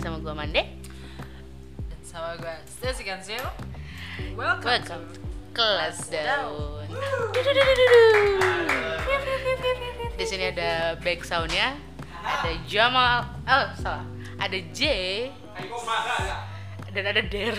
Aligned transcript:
sama 0.00 0.16
gua 0.24 0.32
Mande. 0.32 0.64
Dan 1.88 2.00
sama 2.02 2.34
gue 2.40 2.56
Stacy 2.66 3.04
Kansil 3.04 3.44
Welcome, 4.34 4.64
Welcome. 4.64 5.04
to 5.12 5.20
kelas 5.50 5.98
daun. 6.12 6.86
Di 10.14 10.24
sini 10.28 10.52
ada 10.52 10.94
back 11.00 11.24
soundnya, 11.24 11.74
ada 12.22 12.52
Jamal, 12.68 13.24
oh 13.48 13.66
salah, 13.80 14.04
ada 14.36 14.58
J. 14.72 14.82
Dan 16.92 17.04
ada 17.06 17.22
Der. 17.24 17.56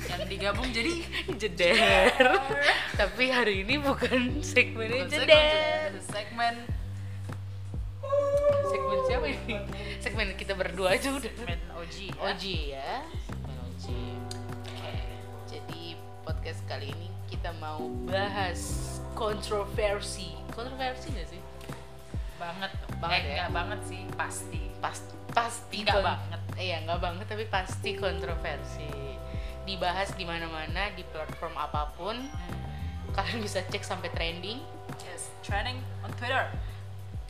Yang 0.00 0.22
digabung 0.26 0.68
jadi 0.72 0.94
Jeder. 1.38 2.10
Tapi 2.98 3.24
hari 3.30 3.62
ini 3.62 3.78
bukan 3.78 4.42
segmennya 4.42 5.06
segmen, 5.06 5.28
Jeder. 5.28 5.90
segmen 6.08 6.54
Segmen 9.20 9.36
siapa 9.36 9.52
ini? 9.52 10.00
Segmen 10.00 10.26
kita 10.32 10.52
berdua 10.56 10.96
aja 10.96 11.08
udah. 11.12 11.28
segmen 11.28 11.60
OG 11.76 11.94
ya. 12.08 12.16
OG 12.24 12.44
ya. 12.72 12.90
Segmen 13.28 13.56
OG. 13.60 13.84
Oke. 14.64 14.92
Jadi 15.46 15.82
podcast 16.24 16.60
kali 16.64 16.88
ini 16.88 17.08
kita 17.28 17.52
mau 17.60 17.84
bahas 18.08 18.60
kontroversi. 19.12 20.32
Kontroversi 20.50 21.12
gak 21.12 21.28
sih? 21.28 21.42
banget 22.40 22.72
Banget 22.96 23.20
eh, 23.20 23.20
ya? 23.20 23.32
enggak 23.36 23.50
banget 23.52 23.80
sih 23.84 24.00
pasti 24.16 24.62
Pas, 24.80 24.96
pasti 25.28 25.84
Nggak 25.84 25.92
kon- 25.92 26.08
banget. 26.08 26.40
Iya, 26.56 26.76
nggak 26.88 27.00
banget 27.04 27.26
tapi 27.28 27.44
pasti 27.46 27.90
kontroversi. 28.00 28.88
Dibahas 29.68 30.16
di 30.16 30.24
mana-mana 30.24 30.88
di 30.96 31.04
platform 31.04 31.52
apa 31.60 31.92
pun. 31.92 32.16
Kalian 33.12 33.44
bisa 33.44 33.60
cek 33.60 33.84
sampai 33.84 34.08
trending. 34.10 34.56
yes 35.04 35.28
trending 35.44 35.76
on 36.00 36.08
Twitter 36.16 36.48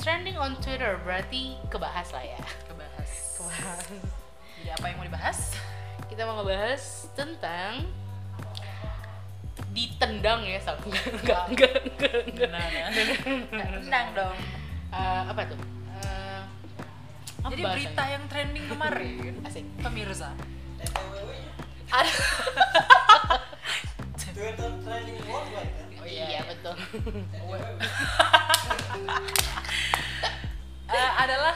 Trending 0.00 0.36
on 0.36 0.56
Twitter 0.58 0.96
berarti 0.98 1.60
kebahas 1.68 2.08
lah 2.10 2.24
ya. 2.24 2.40
kebahas 2.64 3.10
Kebahas. 3.36 3.84
jadi 4.56 4.70
apa 4.72 4.84
yang 4.86 4.96
mau 4.96 5.06
dibahas 5.06 5.38
Kita 6.06 6.24
mau 6.24 6.40
ngebahas 6.40 6.82
tentang 7.12 7.84
ditendang 9.70 10.42
ya 10.42 10.58
sama 10.58 10.82
enggak 10.82 11.46
enggak 11.46 11.74
enggak 12.26 12.50
nah, 12.50 12.58
nah. 12.58 12.90
tenang 13.84 14.08
dong 14.12 14.36
Eh, 14.90 15.22
apa 15.22 15.46
tuh? 15.46 15.54
Eh, 15.94 16.42
apa 17.38 17.48
jadi 17.48 17.62
bahasanya? 17.62 17.78
berita 17.78 18.02
yang 18.10 18.24
trending 18.26 18.66
kemarin 18.66 19.34
asik. 19.46 19.62
pemirsa 19.78 20.34
Ada. 21.88 22.10
Twitter 24.18 24.70
trending? 24.82 25.29
Iya, 26.62 26.70
iya. 26.70 26.76
betul. 27.32 27.80
Eh, 30.90 31.10
adalah 31.16 31.54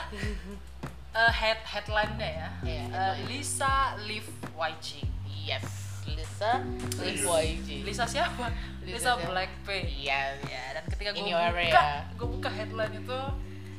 eh, 1.10 1.32
head 1.34 1.58
headline-nya 1.64 2.28
ya 2.30 2.48
Iya, 2.62 2.62
Eh, 2.62 2.86
headline. 2.86 3.26
Lisa 3.26 3.74
Liv 4.00 4.24
YG 4.48 5.02
Yes, 5.26 5.66
Lisa 6.06 6.62
Liv 6.96 7.18
YG. 7.18 7.82
Lisa 7.82 8.06
siapa? 8.06 8.46
Lisa 8.80 9.18
Lisa? 9.18 9.26
Blackpink 9.26 9.84
Iya. 9.90 10.38
ya 10.40 10.64
dan 10.72 10.82
ketika 10.86 11.10
gue 11.12 11.26
buka 11.26 11.50
area. 11.50 12.06
gue 12.14 12.28
buka 12.30 12.46
headline 12.48 12.94
itu 12.94 13.18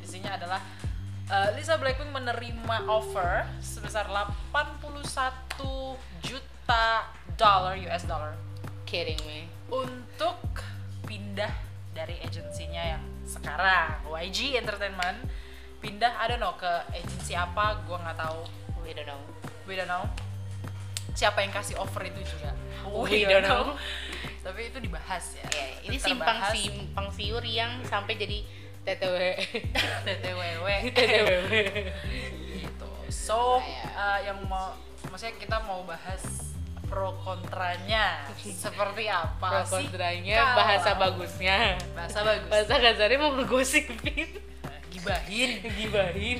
isinya 0.03 0.35
adalah 0.35 0.59
eh, 1.25 1.49
Lisa 1.55 1.75
Blackpink 1.75 2.11
menerima 2.11 2.75
offer 2.85 3.47
sebesar 3.57 4.05
81 4.11 5.23
juta 6.19 6.87
dollar 7.33 7.73
US 7.79 8.03
dollar 8.03 8.35
Kidding 8.83 9.17
me. 9.23 9.47
untuk 9.65 10.37
pindah 11.05 11.53
dari 11.95 12.19
agensinya 12.19 12.83
yang 12.97 13.03
sekarang. 13.23 14.03
YG 14.05 14.59
Entertainment 14.59 15.23
pindah 15.79 16.17
don't 16.25 16.41
know 16.41 16.57
ke 16.57 16.69
agensi 16.91 17.37
apa 17.37 17.85
gue 17.85 17.97
nggak 17.97 18.17
tahu. 18.17 18.41
We 18.81 18.93
don't 18.93 19.09
know. 19.09 19.21
we 19.65 19.73
don't 19.73 19.89
know. 19.89 20.05
Siapa 21.15 21.41
yang 21.41 21.53
kasih 21.53 21.79
offer 21.79 22.05
itu 22.09 22.21
juga? 22.25 22.51
We 22.85 23.25
don't 23.25 23.45
know. 23.45 23.73
tapi 24.45 24.69
itu 24.69 24.77
dibahas 24.77 25.33
ya. 25.41 25.45
Ya, 25.49 25.65
ini 25.89 25.97
simpang 25.97 26.37
simpang 26.53 27.09
siur 27.09 27.41
yang 27.41 27.81
sampai 27.89 28.13
jadi 28.13 28.45
TTW. 28.85 29.17
TTWW 30.05 30.67
TTW. 30.93 31.29
gitu. 32.61 32.89
So 33.09 33.57
Kayak- 33.57 33.93
uh, 33.97 34.19
yang 34.21 34.37
mau 34.45 34.77
maksudnya 35.09 35.33
kita 35.41 35.57
mau 35.65 35.81
bahas 35.81 36.44
pro 36.85 37.17
kontranya 37.19 38.29
seperti 38.37 39.05
apa 39.05 39.41
Pro 39.41 39.61
sih 39.63 39.83
kontranya, 39.83 40.37
kalau- 40.37 40.55
bahasa 40.55 40.89
bagusnya. 40.93 41.57
bahasa 41.91 42.19
bagus 42.21 42.47
Bahasa 42.47 42.73
kasarnya 42.75 43.17
mau 43.17 43.31
ngegosipin. 43.33 44.29
gibahin 44.87 45.49
Gibahin. 45.71 46.39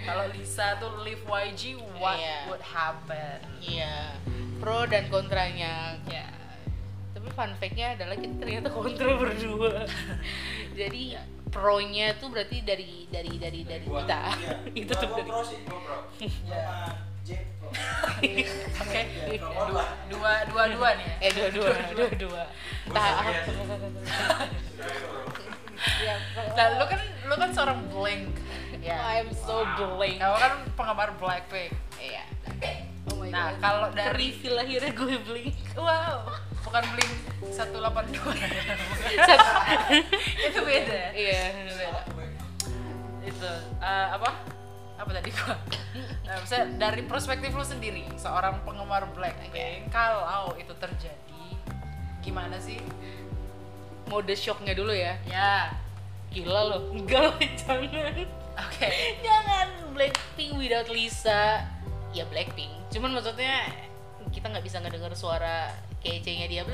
kalau 0.00 0.30
Lisa 0.30 0.78
tuh 0.78 1.02
live 1.02 1.24
YG 1.24 1.74
what 1.96 2.14
Iya. 2.14 2.38
would 2.46 2.62
happen 2.62 3.38
Iya, 3.58 4.14
pro 4.56 4.84
dan 4.84 5.08
kontranya. 5.08 5.98
ya 6.04 6.28
Tapi 7.10 7.34
fun 7.34 7.50
fact-nya 7.52 7.98
adalah 7.98 8.14
kita 8.14 8.38
ternyata 8.38 8.70
kontra 8.70 9.10
berdua. 9.12 9.82
Jadi 10.78 11.12
Iya. 11.12 11.22
pro-nya 11.48 12.14
tuh 12.14 12.30
berarti 12.30 12.62
dari 12.62 13.08
dari 13.08 13.34
dari 13.36 13.60
dari 13.64 13.82
Gua- 13.82 14.04
kita. 14.04 14.22
iya. 14.36 14.54
Itu 14.86 14.92
tuh 14.94 15.10
dari 15.10 15.26
pro 15.26 15.42
sih, 15.42 15.58
pro. 15.66 15.98
Iya. 16.22 17.07
Oke 18.78 19.00
Iya, 19.28 19.36
dua 19.38 19.84
dua 20.08 20.32
dua 20.46 20.62
dua 20.70 20.88
nih 20.94 21.06
ya 21.06 21.16
eh 21.20 21.30
dua-dua, 21.30 21.68
dua-dua. 21.92 22.42
Tahap. 22.88 23.32
Ya, 26.00 26.14
nah 26.54 26.66
lu 26.74 26.84
kan 26.84 26.98
lu 27.22 27.34
kan 27.34 27.50
seorang 27.52 27.78
blank 27.86 28.34
ya 28.78 28.98
I'm 29.14 29.30
so 29.30 29.62
blank. 29.76 30.18
kamu 30.18 30.36
kan 30.36 30.52
penggemar 30.74 31.08
Blackpink 31.14 31.70
Iya. 31.96 32.22
Oh 33.08 33.16
my 33.16 33.28
Nah, 33.28 33.52
God. 33.52 33.60
kalau 33.60 33.86
dari- 33.92 34.32
reveal 34.32 34.56
akhirnya 34.56 34.90
gue 34.90 35.16
blink. 35.20 35.54
wow 35.74 36.24
bukan 36.60 36.82
Blink 36.90 37.12
182 37.48 38.18
itu 40.44 40.60
beda 40.60 40.92
ya? 40.92 41.08
Iya, 41.12 41.42
beda. 41.70 42.00
itu 43.22 43.50
eh, 43.78 44.06
apa 44.10 44.28
apa 44.98 45.10
tadi 45.14 45.30
gua 45.30 45.54
nah, 46.26 46.34
maksudnya 46.42 46.66
dari 46.76 47.02
perspektif 47.06 47.54
lu 47.54 47.62
sendiri 47.62 48.04
seorang 48.18 48.60
penggemar 48.66 49.06
Blackpink 49.14 49.88
kalau 49.94 50.52
itu 50.58 50.74
terjadi 50.74 51.46
gimana 52.20 52.58
sih 52.58 52.82
Mode 54.08 54.32
shocknya 54.32 54.72
dulu 54.72 54.90
ya. 54.96 55.20
ya 55.28 55.68
Gila 56.32 56.60
loh. 56.72 56.82
Enggak 56.96 57.36
jangan. 57.60 58.16
oke 58.56 58.88
Jangan 59.20 59.68
Blackpink 59.92 60.56
without 60.56 60.88
Lisa. 60.88 61.64
Ya 62.16 62.24
Blackpink. 62.32 62.72
Cuman 62.88 63.12
maksudnya 63.12 63.68
kita 64.32 64.48
nggak 64.48 64.64
bisa 64.64 64.80
ngedenger 64.80 65.12
suara 65.16 65.72
kece-nya 66.00 66.48
dia 66.48 66.64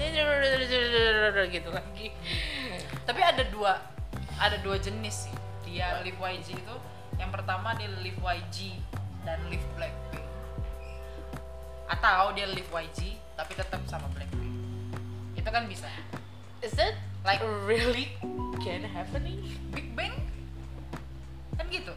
gitu 1.51 1.71
lagi. 1.71 2.11
tapi 3.07 3.21
ada 3.23 3.47
dua 3.53 3.79
ada 4.43 4.59
dua 4.59 4.75
jenis 4.81 5.29
sih 5.29 5.35
dia 5.63 6.03
live 6.03 6.19
YG 6.19 6.57
itu 6.57 6.77
yang 7.17 7.31
pertama 7.31 7.75
dia 7.75 7.89
live 8.01 8.19
YG 8.19 8.79
dan 9.23 9.39
live 9.49 9.65
Blackpink 9.75 10.27
atau 11.87 12.33
dia 12.33 12.49
live 12.49 12.69
YG 12.69 13.17
tapi 13.35 13.53
tetap 13.55 13.81
sama 13.87 14.09
Blackpink 14.13 14.55
itu 15.35 15.49
kan 15.49 15.65
bisa 15.67 15.89
Is 16.65 16.73
that 16.81 16.97
Like- 17.25 17.41
really 17.65 18.17
can 18.61 18.85
happening? 18.85 19.41
Big 19.73 19.93
Bang 19.93 20.13
kan 21.57 21.69
gitu 21.69 21.93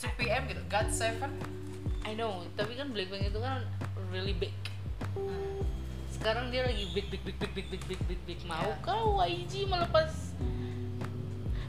2 0.00 0.18
PM 0.18 0.48
gitu 0.48 0.62
God 0.66 0.88
Seven 0.88 1.32
I 2.02 2.18
know, 2.18 2.42
tapi 2.58 2.74
kan 2.74 2.90
Blackpink 2.90 3.30
itu 3.30 3.38
kan 3.38 3.62
really 4.10 4.34
big. 4.34 4.50
Hmm. 5.14 5.62
Sekarang 6.10 6.50
dia 6.50 6.66
lagi 6.66 6.90
big 6.90 7.06
big 7.06 7.22
big 7.22 7.38
big 7.38 7.54
big 7.54 7.66
big 7.70 7.82
big 7.86 8.00
big 8.10 8.20
big. 8.26 8.38
Mau 8.42 8.58
Ya. 8.58 8.74
kah 8.82 8.98
YG 9.22 9.70
melepas 9.70 10.34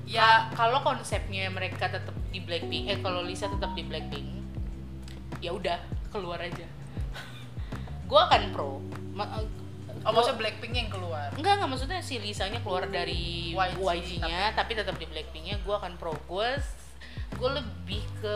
ya 0.03 0.51
kalau 0.53 0.83
konsepnya 0.83 1.47
mereka 1.47 1.87
tetap 1.87 2.15
di 2.29 2.43
Blackpink 2.43 2.91
eh 2.91 2.99
kalau 2.99 3.23
Lisa 3.23 3.47
tetap 3.47 3.71
di 3.77 3.83
Blackpink 3.87 4.27
ya 5.39 5.51
udah 5.55 5.79
keluar 6.11 6.39
aja. 6.39 6.67
Gue 8.09 8.19
akan 8.19 8.41
pro. 8.51 8.79
Ma- 9.13 9.29
oh 9.39 9.47
gua- 10.03 10.19
maksudnya 10.19 10.39
Blackpink 10.39 10.73
yang 10.75 10.89
keluar? 10.91 11.31
Enggak 11.35 11.59
enggak 11.59 11.69
maksudnya 11.71 11.99
si 12.03 12.19
Lisanya 12.19 12.59
keluar 12.59 12.87
dari 12.91 13.55
YG, 13.55 13.79
YG-nya 13.79 14.51
tapi, 14.55 14.75
tetap 14.75 14.99
di 14.99 15.07
Blackpink-nya 15.07 15.63
gue 15.63 15.75
akan 15.75 15.95
pro. 15.95 16.15
Gue 16.27 16.59
gue 17.39 17.49
lebih 17.49 18.03
ke 18.19 18.33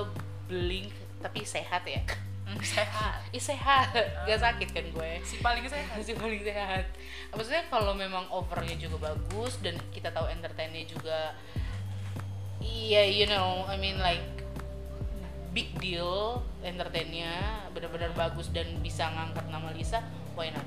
Blink 0.47 0.91
tapi 1.19 1.43
sehat 1.43 1.83
ya. 1.83 2.01
Hmm, 2.03 2.23
sehat. 2.63 3.19
Ih 3.29 3.43
sehat, 3.43 3.91
gak 4.23 4.39
sakit 4.39 4.69
kan 4.71 4.85
gue? 4.87 5.11
Si 5.23 5.39
paling 5.39 5.67
sehat. 5.67 5.95
Masih 5.99 6.15
paling 6.15 6.41
sehat. 6.41 6.85
Maksudnya 7.35 7.67
kalau 7.67 7.91
memang 7.91 8.23
overnya 8.31 8.75
juga 8.79 9.11
bagus 9.11 9.59
dan 9.59 9.75
kita 9.91 10.09
tahu 10.15 10.31
entertainnya 10.31 10.87
juga 10.87 11.35
iya 12.57 13.05
you 13.05 13.29
know 13.29 13.63
I 13.69 13.77
mean 13.77 14.01
like 14.01 14.23
big 15.53 15.71
deal 15.77 16.41
entertainnya 16.65 17.63
benar-benar 17.71 18.11
bagus 18.13 18.49
dan 18.49 18.65
bisa 18.81 19.07
ngangkat 19.09 19.45
nama 19.49 19.69
Lisa 19.73 20.01
why 20.33 20.49
not? 20.53 20.65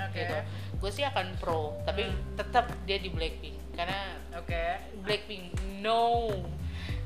Oke. 0.00 0.16
Gitu. 0.20 0.36
Gue 0.80 0.90
sih 0.90 1.04
akan 1.04 1.36
pro 1.36 1.76
tapi 1.84 2.08
Hmm. 2.08 2.16
tetap 2.36 2.72
dia 2.84 2.96
di 2.98 3.12
Blackpink 3.12 3.56
karena 3.76 4.16
oke. 4.36 4.62
Blackpink 5.04 5.56
no 5.80 6.28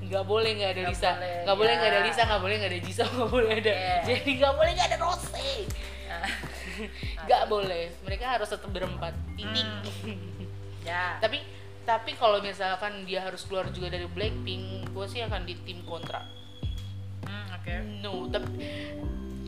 nggak 0.05 0.25
boleh 0.25 0.51
nggak 0.55 0.71
ada 0.71 0.81
Nggak 0.83 0.93
Lisa. 0.93 1.11
nggak 1.45 1.56
boleh 1.56 1.73
nggak 1.73 1.91
ada 1.91 1.99
ya. 1.99 2.05
Lisa 2.05 2.23
nggak 2.25 2.41
boleh 2.41 2.55
nggak 2.56 2.71
ada 2.71 2.81
Jisoo 2.81 3.09
nggak 3.09 3.31
boleh 3.31 3.51
ada 3.55 3.73
Yeah. 3.73 4.01
jadi 4.05 4.31
nggak 4.37 4.55
boleh 4.55 4.71
nggak 4.73 4.89
ada 4.89 4.99
Rose. 4.99 5.27
Nah, 6.05 6.23
nggak 7.27 7.43
boleh. 7.47 7.85
Mereka 8.03 8.25
harus 8.29 8.49
tetap 8.49 8.69
berempat. 8.69 9.12
Titik 9.35 9.69
ya. 10.89 11.19
Tapi 11.19 11.39
tapi 11.85 12.12
kalau 12.15 12.41
misalkan 12.41 13.05
dia 13.05 13.21
harus 13.21 13.45
keluar 13.45 13.69
juga 13.69 13.89
dari 13.89 14.06
Blackpink 14.06 14.89
gue 14.89 15.06
sih 15.06 15.21
akan 15.21 15.45
di 15.45 15.55
tim 15.62 15.85
kontra. 15.85 16.25
Hmm, 17.23 17.47
oke. 17.53 17.73
No 18.01 18.25
tapi 18.27 18.49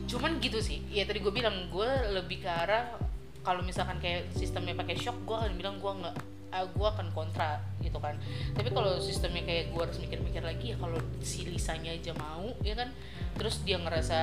cuman 0.05 0.39
gitu 0.39 0.57
sih. 0.57 0.85
Ya 0.87 1.03
tadi 1.03 1.19
gue 1.19 1.31
bilang 1.31 1.67
gue 1.67 1.89
lebih 2.11 2.39
ke 2.39 2.49
arah 2.49 2.93
kalau 3.41 3.61
misalkan 3.61 3.97
kayak 3.97 4.27
sistemnya 4.31 4.73
pakai 4.73 4.95
shock 4.95 5.17
gue 5.23 5.33
akan 5.33 5.55
bilang 5.55 5.77
gue 5.77 5.87
nggak 5.89 6.15
ah, 6.51 6.63
gue 6.63 6.87
akan 6.87 7.11
kontra 7.11 7.59
gitu 7.83 7.99
kan. 7.99 8.15
Tapi 8.55 8.69
kalau 8.71 8.99
sistemnya 9.03 9.43
kayak 9.43 9.75
gue 9.75 9.81
harus 9.81 9.97
mikir-mikir 9.99 10.43
lagi 10.43 10.73
ya 10.73 10.77
kalau 10.79 10.99
si 11.19 11.47
Lisanya 11.47 11.91
aja 11.93 12.11
mau 12.15 12.47
ya 12.63 12.75
kan. 12.77 12.89
Terus 13.35 13.61
dia 13.67 13.77
ngerasa 13.79 14.19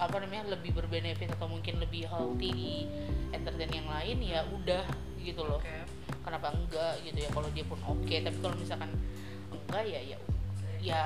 apa 0.00 0.16
namanya 0.16 0.56
lebih 0.56 0.72
berbenefit 0.72 1.28
atau 1.36 1.44
mungkin 1.44 1.76
lebih 1.76 2.08
healthy 2.08 2.50
di 2.56 2.72
entertain 3.36 3.68
yang 3.68 3.88
lain 3.88 4.18
ya 4.24 4.40
udah 4.48 4.84
gitu 5.20 5.44
loh. 5.44 5.60
Oke. 5.60 5.84
Kenapa 6.24 6.52
enggak 6.56 6.94
gitu 7.04 7.18
ya. 7.20 7.28
Kalau 7.28 7.48
dia 7.52 7.64
pun 7.68 7.78
oke 7.84 8.16
tapi 8.24 8.38
kalau 8.40 8.56
misalkan 8.56 8.90
enggak 9.52 9.84
ya 9.84 10.00
ya 10.00 10.18
ya 10.80 11.02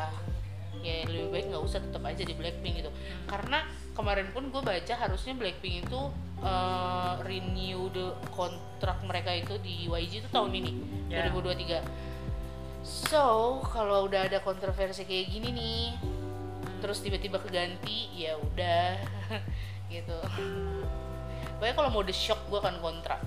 ya 0.84 1.08
lebih 1.08 1.32
baik 1.32 1.46
nggak 1.48 1.64
usah 1.64 1.80
tetap 1.80 2.04
aja 2.06 2.22
di 2.22 2.34
Blackpink 2.36 2.84
gitu. 2.84 2.90
Karena 3.26 3.66
kemarin 3.96 4.30
pun 4.30 4.52
gue 4.52 4.62
baca 4.62 4.94
harusnya 4.94 5.34
Blackpink 5.34 5.88
itu 5.88 6.00
eh, 6.42 7.12
renew 7.22 7.86
the 7.92 8.10
kontrak 8.32 8.98
mereka 9.06 9.30
itu 9.30 9.54
di 9.60 9.86
YG 9.86 10.24
itu 10.24 10.28
tahun 10.32 10.50
ini 10.54 10.72
Ya. 11.04 11.30
2023 11.30 11.84
so 12.82 13.60
kalau 13.70 14.08
udah 14.10 14.26
ada 14.26 14.42
kontroversi 14.42 15.06
kayak 15.06 15.30
gini 15.30 15.48
nih 15.54 15.84
terus 16.82 17.00
tiba-tiba 17.00 17.38
keganti 17.40 18.12
ya 18.12 18.34
udah 18.36 18.98
gitu. 19.94 20.16
Pokoknya 21.56 21.74
kalau 21.78 21.90
mode 21.94 22.12
shock 22.12 22.44
gue 22.50 22.58
akan 22.58 22.76
kontrak 22.82 23.22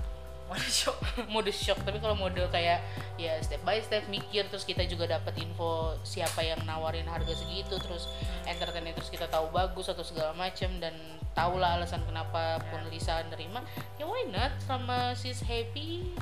Mana 0.48 0.64
show 0.64 0.96
mode 1.32 1.52
shock 1.52 1.76
tapi 1.84 2.00
kalau 2.00 2.16
mode 2.16 2.40
kayak 2.48 2.80
ya 3.20 3.36
step 3.44 3.60
by 3.68 3.76
step 3.84 4.08
mikir 4.08 4.48
terus 4.48 4.64
kita 4.64 4.80
juga 4.88 5.04
dapat 5.20 5.36
info 5.44 6.00
siapa 6.08 6.40
yang 6.40 6.64
nawarin 6.64 7.04
harga 7.04 7.36
segitu 7.36 7.76
terus 7.76 8.08
entertain 8.48 8.88
terus 8.96 9.12
kita 9.12 9.28
tahu 9.28 9.52
bagus 9.52 9.92
atau 9.92 10.00
segala 10.00 10.32
macam 10.32 10.72
dan 10.80 10.96
tahulah 11.36 11.76
alasan 11.76 12.00
kenapa 12.08 12.64
pun 12.72 12.80
Lisa 12.88 13.20
nerima 13.28 13.60
ya 14.00 14.08
why 14.08 14.24
not? 14.32 14.56
Sama 14.64 15.12
sis 15.12 15.44
happy 15.44 16.16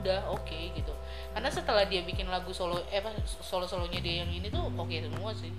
udah 0.00 0.24
oke 0.32 0.58
gitu. 0.76 0.92
Karena 1.36 1.48
setelah 1.52 1.84
dia 1.84 2.00
bikin 2.04 2.28
lagu 2.28 2.52
solo 2.52 2.80
eh 2.88 3.00
apa 3.00 3.12
solo 3.24 3.64
solonya 3.68 4.00
dia 4.00 4.24
yang 4.24 4.32
ini 4.32 4.48
tuh 4.48 4.72
oke 4.72 4.96
semua 4.96 5.32
sih. 5.36 5.52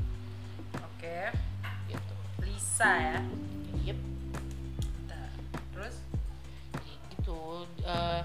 Oke. 0.74 1.34
Gitu. 1.90 2.14
Lisa 2.42 2.90
ya? 2.98 3.20
Yep 3.90 4.15
eh, 7.86 8.22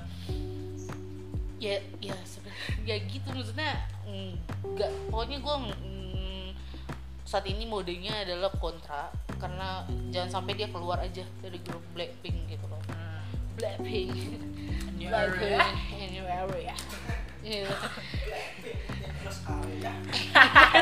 ya 1.61 1.77
ya 2.01 2.17
sebenarnya 2.25 2.67
ya 2.89 2.97
gitu 3.05 3.29
maksudnya 3.31 3.71
nggak 4.65 4.91
pokoknya 5.13 5.39
gue 5.39 5.57
saat 7.31 7.47
ini 7.47 7.63
modenya 7.63 8.27
adalah 8.27 8.51
kontra 8.59 9.07
karena 9.39 9.87
jangan 10.11 10.43
sampai 10.43 10.59
dia 10.59 10.67
keluar 10.67 10.99
aja 10.99 11.23
dari 11.39 11.63
grup 11.63 11.85
Blackpink 11.95 12.51
gitu 12.51 12.67
loh 12.67 12.83
hmm, 12.91 13.23
Blackpink 13.55 14.11
New 14.99 15.07
Blackpink 15.07 15.63
area. 15.63 16.11
new 16.19 16.27
area 16.27 16.75
Iya. 17.41 17.73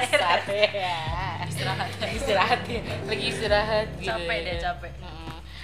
Istirahat 0.02 0.42
istirahat 2.18 2.60
lagi 3.06 3.24
istirahat 3.30 3.88
gitu 3.94 4.10
Capek 4.10 4.38
ya. 4.42 4.42
dia, 4.42 4.56
capek. 4.66 4.92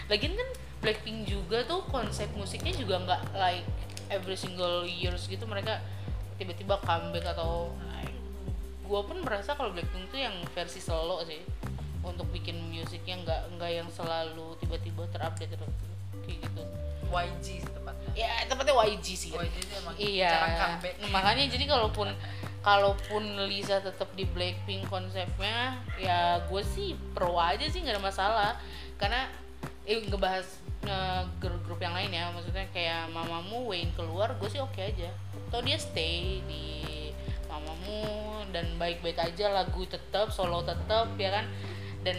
Lagian 0.07 0.33
kan 0.39 0.49
Blackpink 0.85 1.25
juga 1.25 1.65
tuh 1.65 1.81
konsep 1.89 2.29
musiknya 2.37 2.77
juga 2.77 3.01
nggak 3.01 3.41
like 3.41 3.65
every 4.13 4.37
single 4.37 4.85
years 4.85 5.25
gitu. 5.25 5.49
Mereka 5.49 5.81
tiba-tiba 6.37 6.77
comeback 6.85 7.25
atau 7.33 7.73
gue 8.85 9.01
pun 9.09 9.17
merasa 9.25 9.57
kalau 9.57 9.73
Blackpink 9.73 10.13
tuh 10.13 10.21
yang 10.21 10.37
versi 10.53 10.85
solo 10.85 11.25
sih. 11.25 11.41
Untuk 12.05 12.29
bikin 12.37 12.61
musiknya 12.69 13.17
nggak 13.25 13.41
nggak 13.57 13.71
yang 13.81 13.89
selalu 13.89 14.61
tiba-tiba 14.61 15.09
terupdate 15.09 15.57
terus 15.57 15.73
kayak 16.29 16.39
gitu. 16.45 16.63
YG 17.09 17.65
tepatnya. 17.65 18.11
Ya 18.13 18.45
tempatnya 18.45 18.77
YG 18.77 19.07
sih 19.17 19.31
YG 19.33 19.57
itu 19.57 19.73
emang 19.81 19.97
iya. 19.97 20.37
comeback. 20.61 21.01
Nah, 21.01 21.09
makanya 21.09 21.49
jadi 21.49 21.65
kalaupun 21.65 22.13
kalaupun 22.61 23.25
Lisa 23.49 23.81
tetap 23.81 24.13
di 24.13 24.29
Blackpink 24.29 24.93
konsepnya 24.93 25.81
ya 25.97 26.45
gue 26.45 26.63
sih 26.77 26.93
pro 27.17 27.41
aja 27.41 27.65
sih 27.65 27.81
nggak 27.81 27.97
ada 27.97 28.05
masalah. 28.05 28.53
Karena 29.01 29.33
eh 29.89 30.01
ngebahas 30.05 30.64
grup-grup 31.41 31.81
yang 31.81 31.95
lain 31.95 32.11
ya. 32.13 32.31
Maksudnya 32.33 32.67
kayak 32.71 33.11
mamamu 33.11 33.69
Wayne 33.69 33.93
keluar 33.97 34.37
gue 34.37 34.49
sih 34.49 34.61
oke 34.61 34.81
aja. 34.81 35.11
Atau 35.51 35.61
dia 35.65 35.77
stay 35.81 36.45
di 36.47 36.65
mamamu 37.51 38.43
dan 38.51 38.67
baik-baik 38.79 39.19
aja 39.19 39.51
lagu 39.51 39.85
tetap 39.87 40.31
solo 40.31 40.63
tetap 40.63 41.15
ya 41.19 41.41
kan? 41.41 41.47
Dan 42.05 42.19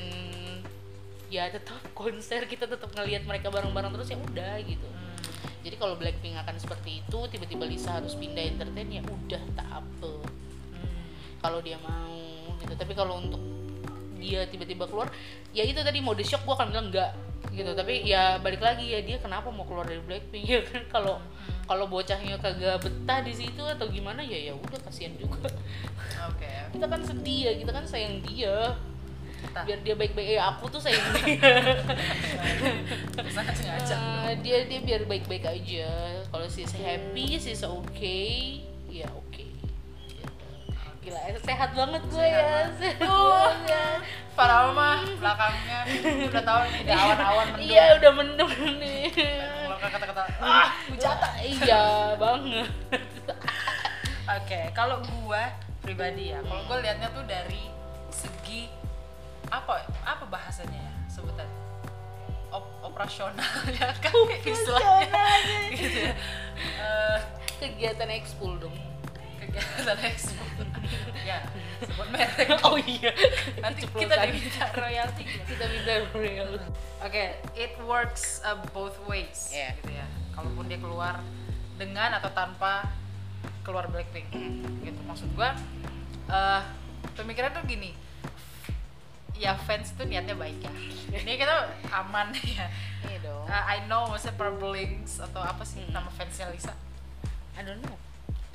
ya 1.30 1.50
tetap 1.50 1.82
konser 2.00 2.46
kita 2.46 2.70
tetap 2.70 2.92
ngelihat 2.94 3.26
mereka 3.26 3.50
bareng-bareng 3.50 3.92
terus 3.96 4.12
ya 4.14 4.18
udah 4.20 4.56
gitu. 4.64 4.88
Hmm, 4.88 5.18
jadi 5.66 5.76
kalau 5.80 5.96
Blackpink 5.98 6.38
akan 6.38 6.56
seperti 6.62 7.02
itu 7.02 7.20
tiba-tiba 7.32 7.66
Lisa 7.66 7.98
harus 7.98 8.14
pindah 8.14 8.44
entertain 8.44 8.90
ya 8.90 9.02
udah 9.02 9.42
tak 9.58 9.70
apa. 9.70 10.14
Hmm. 10.76 11.04
kalau 11.42 11.60
dia 11.62 11.78
mau 11.82 12.54
gitu. 12.62 12.74
Tapi 12.74 12.94
kalau 12.98 13.22
untuk 13.22 13.55
dia 14.26 14.42
tiba-tiba 14.50 14.90
keluar 14.90 15.14
ya 15.54 15.62
itu 15.62 15.78
tadi 15.86 16.02
mode 16.02 16.26
shock 16.26 16.42
gua 16.42 16.58
akan 16.58 16.74
bilang 16.74 16.88
enggak 16.90 17.14
gitu. 17.54 17.72
Tapi 17.78 18.04
ya 18.04 18.42
balik 18.42 18.62
lagi 18.62 18.90
ya 18.90 19.00
dia 19.06 19.18
kenapa 19.22 19.54
mau 19.54 19.64
keluar 19.64 19.86
dari 19.86 20.02
Blackpink 20.02 20.46
ya 20.58 20.62
kan? 20.66 20.84
Kalau 20.90 21.22
kalau 21.66 21.86
bocahnya 21.90 22.38
kagak 22.38 22.82
betah 22.82 23.22
di 23.26 23.34
situ 23.34 23.62
atau 23.62 23.86
gimana 23.90 24.22
ya 24.22 24.52
ya 24.52 24.54
udah 24.58 24.80
kasihan 24.86 25.14
juga. 25.18 25.50
Oke. 26.30 26.50
Kita 26.74 26.86
kan 26.90 27.02
sedih 27.02 27.40
ya 27.50 27.54
kita 27.58 27.72
kan 27.72 27.86
sayang 27.86 28.22
dia. 28.26 28.76
Biar 29.46 29.78
dia 29.86 29.94
baik-baik 29.94 30.42
ya 30.42 30.42
aku 30.52 30.68
tuh 30.74 30.82
sayang 30.82 31.06
dia. 31.22 31.54
Sangat 33.30 33.56
sengaja 33.56 33.98
Eh, 34.26 34.36
dia 34.42 34.66
dia 34.66 34.82
biar 34.82 35.06
baik-baik 35.06 35.46
aja. 35.46 35.90
Kalau 36.34 36.48
si 36.50 36.66
happy 36.66 37.38
si 37.38 37.54
oke 37.62 38.20
ya 38.90 39.06
oke. 39.14 39.25
Gila 41.06 41.20
eh, 41.22 41.38
sehat 41.40 41.70
banget 41.72 42.02
gue 42.10 42.26
ya. 42.26 42.66
sehat 42.82 42.98
banget. 43.06 44.00
Padahal 44.34 44.74
mah 44.74 45.00
belakangnya 45.16 45.80
udah 46.28 46.44
tahu 46.44 46.62
nih 46.68 46.82
ada 46.84 46.94
awan-awan 46.98 47.48
mendung. 47.54 47.70
Iya 47.70 47.86
udah 47.96 48.12
mendung 48.12 48.52
nih. 48.82 49.04
Mengeluarkan 49.14 49.90
kata-kata 49.94 50.22
ah 50.42 50.70
hujatan 50.90 51.32
iya 51.40 51.86
banget. 52.18 52.72
Oke, 54.26 54.60
kalau 54.74 54.98
gua 55.22 55.54
pribadi 55.80 56.34
ya, 56.34 56.42
kalau 56.42 56.66
gua 56.66 56.82
liatnya 56.82 57.14
tuh 57.14 57.22
dari 57.24 57.70
segi 58.10 58.66
apa 59.48 59.86
apa 60.02 60.26
bahasanya 60.26 60.82
ya 60.82 60.94
sebutan? 61.06 61.46
Op- 62.50 62.82
operasionalnya 62.82 63.88
kan 64.04 64.14
istilahnya. 64.42 65.24
gitu 65.70 66.00
ya. 66.02 66.14
Eh, 66.82 67.18
kegiatan 67.62 68.10
ekspul 68.10 68.58
dong. 68.58 68.74
kegiatan 69.38 70.00
ekspor 70.02 70.45
ya 71.22 71.40
sebut 71.80 72.08
merek 72.10 72.50
oh 72.68 72.78
iya 72.78 73.12
nanti 73.60 73.86
kita 73.86 74.16
diminta 74.22 74.66
royalti 74.72 75.24
kita 75.44 75.64
minta 75.66 75.94
real 76.14 76.52
Oke, 77.06 77.38
it 77.54 77.70
works 77.86 78.42
uh, 78.42 78.58
both 78.74 78.98
ways, 79.06 79.54
Iya. 79.54 79.78
gitu 79.78 79.94
ya. 79.94 80.08
Kalaupun 80.34 80.66
dia 80.66 80.82
keluar 80.82 81.22
dengan 81.78 82.18
atau 82.18 82.34
tanpa 82.34 82.82
keluar 83.62 83.86
Blackpink, 83.86 84.26
gitu. 84.82 84.98
Maksud 85.06 85.30
gua, 85.38 85.54
eh 86.26 86.62
pemikiran 87.14 87.54
tuh 87.54 87.62
gini, 87.70 87.94
ya 89.38 89.54
fans 89.54 89.94
tuh 89.94 90.10
niatnya 90.10 90.34
baik 90.34 90.58
ya. 90.58 90.72
Ini 91.14 91.32
kita 91.38 91.54
aman 91.94 92.34
ya. 92.58 92.66
iya 93.06 93.20
dong 93.22 93.46
Uh, 93.46 93.64
I 93.70 93.86
know 93.86 94.10
maksudnya 94.10 94.42
Purblings 94.42 95.22
atau 95.22 95.38
apa 95.38 95.62
sih 95.62 95.86
Hmm. 95.86 95.94
nama 95.94 96.10
fansnya 96.10 96.50
Lisa? 96.50 96.74
I 97.54 97.62
don't 97.62 97.86
know 97.86 97.94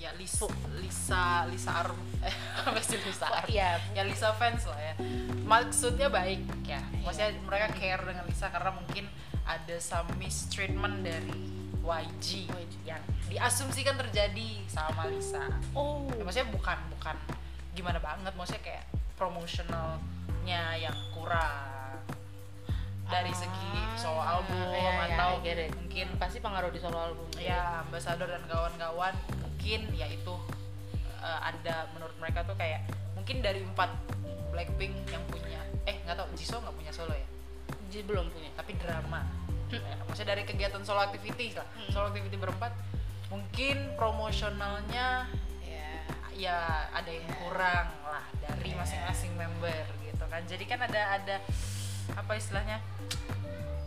Ya 0.00 0.16
Lisa, 0.16 0.49
Lisa, 0.80 1.45
Lisa 1.52 1.85
Arum, 1.85 2.00
eh 2.28 2.33
apa 2.57 2.80
sih 2.80 2.97
Lisa 3.04 3.28
Arum? 3.28 3.52
iya? 3.52 3.76
Ya 3.92 4.00
Lisa 4.00 4.33
fans 4.33 4.64
lah 4.64 4.80
ya. 4.80 4.95
Maksudnya 5.45 6.09
baik 6.09 6.40
ya. 6.64 6.80
Maksudnya 7.04 7.37
mereka 7.45 7.69
care 7.76 8.00
dengan 8.00 8.25
Lisa 8.25 8.49
karena 8.49 8.73
mungkin 8.73 9.04
ada 9.45 9.76
some 9.76 10.09
mistreatment 10.16 11.04
dari 11.04 11.37
YG 11.85 12.49
YG. 12.49 12.75
yang 12.88 13.02
diasumsikan 13.28 14.00
terjadi 14.00 14.64
sama 14.73 15.04
Lisa. 15.12 15.45
Oh. 15.76 16.09
Ya, 16.16 16.25
maksudnya 16.25 16.49
bukan 16.49 16.78
bukan 16.97 17.16
gimana 17.76 18.00
banget. 18.00 18.33
Maksudnya 18.33 18.64
kayak 18.64 18.85
promotionalnya 19.21 20.80
yang 20.80 20.97
kurang 21.12 21.79
dari 23.11 23.33
segi 23.33 23.69
solo 23.95 24.17
Ah, 24.17 24.38
album 24.38 24.57
iya, 24.71 24.79
iya, 24.79 24.90
I 25.02 25.11
atau 25.12 25.31
it. 25.43 25.71
mungkin 25.75 26.07
pasti 26.17 26.38
pengaruh 26.38 26.71
di 26.71 26.79
solo 26.79 26.99
album 27.02 27.26
ya 27.37 27.83
ambassador 27.83 28.25
dan 28.25 28.43
kawan-kawan 28.47 29.12
mungkin 29.37 29.81
ya 29.93 30.07
itu 30.07 30.35
eh, 31.19 31.38
ada 31.43 31.90
menurut 31.93 32.14
mereka 32.17 32.43
tuh 32.43 32.55
kayak 32.55 32.87
mungkin 33.12 33.40
dari 33.40 33.61
empat 33.61 33.90
Blackpink 34.50 34.95
yang 35.07 35.23
punya 35.26 35.59
eh 35.85 36.00
nggak 36.00 36.17
tahu 36.17 36.26
Jisoo 36.35 36.59
nggak 36.59 36.75
punya 36.75 36.90
solo 36.90 37.12
ya 37.12 37.26
Jadi 37.88 38.02
belum 38.05 38.26
punya. 38.29 38.50
tapi 38.55 38.73
drama 38.76 39.21
Ya, 39.71 39.79
maksudnya 40.02 40.35
dari 40.35 40.43
kegiatan 40.43 40.83
solo 40.83 40.99
activity 41.00 41.55
lah 41.55 41.62
Hmm. 41.71 41.90
solo 41.90 42.07
activity 42.09 42.35
berempat 42.35 42.75
mungkin 43.29 43.95
promosionalnya 43.95 45.31
Ya. 45.61 45.87
ya 46.33 46.59
ada 46.90 47.07
yang 47.07 47.31
kurang 47.37 47.87
lah 48.02 48.25
dari 48.40 48.73
masing-masing 48.73 49.31
member 49.33 49.71
gitu 50.02 50.25
kan 50.25 50.43
jadi 50.45 50.64
kan 50.64 50.81
ada 50.83 51.02
ada 51.14 51.37
apa 52.12 52.33
istilahnya 52.33 52.79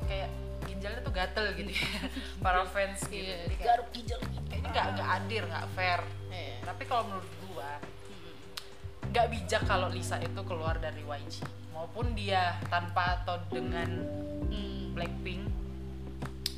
kayak 0.03 0.29
ginjalnya 0.63 0.99
tuh 1.01 1.13
gatel 1.13 1.45
gitu 1.53 1.71
ya 1.71 1.89
para 2.43 2.63
fans 2.65 3.01
gitu 3.03 3.23
Iya, 3.23 3.37
Jadi 3.43 3.55
kayak, 3.55 3.67
garuk 3.67 3.87
ginjal 3.91 4.19
kayaknya 4.19 4.69
nggak 4.69 4.85
nggak 4.93 5.09
adil 5.13 5.43
nggak 5.45 5.65
fair 5.73 6.01
Iya. 6.29 6.55
tapi 6.63 6.83
kalau 6.83 7.03
menurut 7.07 7.31
gua 7.43 7.71
Hmm. 8.03 8.35
nggak 9.09 9.27
bijak 9.29 9.63
kalau 9.63 9.87
Lisa 9.87 10.17
itu 10.17 10.41
keluar 10.41 10.75
dari 10.77 11.01
YG 11.01 11.43
maupun 11.69 12.13
dia 12.13 12.57
tanpa 12.67 13.19
atau 13.19 13.37
dengan 13.47 13.89
Hmm. 14.45 14.93
Blackpink 14.93 15.41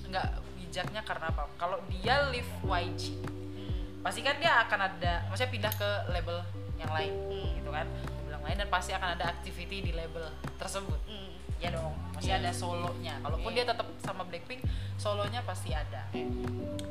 nggak 0.06 0.28
bijaknya 0.56 1.02
karena 1.02 1.28
apa 1.28 1.48
kalau 1.56 1.80
dia 1.88 2.28
leave 2.30 2.48
YG 2.62 3.16
Hmm. 3.52 4.02
pasti 4.02 4.20
kan 4.22 4.36
dia 4.36 4.62
akan 4.62 4.80
ada 4.86 5.26
maksudnya 5.26 5.52
pindah 5.52 5.74
ke 5.74 5.90
label 6.10 6.40
yang 6.76 6.92
lain 6.92 7.14
Hmm. 7.26 7.52
gitu 7.56 7.70
kan 7.70 7.88
label 7.88 8.32
yang 8.32 8.44
lain 8.44 8.58
dan 8.58 8.70
pasti 8.70 8.92
akan 8.92 9.10
ada 9.14 9.26
activity 9.30 9.82
di 9.82 9.92
label 9.92 10.24
tersebut 10.56 11.00
Hmm. 11.06 11.35
Ya 11.58 11.70
dong 11.72 11.96
masih 12.14 12.32
Iya. 12.32 12.40
ada 12.42 12.52
solonya 12.52 13.14
kalaupun 13.20 13.52
Iya. 13.52 13.58
dia 13.58 13.72
tetap 13.72 13.88
sama 14.00 14.24
Blackpink 14.24 14.62
solonya 14.96 15.40
pasti 15.42 15.72
ada 15.72 16.04
Iya. 16.12 16.28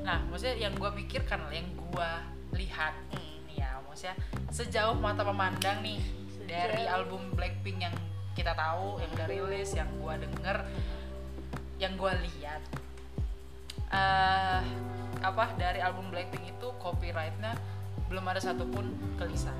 nah 0.02 0.18
maksudnya 0.28 0.56
yang 0.59 0.75
gue 0.75 0.90
pikirkan 1.04 1.40
yang 1.49 1.68
gue 1.73 2.11
lihat 2.54 2.94
Hmm. 3.11 3.18
nih 3.47 3.61
ya 3.61 3.80
maksudnya 3.83 4.16
sejauh 4.50 4.97
mata 4.97 5.23
memandang 5.23 5.80
nih 5.80 6.00
dari 6.44 6.80
Sejauh. 6.85 6.97
album 6.97 7.23
Blackpink 7.33 7.78
yang 7.80 7.94
kita 8.35 8.52
tahu 8.52 8.99
yang 8.99 9.11
udah 9.12 9.26
rilis 9.26 9.71
yang 9.73 9.88
gue 9.94 10.14
denger 10.21 10.59
yang 11.78 11.92
gue 11.94 12.12
lihat 12.25 12.62
eh 13.90 14.61
apa 15.23 15.44
dari 15.54 15.78
album 15.78 16.11
Blackpink 16.11 16.50
itu 16.50 16.68
copyrightnya 16.76 17.54
belum 18.11 18.25
ada 18.26 18.38
satupun 18.38 18.90
ke 19.16 19.25
Lisa 19.25 19.54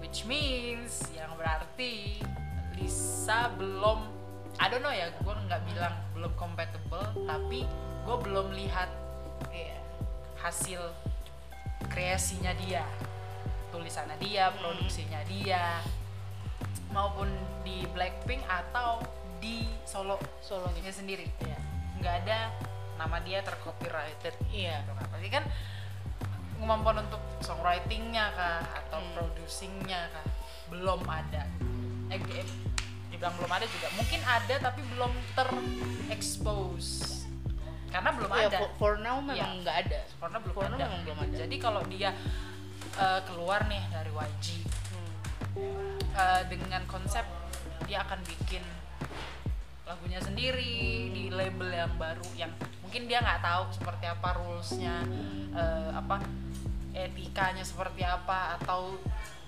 which 0.00 0.24
means 0.24 1.10
yang 1.12 1.28
berarti 1.36 2.22
Lisa 2.82 3.46
belum 3.54 4.10
I 4.58 4.66
don't 4.66 4.82
know 4.82 4.90
ya 4.90 5.14
gue 5.14 5.34
nggak 5.46 5.62
bilang 5.70 5.94
belum 6.18 6.34
compatible 6.34 7.06
tapi 7.22 7.62
gue 8.02 8.16
belum 8.26 8.50
lihat 8.50 8.90
Iya. 9.54 9.78
hasil 10.42 10.82
kreasinya 11.86 12.50
dia 12.58 12.82
tulisannya 13.70 14.18
dia 14.18 14.50
produksinya 14.58 15.22
dia 15.30 15.78
maupun 16.90 17.30
di 17.62 17.86
Blackpink 17.94 18.42
atau 18.50 18.98
di 19.38 19.66
solo 19.86 20.18
Solonya. 20.42 20.82
nya 20.82 20.92
sendiri 20.92 21.26
Iya. 21.38 21.58
nggak 22.02 22.14
ada 22.26 22.38
nama 22.98 23.22
dia 23.22 23.46
tercopyrighted 23.46 24.34
Iya. 24.50 24.82
gitu 24.82 24.92
kan 24.98 25.06
berarti 25.06 25.30
kan 25.30 25.44
kemampuan 26.58 27.06
untuk 27.06 27.22
songwritingnya 27.42 28.26
kah 28.34 28.62
atau 28.82 28.98
Hmm. 28.98 29.14
producingnya 29.14 30.10
kah 30.10 30.26
belum 30.70 31.02
ada 31.06 31.46
eh, 32.12 32.18
eh, 32.18 32.46
dibilang 33.22 33.38
belum 33.38 33.54
ada 33.54 33.66
juga 33.70 33.86
mungkin 33.94 34.20
ada 34.20 34.54
tapi 34.58 34.80
belum 34.84 35.12
terexpose 35.38 37.22
karena 37.86 38.10
belum 38.10 38.30
Iya, 38.32 38.48
ada 38.48 38.58
for, 38.58 38.70
for 38.74 38.92
now 38.98 39.22
memang 39.22 39.38
Iya. 39.38 39.46
nggak 39.62 39.76
ada. 39.78 40.00
karena 40.18 40.38
belum 40.42 40.54
For 40.54 40.64
now 40.64 40.74
ada. 40.74 40.82
memang 40.82 41.00
belum 41.06 41.18
ada. 41.22 41.34
jadi 41.38 41.56
kalau 41.56 41.82
dia 41.86 42.10
eh, 42.92 43.20
keluar 43.24 43.60
nih 43.64 43.82
dari 43.88 44.10
YG 44.10 44.46
Hmm. 45.52 46.00
eh, 46.10 46.42
dengan 46.48 46.82
konsep 46.84 47.22
dia 47.84 48.02
akan 48.02 48.18
bikin 48.24 48.64
lagunya 49.84 50.18
sendiri 50.18 50.74
di 51.08 51.28
label 51.28 51.68
yang 51.68 51.92
baru 51.94 52.26
yang 52.34 52.50
mungkin 52.80 53.04
dia 53.04 53.20
nggak 53.20 53.38
tahu 53.38 53.70
seperti 53.70 54.08
apa 54.08 54.28
rulesnya 54.34 54.98
eh, 55.52 55.90
apa 55.92 56.18
etikanya 56.90 57.62
seperti 57.62 58.02
apa 58.02 58.58
atau 58.58 58.98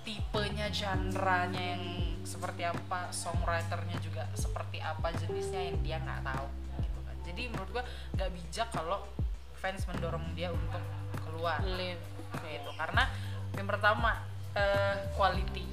tipenya 0.05 0.69
genre-nya 0.69 1.63
yang 1.75 1.83
seperti 2.21 2.61
apa 2.61 3.09
songwriternya 3.09 3.97
juga 3.99 4.29
seperti 4.37 4.77
apa 4.79 5.09
jenisnya 5.17 5.73
yang 5.73 5.77
dia 5.81 5.97
nggak 5.99 6.21
tahu 6.21 6.47
gitu 6.79 6.99
kan 7.01 7.15
jadi 7.25 7.41
menurut 7.49 7.69
gua 7.73 7.83
nggak 8.13 8.29
bijak 8.31 8.69
kalau 8.69 9.01
fans 9.57 9.81
mendorong 9.89 10.23
dia 10.37 10.53
untuk 10.53 10.81
keluar 11.25 11.57
Live. 11.65 12.01
gitu 12.45 12.71
karena 12.77 13.09
yang 13.57 13.65
pertama 13.65 14.21
eh, 14.53 15.09
quality 15.17 15.65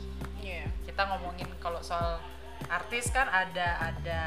Iya. 0.42 0.66
kita 0.88 1.06
ngomongin 1.06 1.46
kalau 1.62 1.78
soal 1.84 2.18
artis 2.66 3.12
kan 3.14 3.30
ada 3.30 3.78
ada 3.78 4.22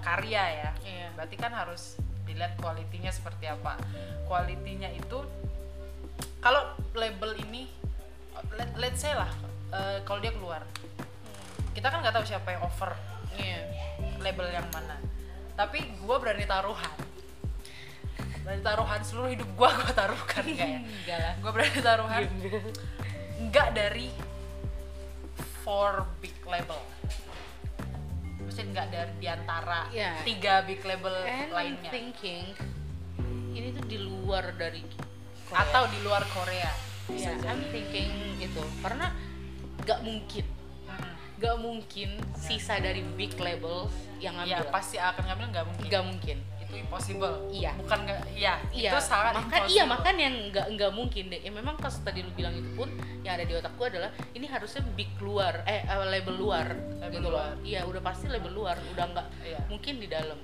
karya 0.00 0.44
ya 0.64 0.70
Iya. 0.80 1.06
berarti 1.18 1.36
kan 1.36 1.52
harus 1.52 1.98
dilihat 2.24 2.54
kualitinya 2.62 3.10
seperti 3.10 3.50
apa 3.50 3.76
kualitinya 4.24 4.88
itu 4.94 5.20
kalau 6.40 6.62
label 6.94 7.34
ini 7.44 7.66
let, 8.52 8.70
let's 8.76 8.98
say 8.98 9.12
lah 9.12 9.30
eh, 9.70 9.98
kalau 10.02 10.18
dia 10.18 10.30
keluar. 10.30 10.62
Kita 11.70 11.86
kan 11.86 12.00
nggak 12.00 12.12
tahu 12.12 12.24
siapa 12.24 12.48
yang 12.50 12.62
offer 12.62 12.90
Iya. 13.32 13.62
label 14.18 14.50
yang 14.50 14.66
mana. 14.68 14.98
Tapi 15.54 15.78
gue 15.96 16.16
berani 16.18 16.44
taruhan. 16.44 16.96
Berani 18.40 18.60
taruhan 18.60 19.00
seluruh 19.00 19.30
hidup 19.30 19.48
gue 19.48 19.68
gue 19.70 19.92
taruhkan 19.92 20.42
enggak 20.42 20.68
ya? 20.68 20.80
Enggak 20.90 21.18
lah. 21.18 21.34
gue 21.36 21.50
berani 21.50 21.80
taruhan. 21.80 22.22
Enggak 23.38 23.68
dari 23.72 24.08
four 25.60 26.04
big 26.18 26.34
label. 26.42 26.80
Maksudnya 28.40 28.66
enggak 28.66 28.88
dari 28.90 29.12
di 29.16 29.28
antara 29.28 29.80
Iya. 29.90 30.10
tiga 30.22 30.54
big 30.64 30.82
label 30.82 31.14
And 31.14 31.48
I'm 31.48 31.52
lainnya. 31.52 31.90
thinking 31.92 32.44
ini 33.50 33.68
tuh 33.72 33.84
di 33.84 33.98
luar 33.98 34.54
dari 34.54 34.82
Korea. 35.46 35.60
atau 35.60 35.82
di 35.86 35.98
luar 36.00 36.22
Korea 36.26 36.70
Iya, 37.12 37.30
jadi. 37.34 37.46
I'm 37.46 37.60
thinking 37.66 38.10
itu 38.38 38.62
karena 38.80 39.06
nggak 39.80 40.00
mungkin 40.00 40.44
Hmm. 40.84 41.14
nggak 41.36 41.56
mungkin 41.56 42.08
sisa 42.34 42.76
dari 42.76 43.00
big 43.14 43.32
label 43.36 43.86
yang 44.18 44.34
Iya 44.36 44.58
ngambil 44.58 44.70
pasti 44.70 44.96
akan 44.96 45.22
ngambil 45.24 45.46
nggak 45.50 45.64
mungkin 45.66 45.86
nggak 45.86 46.04
mungkin 46.04 46.36
itu 46.60 46.74
impossible 46.76 47.34
Iya. 47.48 47.70
bukan 47.76 47.98
nggak 48.04 48.20
iya 48.30 48.54
Iya, 48.70 48.90
itu 48.90 48.98
sangat 49.00 49.32
makan 49.34 49.46
impossible 49.48 49.70
iya 49.70 49.84
makan 49.84 50.14
yang 50.16 50.34
nggak 50.50 50.66
nggak 50.70 50.92
mungkin 50.92 51.24
deh. 51.26 51.40
Ya 51.40 51.50
memang 51.50 51.74
pas 51.76 51.94
tadi 51.96 52.20
lu 52.20 52.30
bilang 52.30 52.52
itu 52.52 52.70
pun 52.74 52.90
yang 53.20 53.34
ada 53.34 53.44
di 53.44 53.54
otakku 53.54 53.82
adalah 53.82 54.10
ini 54.30 54.46
harusnya 54.46 54.82
big 54.92 55.10
luar, 55.18 55.62
eh 55.64 55.80
eh, 55.80 55.98
label 56.08 56.34
luar, 56.34 56.68
Label 56.98 57.10
gitu 57.16 57.28
luar. 57.28 57.50
loh. 57.50 57.62
Iya 57.62 57.80
udah 57.84 58.00
pasti 58.00 58.26
label 58.26 58.50
luar, 58.50 58.76
udah 58.88 59.04
nggak 59.08 59.26
Iya. 59.40 59.58
mungkin 59.66 59.94
di 59.96 60.06
dalam. 60.06 60.38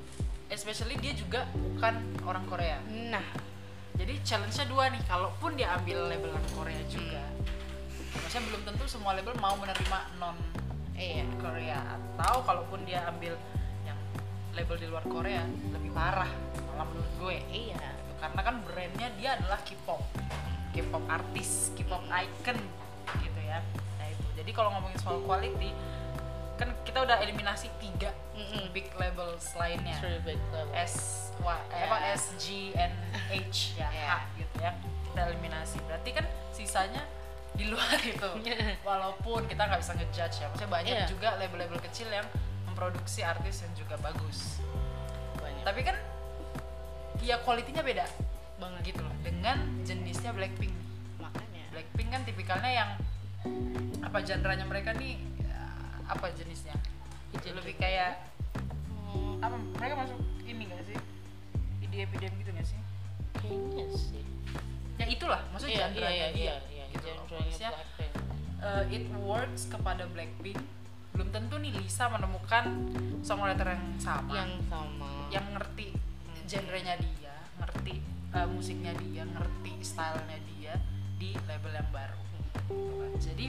especially 0.46 0.94
dia 0.96 1.10
juga 1.10 1.42
bukan 1.52 1.90
orang 2.22 2.46
Korea 2.46 2.78
Nah, 3.10 3.26
jadi 3.96 4.14
challenge-nya 4.22 4.66
dua 4.68 4.92
nih 4.92 5.02
kalaupun 5.08 5.56
dia 5.56 5.72
ambil 5.72 6.12
label 6.12 6.32
Korea 6.52 6.82
juga. 6.92 7.24
Maksudnya 8.16 8.44
belum 8.52 8.62
tentu 8.68 8.84
semua 8.88 9.16
label 9.16 9.32
mau 9.40 9.56
menerima 9.56 9.98
non 10.20 10.36
iya, 10.96 11.24
Korea. 11.40 11.80
Atau 11.96 12.44
kalaupun 12.44 12.84
dia 12.84 13.04
ambil 13.08 13.36
yang 13.88 13.98
label 14.52 14.76
di 14.76 14.86
luar 14.88 15.04
Korea 15.08 15.42
lebih 15.72 15.90
parah. 15.96 16.28
Malah 16.72 16.86
menurut 16.92 17.12
gue 17.20 17.36
iya, 17.48 17.80
karena 18.20 18.40
kan 18.44 18.54
brandnya 18.68 19.08
dia 19.16 19.40
adalah 19.40 19.60
K-pop. 19.64 20.04
K-pop 20.76 21.04
artis 21.08 21.72
K-pop 21.72 22.04
icon 22.04 22.58
gitu 23.24 23.40
ya. 23.40 23.64
Nah 23.96 24.06
itu. 24.12 24.26
Jadi 24.36 24.50
kalau 24.52 24.76
ngomongin 24.76 25.00
soal 25.00 25.24
quality 25.24 25.72
kan 26.56 26.72
kita 26.82 26.98
udah 27.00 27.20
eliminasi 27.20 27.68
tiga 27.76 28.10
Mm-mm. 28.32 28.72
big 28.72 28.88
labels 28.94 29.52
lainnya 29.54 29.96
Three 29.96 30.20
big 30.24 30.40
label. 30.48 30.72
S 30.74 30.94
Y 31.36 31.52
eh, 31.70 31.84
apa. 31.84 31.96
S 32.12 32.32
G 32.36 32.46
N 32.72 32.92
H 33.28 33.76
ya 33.76 33.88
Ya. 33.88 34.16
H 34.16 34.24
gitu 34.34 34.54
ya 34.58 34.72
kita 35.06 35.20
eliminasi 35.26 35.76
berarti 35.84 36.10
kan 36.12 36.24
sisanya 36.50 37.04
di 37.52 37.68
luar 37.68 37.96
itu 38.04 38.30
walaupun 38.82 39.44
kita 39.44 39.64
nggak 39.64 39.80
bisa 39.80 39.92
ngejudge 39.94 40.36
ya 40.38 40.46
maksudnya 40.46 40.70
banyak 40.70 40.92
Iya. 40.94 41.06
juga 41.06 41.28
label-label 41.36 41.80
kecil 41.82 42.08
yang 42.08 42.26
memproduksi 42.64 43.20
artis 43.20 43.60
yang 43.60 43.72
juga 43.74 43.96
bagus 43.98 44.60
banyak 45.36 45.60
tapi 45.62 45.80
kan 45.82 45.96
ya 47.18 47.36
kualitinya 47.38 47.80
beda 47.80 48.04
banget 48.56 48.80
gitu 48.86 49.00
loh 49.00 49.12
dengan 49.20 49.56
jenisnya 49.82 50.32
Blackpink 50.32 50.72
makanya. 51.16 51.64
Blackpink 51.70 52.08
kan 52.10 52.22
tipikalnya 52.22 52.72
yang 52.74 52.90
apa 54.00 54.18
genre-nya 54.20 54.64
mereka 54.64 54.92
nih 54.92 55.16
apa 56.06 56.26
jenisnya 56.32 56.74
Genre. 57.34 57.56
lebih 57.56 57.76
kayak 57.76 58.22
Hmm, 59.06 59.38
apa 59.38 59.54
mereka 59.72 59.94
masuk 59.96 60.18
ini 60.42 60.66
gak 60.66 60.82
sih 60.84 60.98
EDM 61.80 62.10
EDM 62.10 62.34
gitu 62.36 62.50
gak 62.52 62.66
sih 62.66 62.80
kayaknya 63.34 63.84
sih. 63.92 64.22
ya 64.96 65.06
itulah 65.06 65.40
maksudnya 65.48 65.76
Iya, 65.76 65.86
genre 65.88 66.02
iya, 66.02 66.10
iya, 66.10 66.28
dia 66.28 66.42
iya, 66.42 66.54
iya. 66.68 66.84
gitu 66.90 67.06
Maksudnya, 67.28 67.70
Blackpink. 67.70 68.12
eh, 68.58 68.84
it 68.92 69.04
works 69.16 69.62
kepada 69.66 70.04
Blackpink 70.06 70.58
belum 71.12 71.28
tentu 71.30 71.54
nih 71.56 71.72
Lisa 71.72 72.08
menemukan 72.08 72.64
songwriter 73.20 73.66
yang 73.68 73.84
sama 73.96 74.32
yang 74.34 74.52
sama. 74.66 75.10
yang 75.30 75.46
ngerti 75.50 75.96
genrenya 76.44 76.94
dia 76.98 77.34
ngerti 77.56 77.94
eh, 78.30 78.46
musiknya 78.46 78.92
dia 78.96 79.22
ngerti 79.24 79.72
stylenya 79.80 80.38
dia 80.50 80.74
di 81.16 81.32
label 81.42 81.72
yang 81.72 81.88
baru 81.90 82.20
gitu 82.34 82.58
kan. 82.98 83.10
jadi 83.16 83.46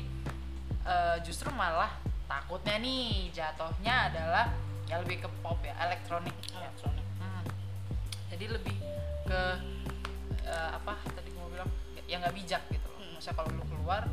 eh, 0.84 1.18
justru 1.22 1.50
malah 1.50 1.92
takutnya 2.28 2.76
nih 2.84 3.32
jatuhnya 3.32 4.12
adalah 4.12 4.46
ya 4.88 5.00
lebih 5.04 5.24
ke 5.24 5.30
pop 5.44 5.60
ya 5.64 5.74
elektronik. 5.84 6.36
Ya. 6.52 6.68
elektronik. 6.68 7.08
Hmm. 7.20 7.44
jadi 8.36 8.46
lebih 8.56 8.78
ke 9.28 9.42
eh, 10.48 10.70
apa 10.76 10.96
tadi 11.12 11.32
mau 11.36 11.48
bilang? 11.52 11.68
Ya 12.08 12.20
nggak 12.24 12.36
bijak 12.36 12.64
gitu 12.72 12.88
loh. 12.88 13.00
Maksudnya 13.16 13.36
kalau 13.36 13.50
lu 13.52 13.64
keluar 13.68 14.04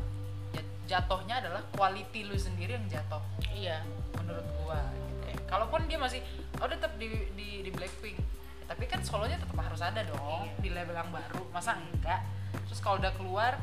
ya 0.51 0.63
jatuhnya 0.87 1.35
adalah 1.43 1.61
quality 1.75 2.27
lu 2.27 2.35
sendiri 2.35 2.75
yang 2.75 2.87
jatuh. 2.87 3.23
Iya. 3.51 3.83
Menurut 4.19 4.47
gua 4.63 4.79
gitu. 4.95 5.43
kalaupun 5.45 5.85
dia 5.85 5.99
masih 5.99 6.19
oh 6.59 6.67
tetap 6.67 6.95
di 6.99 7.11
di, 7.35 7.63
di 7.67 7.71
Blackpink. 7.71 8.19
Ya, 8.63 8.65
tapi 8.71 8.83
kan 8.87 8.99
solonya 9.03 9.37
tetap 9.39 9.59
harus 9.59 9.79
ada 9.83 10.01
dong 10.07 10.47
di 10.59 10.71
label 10.71 10.95
yang 10.95 11.11
baru. 11.11 11.43
Masa 11.51 11.79
enggak? 11.79 12.23
Terus 12.67 12.79
kalau 12.79 12.99
udah 12.99 13.11
keluar 13.15 13.59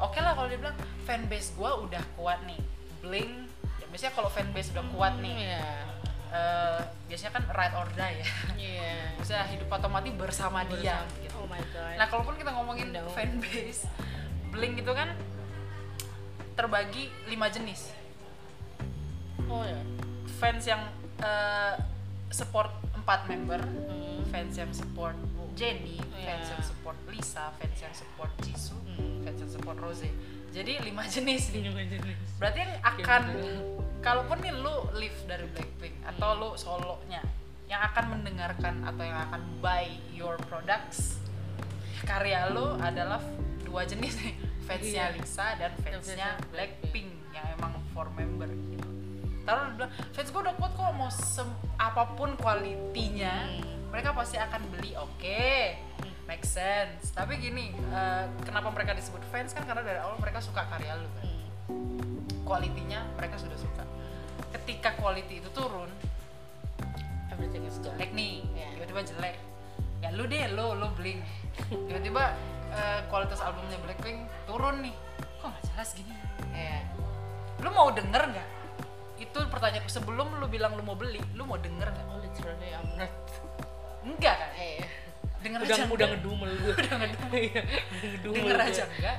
oke 0.00 0.16
lah 0.20 0.32
kalau 0.36 0.48
dia 0.48 0.60
bilang 0.60 0.76
fanbase 1.08 1.52
gua 1.56 1.80
udah 1.80 2.04
kuat 2.20 2.40
nih. 2.44 2.60
Blink 3.00 3.32
ya 3.32 3.49
biasanya 3.90 4.12
kalau 4.12 4.28
fanbase 4.28 4.70
udah 4.70 4.86
kuat 4.88 5.14
nih 5.18 5.34
iya 5.44 5.62
eh, 6.30 6.78
biasanya 7.06 7.32
kan 7.32 7.44
ride 7.48 7.74
or 7.74 7.88
die 7.90 8.14
ya 8.16 8.28
iya 8.56 8.92
bisa 9.20 9.42
hidup 9.46 9.68
atau 9.68 9.88
mati 9.88 10.10
bersama 10.10 10.62
dia 10.64 11.02
Bersama- 11.02 11.20
gitu. 11.20 11.36
oh 11.36 11.46
my 11.46 11.62
god 11.68 11.94
Nah, 11.94 12.06
kalaupun 12.06 12.34
kita 12.34 12.50
ngomongin 12.50 12.88
No. 12.90 13.04
fanbase, 13.08 13.84
Blink 14.48 14.78
itu 14.78 14.90
kan 14.90 15.12
terbagi 16.52 17.08
lima 17.26 17.48
jenis. 17.48 17.92
oh 19.44 19.62
ya 19.62 19.80
Fans 20.32 20.64
yang 20.64 20.80
eh, 21.18 21.74
support 22.30 22.70
empat 22.94 23.26
member, 23.26 23.58
Hmm. 23.58 24.22
fans 24.26 24.54
yang 24.54 24.70
support 24.70 25.12
Jennie, 25.52 25.98
Iya. 26.14 26.38
fans 26.38 26.46
yang 26.48 26.62
support 26.62 26.96
Lisa, 27.06 27.50
fans 27.54 27.76
yang 27.76 27.92
support 27.92 28.30
Jisoo, 28.40 28.78
Hmm. 28.88 29.20
fans 29.20 29.36
yang 29.36 29.50
support 29.50 29.76
Rose. 29.76 30.08
Jadi 30.50 30.72
lima 30.82 31.06
jenis 31.14 31.50
nih. 31.50 31.62
Lima 31.70 31.82
jenis. 31.82 32.18
Berarti 32.36 32.58
yang 32.60 32.72
akan 32.82 33.22
kalaupun 34.00 34.38
nih 34.40 34.52
lu 34.52 34.74
live 34.96 35.18
dari 35.28 35.46
Blackpink 35.50 35.94
atau 36.06 36.28
lu 36.34 36.50
solonya 36.56 37.20
yang 37.68 37.84
akan 37.86 38.18
mendengarkan 38.18 38.82
atau 38.82 39.04
yang 39.04 39.20
akan 39.30 39.42
buy 39.62 39.86
your 40.10 40.34
products 40.50 41.20
karya 42.02 42.48
lu 42.50 42.74
adalah 42.80 43.20
dua 43.62 43.84
jenis 43.84 44.16
nih 44.18 44.34
fansnya 44.66 45.12
Iya. 45.12 45.14
Lisa 45.14 45.46
dan 45.54 45.70
fansnya 45.78 46.34
Blackpink 46.50 47.12
yang 47.30 47.46
emang 47.54 47.76
for 47.92 48.08
member 48.16 48.48
gitu. 48.48 48.88
Taruh 49.44 49.76
bilang 49.76 49.92
fans 50.10 50.28
gue 50.28 50.40
udah 50.40 50.54
kuat 50.56 50.72
kok 50.74 50.90
mau 50.96 51.10
apa 51.76 52.02
pun 52.16 52.34
kualitinya 52.36 53.34
Hmm. 53.50 53.90
mereka 53.90 54.14
pasti 54.14 54.38
akan 54.38 54.62
beli 54.70 54.94
oke 54.94 55.44
make 56.30 56.46
sense. 56.46 57.10
Tapi 57.10 57.42
gini 57.42 57.74
eh, 57.74 58.24
kenapa 58.46 58.70
mereka 58.70 58.94
disebut 58.94 59.18
fans 59.34 59.50
kan 59.50 59.66
karena 59.66 59.82
dari 59.82 59.98
awal 59.98 60.14
mereka 60.22 60.38
suka 60.38 60.62
karya 60.70 60.94
lu 60.94 61.10
kan. 61.18 61.26
Hmm. 61.26 62.22
kualitinya 62.46 63.02
mereka 63.18 63.34
sudah 63.34 63.58
suka. 63.58 63.82
Ketika 64.54 64.94
quality 64.94 65.42
itu 65.42 65.50
turun 65.50 65.90
everything 67.34 67.66
is 67.66 67.82
gone 67.82 67.98
jelek 67.98 68.14
nih 68.14 68.46
Iya. 68.54 68.68
tiba-tiba 68.78 69.02
jelek. 69.10 69.36
Ya 70.06 70.08
lu 70.14 70.30
deh 70.30 70.46
lo 70.54 70.78
lo 70.78 70.94
blink 70.94 71.18
tiba-tiba 71.90 72.30
eh, 72.78 73.00
kualitas 73.10 73.42
albumnya 73.42 73.82
Blackpink 73.82 74.30
turun 74.46 74.86
nih. 74.86 74.94
Kok 75.42 75.50
nggak 75.50 75.64
jelas 75.74 75.88
gini? 75.98 76.14
Iya. 76.54 76.78
lu 77.60 77.74
mau 77.74 77.90
denger 77.90 78.22
nggak? 78.30 78.48
Itu 79.18 79.38
pertanyaan 79.50 79.84
sebelum 79.90 80.38
lu 80.38 80.46
bilang 80.46 80.78
lu 80.78 80.86
mau 80.86 80.94
beli 80.94 81.18
lu 81.34 81.42
mau 81.42 81.58
denger 81.58 81.90
nggak? 81.90 82.06
Oh 82.06 82.22
literally 82.22 82.70
I'm 82.70 82.86
not. 82.94 83.10
Enggak 84.06 84.34
kan? 84.38 84.50
Eh 84.56 84.99
denger 85.40 85.58
udah 85.60 85.68
aja 85.72 85.82
udah 85.86 86.06
ngedumel 86.10 86.50
gue 86.60 86.74
udah 86.74 86.96
ngedumel. 86.96 87.32
Iya, 87.40 87.62
ngedumel 88.12 88.36
denger 88.36 88.56
gue. 88.56 88.68
aja 88.68 88.84
enggak 88.90 89.18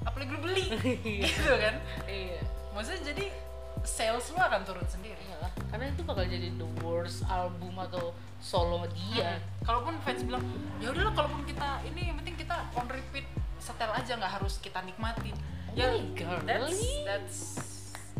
apalagi 0.00 0.30
lu 0.30 0.40
beli 0.40 0.64
Iya. 1.04 1.26
gitu 1.26 1.54
kan 1.54 1.74
iya 2.04 2.38
maksudnya 2.70 3.00
jadi 3.06 3.26
sales 3.80 4.26
lu 4.28 4.38
akan 4.38 4.60
turun 4.62 4.84
sendiri 4.84 5.16
Iyalah, 5.20 5.50
karena 5.68 5.84
itu 5.88 6.02
bakal 6.02 6.24
jadi 6.24 6.48
the 6.52 6.68
worst 6.80 7.22
album 7.24 7.74
atau 7.78 8.10
solo 8.38 8.84
dia 8.90 9.38
Hmm. 9.38 9.66
Kalaupun 9.66 10.00
fans 10.00 10.24
bilang, 10.24 10.40
ya 10.78 10.88
udahlah 10.88 11.12
kalaupun 11.12 11.44
kita 11.44 11.84
ini 11.84 12.08
yang 12.08 12.16
penting 12.16 12.36
kita 12.36 12.56
on 12.72 12.88
repeat 12.88 13.28
setel 13.58 13.90
aja 13.90 14.16
nggak 14.16 14.32
harus 14.34 14.56
kita 14.58 14.80
nikmatin. 14.80 15.36
Oh 15.68 15.76
ya 15.76 15.92
God, 16.14 16.40
that's 16.42 16.72
really? 16.72 17.04
that's 17.04 17.38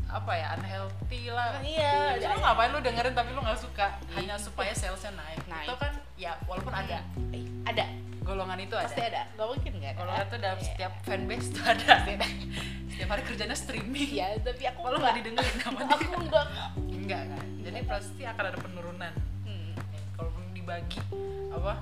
apa 0.07 0.29
ya 0.31 0.47
unhealthy 0.55 1.23
lah. 1.29 1.57
Iya, 1.59 2.19
Jadi 2.19 2.29
lu 2.29 2.39
ngapain 2.39 2.69
lu 2.69 2.81
dengerin 2.81 3.15
tapi 3.15 3.31
lu 3.31 3.41
nggak 3.41 3.57
suka 3.57 3.97
hanya 4.13 4.37
Iya. 4.37 4.43
supaya 4.43 4.73
salesnya 4.73 5.13
naik. 5.15 5.41
Naik. 5.47 5.67
Itu 5.67 5.77
kan 5.79 5.93
ya 6.19 6.35
walaupun 6.45 6.71
ada 6.71 6.99
Eh, 7.31 7.47
ada 7.65 7.87
golongan 8.21 8.59
itu 8.59 8.75
ada. 8.75 8.85
pasti 8.85 9.01
ada 9.01 9.23
nggak 9.33 9.47
mungkin 9.49 9.73
nggak 9.75 9.91
ada 9.91 9.99
Golongan 9.99 10.23
itu 10.23 10.37
dalam 10.37 10.59
Iya. 10.59 10.67
setiap 10.67 10.93
fanbase 11.01 11.47
itu 11.49 11.61
ada. 11.63 11.95
setiap 12.91 13.09
hari 13.09 13.23
kerjanya 13.25 13.57
streaming. 13.57 14.11
iya 14.11 14.27
tapi 14.37 14.63
aku 14.65 14.81
Kalau 14.83 14.99
nggak 14.99 15.15
didengerin 15.17 15.57
sama 15.59 15.79
aku 15.81 15.97
dia. 15.97 16.19
enggak 16.19 16.47
Enggak 16.77 17.23
kan. 17.27 17.45
Jadi 17.63 17.79
pasti 17.85 18.23
akan 18.25 18.45
ada 18.45 18.59
penurunan. 18.59 19.13
hmm. 19.45 19.71
Eh, 19.73 20.05
kalaupun 20.13 20.45
dibagi 20.53 21.01
apa 21.49 21.73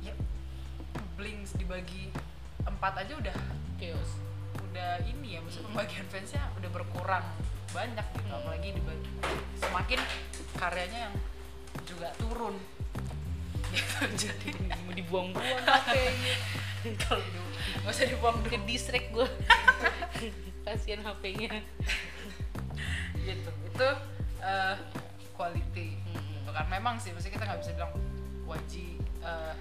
ya 0.00 0.14
blinks 1.14 1.54
dibagi 1.54 2.10
empat 2.60 2.92
aja 2.98 3.12
udah 3.14 3.36
chaos 3.76 4.10
udah 4.62 5.00
ini 5.02 5.36
ya 5.36 5.40
maksudnya 5.40 5.68
pembagian 5.70 6.06
fansnya 6.06 6.42
udah 6.54 6.70
berkurang 6.70 7.24
banyak 7.70 8.06
gitu 8.10 8.26
Hmm. 8.26 8.36
apalagi 8.36 8.68
dibagi 8.72 9.10
semakin 9.56 10.00
karyanya 10.54 10.98
yang 11.02 11.14
juga 11.82 12.08
turun 12.16 12.56
gitu 13.76 13.96
jadi 14.24 14.48
mau 14.64 14.92
dibuang-buang 14.96 15.64
HP-nya 15.68 16.34
kalau 17.04 17.20
du 17.20 17.42
nggak 17.84 17.92
usah 17.92 18.06
dibuang 18.08 18.36
ke 18.46 18.56
dulu 18.56 18.64
distract 18.64 19.08
gue 19.12 19.26
kasihan 20.66 21.02
HP-nya 21.04 21.60
gitu 23.20 23.50
itu 23.50 23.88
eh, 24.42 24.74
quality. 25.34 25.98
Hmm. 25.98 26.22
gitu 26.40 26.50
kan 26.50 26.66
memang 26.72 26.94
sih 26.96 27.12
maksudnya 27.12 27.34
kita 27.36 27.44
nggak 27.44 27.60
bisa 27.60 27.72
bilang 27.76 27.92
wajib 28.46 28.98
eh, 29.20 29.54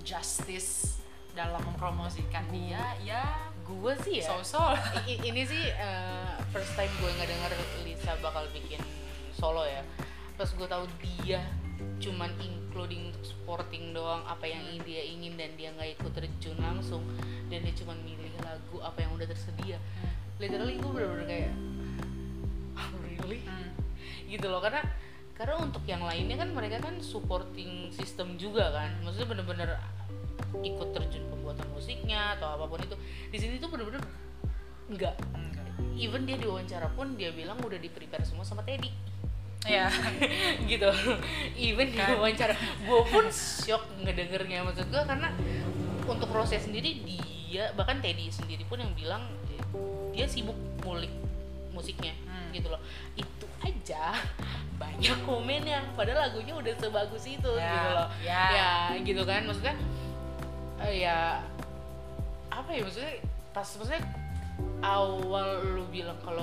justice 0.00 0.98
dalam 1.34 1.62
mempromosikan. 1.62 2.42
Dia 2.50 2.82
ya 3.06 3.22
gue 3.62 3.92
sih 4.02 4.18
ya. 4.18 4.26
I- 5.06 5.22
ini 5.30 5.46
sih 5.46 5.62
uh, 5.78 6.34
first 6.50 6.74
time 6.74 6.90
gue 6.98 7.06
nggak 7.06 7.28
denger 7.30 7.52
Lisa 7.86 8.18
bakal 8.18 8.42
bikin 8.50 8.82
solo 9.30 9.62
ya. 9.62 9.86
Pas 10.34 10.50
gue 10.50 10.66
tahu 10.66 10.84
dia 10.98 11.38
cuman 12.00 12.30
including 12.40 13.12
untuk 13.12 13.24
supporting 13.24 13.92
doang 13.92 14.24
apa 14.24 14.48
yang 14.48 14.62
Hmm. 14.64 14.82
dia 14.86 15.02
ingin 15.04 15.36
dan 15.36 15.52
dia 15.58 15.68
nggak 15.76 16.00
ikut 16.00 16.12
terjun 16.16 16.56
langsung 16.60 17.04
dan 17.52 17.60
dia 17.60 17.74
cuman 17.76 17.98
milih 18.00 18.32
lagu 18.40 18.76
apa 18.80 19.04
yang 19.04 19.12
udah 19.16 19.26
tersedia. 19.28 19.76
Literally 20.40 20.80
gue 20.80 20.90
bener-bener 20.90 21.26
kayak 21.28 21.52
"Oh, 22.78 22.90
really? 23.04 23.44
Hmm. 23.44 23.72
gitu 24.30 24.46
loh 24.46 24.62
karena 24.62 24.80
karena 25.34 25.56
untuk 25.58 25.82
yang 25.88 26.04
lainnya 26.06 26.36
kan 26.38 26.52
mereka 26.54 26.78
kan 26.80 27.00
supporting 27.02 27.90
system 27.90 28.38
juga 28.38 28.70
kan. 28.70 29.00
Maksudnya 29.02 29.28
bener-bener 29.28 29.70
ikut 30.62 30.88
terjun 30.94 31.24
pembuatan 31.28 31.66
musiknya 31.74 32.38
atau 32.38 32.54
apa 32.56 32.64
pun 32.70 32.80
itu. 32.80 32.96
Di 33.28 33.38
sini 33.38 33.58
tuh 33.58 33.68
bener-bener 33.68 34.00
enggak 34.90 35.14
Enggak. 35.34 35.66
even 35.94 36.26
dia 36.26 36.34
diwawancara 36.34 36.90
pun 36.98 37.14
dia 37.14 37.30
bilang 37.30 37.62
udah 37.62 37.78
di 37.78 37.86
prepare 37.86 38.26
semua 38.26 38.42
sama 38.42 38.66
Teddy 38.66 38.90
ya 39.62 39.92
gitu. 40.70 40.88
Even 41.54 41.90
di 41.90 41.96
Kan. 41.96 42.16
wawancara. 42.16 42.54
Gue 42.80 43.02
pun 43.04 43.28
shock 43.28 43.84
ngedengernya 43.98 44.62
maksud 44.62 44.86
gue 44.86 45.02
karena 45.02 45.28
untuk 46.02 46.28
proses 46.28 46.62
sendiri 46.62 46.96
dia 47.02 47.68
bahkan 47.72 47.98
Teddy 47.98 48.28
sendiri 48.28 48.64
pun 48.64 48.78
yang 48.78 48.92
bilang 48.92 49.22
dia 50.10 50.24
sibuk 50.24 50.54
mulik 50.80 51.10
musiknya 51.70 52.12
Hmm. 52.24 52.50
gitu 52.50 52.66
loh. 52.66 52.80
Itu 53.14 53.46
aja 53.60 54.16
banyak 54.74 55.22
komennya. 55.22 55.84
Padahal 55.92 56.28
lagunya 56.28 56.50
udah 56.52 56.74
sebagus 56.74 57.24
itu 57.24 57.50
Ya, 57.52 57.70
gitu 57.70 57.88
loh. 57.92 58.08
ya. 58.20 58.44
ya 58.50 58.72
gitu 58.98 59.22
kan. 59.22 59.44
Maksudnya 59.44 59.76
eh, 60.80 61.04
ya 61.04 61.44
apa 62.48 62.70
ya 62.70 62.82
maksudnya 62.82 63.12
pas 63.50 63.68
maksudnya 63.68 64.02
awal 64.80 65.46
lu 65.68 65.84
bilang 65.86 66.16
kalau 66.20 66.42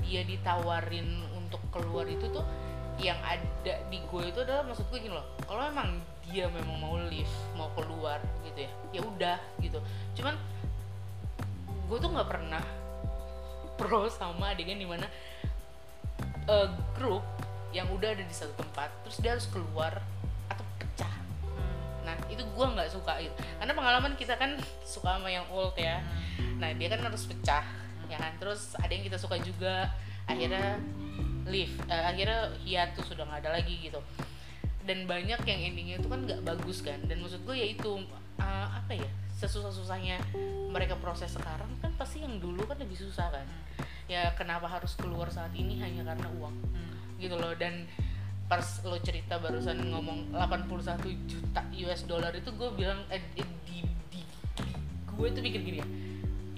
dia 0.00 0.22
ditawarin 0.22 1.24
keluar 1.70 2.06
itu 2.06 2.26
tuh 2.30 2.44
yang 3.00 3.16
ada 3.24 3.74
di 3.88 3.98
gue 4.04 4.22
itu 4.28 4.38
adalah 4.44 4.66
maksud 4.68 4.84
gue 4.92 5.00
gini 5.00 5.14
loh 5.16 5.24
kalau 5.48 5.64
memang 5.72 5.96
dia 6.30 6.46
memang 6.46 6.76
mau 6.78 6.94
live 7.10 7.34
mau 7.58 7.72
keluar 7.74 8.22
gitu 8.46 8.62
ya 8.64 8.70
ya 8.94 9.00
udah 9.02 9.38
gitu. 9.58 9.78
Cuman 10.14 10.34
gue 11.90 11.98
tuh 11.98 12.10
nggak 12.10 12.28
pernah 12.30 12.62
pro 13.74 14.06
sama 14.06 14.54
adegan 14.54 14.78
di 14.78 14.86
mana 14.86 15.06
eh, 16.46 16.68
grup 16.94 17.24
yang 17.74 17.86
udah 17.90 18.14
ada 18.14 18.22
di 18.22 18.34
satu 18.34 18.54
tempat 18.58 18.90
terus 19.06 19.18
dia 19.18 19.34
harus 19.34 19.46
keluar 19.50 19.98
atau 20.46 20.64
pecah. 20.78 21.14
Nah 22.06 22.14
itu 22.30 22.42
gue 22.42 22.66
nggak 22.66 22.90
suka 22.94 23.18
gitu. 23.18 23.34
Karena 23.58 23.72
pengalaman 23.74 24.12
kita 24.14 24.38
kan 24.38 24.54
suka 24.92 25.18
sama 25.18 25.30
yang 25.30 25.46
old 25.50 25.74
ya. 25.74 25.98
Nah 26.62 26.70
dia 26.78 26.86
kan 26.90 27.02
harus 27.02 27.26
pecah 27.26 27.66
ya 28.06 28.18
kan? 28.18 28.32
Terus 28.38 28.78
ada 28.78 28.90
yang 28.90 29.02
kita 29.02 29.18
suka 29.18 29.38
juga. 29.42 29.90
Akhirnya 30.30 30.78
leave. 31.50 31.74
Eh, 31.90 32.04
akhirnya 32.06 32.54
hiatus 32.62 33.04
sudah 33.10 33.26
nggak 33.26 33.44
ada 33.44 33.50
lagi 33.60 33.76
gitu. 33.82 34.00
Dan 34.86 35.04
banyak 35.04 35.42
yang 35.44 35.60
endingnya 35.60 35.96
itu 36.00 36.08
kan 36.08 36.24
nggak 36.24 36.40
bagus 36.46 36.80
kan. 36.80 36.98
Dan 37.04 37.20
maksud 37.20 37.42
gue 37.44 37.56
ya 37.58 37.66
itu 37.66 37.90
eh, 38.38 38.66
apa 38.70 38.92
ya 38.94 39.10
sesusah-susahnya 39.40 40.20
mereka 40.68 41.00
proses 41.00 41.32
sekarang 41.32 41.72
kan 41.80 41.88
pasti 41.96 42.20
yang 42.20 42.36
dulu 42.38 42.64
kan 42.64 42.78
lebih 42.78 42.96
susah 42.96 43.28
kan. 43.34 43.46
Ya 44.10 44.34
kenapa 44.34 44.66
harus 44.66 44.94
keluar 44.98 45.30
saat 45.30 45.50
ini? 45.54 45.78
Hanya 45.78 46.06
karena 46.06 46.26
uang. 46.38 46.54
Gitu 47.18 47.34
loh. 47.34 47.54
Dan 47.54 47.86
pas 48.50 48.82
lo 48.82 48.98
cerita 48.98 49.38
barusan 49.38 49.78
ngomong 49.94 50.34
81 50.34 51.06
juta 51.30 51.62
US 51.86 52.02
dollar 52.02 52.34
itu 52.34 52.50
gue 52.50 52.70
bilang 52.74 52.98
eh, 53.06 53.22
di, 53.30 53.46
di, 53.62 53.78
di- 54.10 54.26
gue 55.06 55.26
tuh 55.30 55.38
mikir 55.38 55.62
gini 55.62 55.78
ya 55.78 55.86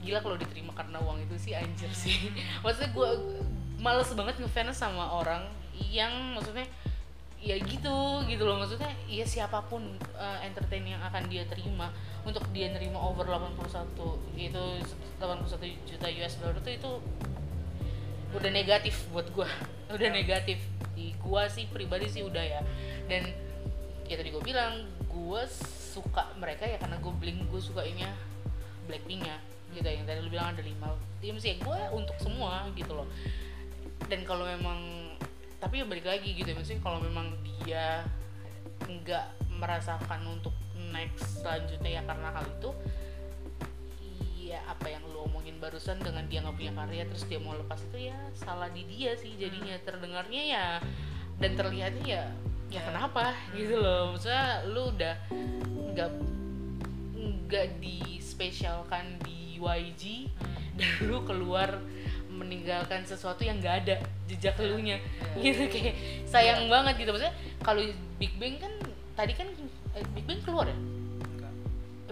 gila 0.02 0.18
kalau 0.18 0.34
diterima 0.40 0.72
karena 0.74 0.98
uang 0.98 1.20
itu 1.22 1.36
sih 1.38 1.52
anjir 1.54 1.92
sih. 1.94 2.32
Maksudnya 2.64 2.90
gue 2.90 3.10
males 3.82 4.14
banget 4.14 4.38
ngefans 4.38 4.78
sama 4.78 5.10
orang 5.10 5.42
yang 5.90 6.38
maksudnya 6.38 6.64
ya 7.42 7.58
gitu 7.58 8.22
gitu 8.30 8.42
loh. 8.46 8.62
Maksudnya 8.62 8.94
ya 9.10 9.26
siapa 9.26 9.58
pun 9.66 9.82
uh, 10.14 10.38
entertain 10.46 10.86
yang 10.86 11.02
akan 11.02 11.26
dia 11.26 11.42
terima 11.50 11.90
untuk 12.22 12.46
dia 12.54 12.70
nerima 12.70 13.02
over 13.02 13.26
81 13.26 13.98
itu 14.38 14.64
81 15.18 15.90
juta 15.90 16.06
US 16.06 16.34
dollar 16.38 16.56
itu 16.62 16.70
itu 16.78 16.90
udah 18.32 18.50
negatif 18.54 18.94
buat 19.10 19.26
gua. 19.34 19.50
Udah 19.92 20.08
negatif. 20.08 20.56
Di 20.96 21.12
gua 21.20 21.52
sih 21.52 21.68
pribadi 21.68 22.08
sih 22.08 22.24
udah 22.24 22.40
ya. 22.40 22.64
Dan 23.04 23.28
ya 24.08 24.16
tadi 24.16 24.32
gua 24.32 24.40
bilang 24.40 24.88
gua 25.04 25.44
suka 25.92 26.32
mereka 26.40 26.64
ya 26.64 26.80
karena 26.80 26.96
gue 26.96 27.12
bling 27.20 27.52
gue 27.52 27.60
sukainya 27.60 28.08
Blackpinknya 28.88 29.36
gitu 29.76 29.84
yang 29.84 30.08
tadi 30.08 30.24
lu 30.24 30.32
bilang 30.32 30.56
ada 30.56 30.64
lima. 30.64 30.96
Tim 31.20 31.36
sih 31.36 31.60
gue 31.60 31.80
untuk 31.92 32.16
semua 32.16 32.64
gitu 32.72 32.96
loh 32.96 33.04
dan 34.12 34.28
kalau 34.28 34.44
memang 34.44 35.08
tapi 35.56 35.80
ya 35.80 35.88
balik 35.88 36.04
lagi 36.04 36.36
gitu 36.36 36.44
ya 36.44 36.52
maksudnya 36.52 36.84
kalau 36.84 37.00
memang 37.00 37.32
dia 37.64 38.04
nggak 38.84 39.26
merasakan 39.56 40.20
untuk 40.28 40.52
next 40.92 41.40
selanjutnya 41.40 41.96
ya 41.96 42.02
karena 42.04 42.28
hal 42.28 42.44
itu 42.44 42.70
iya 44.36 44.60
apa 44.68 44.92
yang 44.92 45.00
lu 45.08 45.24
omongin 45.24 45.56
barusan 45.56 45.96
dengan 46.04 46.28
dia 46.28 46.44
nggak 46.44 46.60
punya 46.60 46.76
karya 46.76 47.08
terus 47.08 47.24
dia 47.24 47.40
mau 47.40 47.56
lepas 47.56 47.80
itu 47.88 48.12
ya 48.12 48.18
salah 48.36 48.68
di 48.68 48.84
dia 48.84 49.16
sih 49.16 49.32
jadinya. 49.40 49.72
Terdengarnya 49.80 50.42
ya 50.44 50.66
dan 51.40 51.56
terlihatnya 51.56 52.04
ya 52.04 52.24
ya 52.68 52.80
kenapa 52.84 53.32
gitu 53.56 53.80
loh. 53.80 54.12
Maksudnya 54.12 54.68
lu 54.68 54.92
udah 54.92 55.16
nggak 55.96 56.10
nggak 57.16 57.66
dispesialkan 57.80 59.16
di 59.24 59.56
YG 59.56 60.28
dan 60.76 60.90
lu 61.08 61.24
keluar 61.24 61.80
meninggalkan 62.32 63.04
sesuatu 63.04 63.44
yang 63.44 63.60
nggak 63.60 63.84
ada 63.84 63.96
jejak 64.24 64.56
lu 64.58 64.80
nya 64.80 64.96
gitu 65.38 65.68
kayak 65.68 65.94
sayang 66.24 66.66
banget 66.66 67.04
gitu. 67.04 67.10
Maksudnya 67.12 67.34
kalau 67.60 67.82
Big 68.16 68.32
Bang 68.40 68.56
kan 68.56 68.72
tadi 69.12 69.32
kan 69.36 69.48
eh, 69.94 70.04
Big 70.16 70.24
Bang 70.24 70.40
keluar 70.40 70.66
ya? 70.66 70.76
Enggak. 70.76 71.52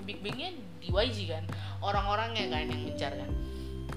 Big 0.05 0.19
Bang-nya 0.21 0.53
di 0.81 0.89
YG 0.89 1.19
kan? 1.29 1.45
Orang-orangnya 1.81 2.45
kan 2.49 2.69
yang 2.69 2.83
mencar 2.85 3.13
kan? 3.13 3.31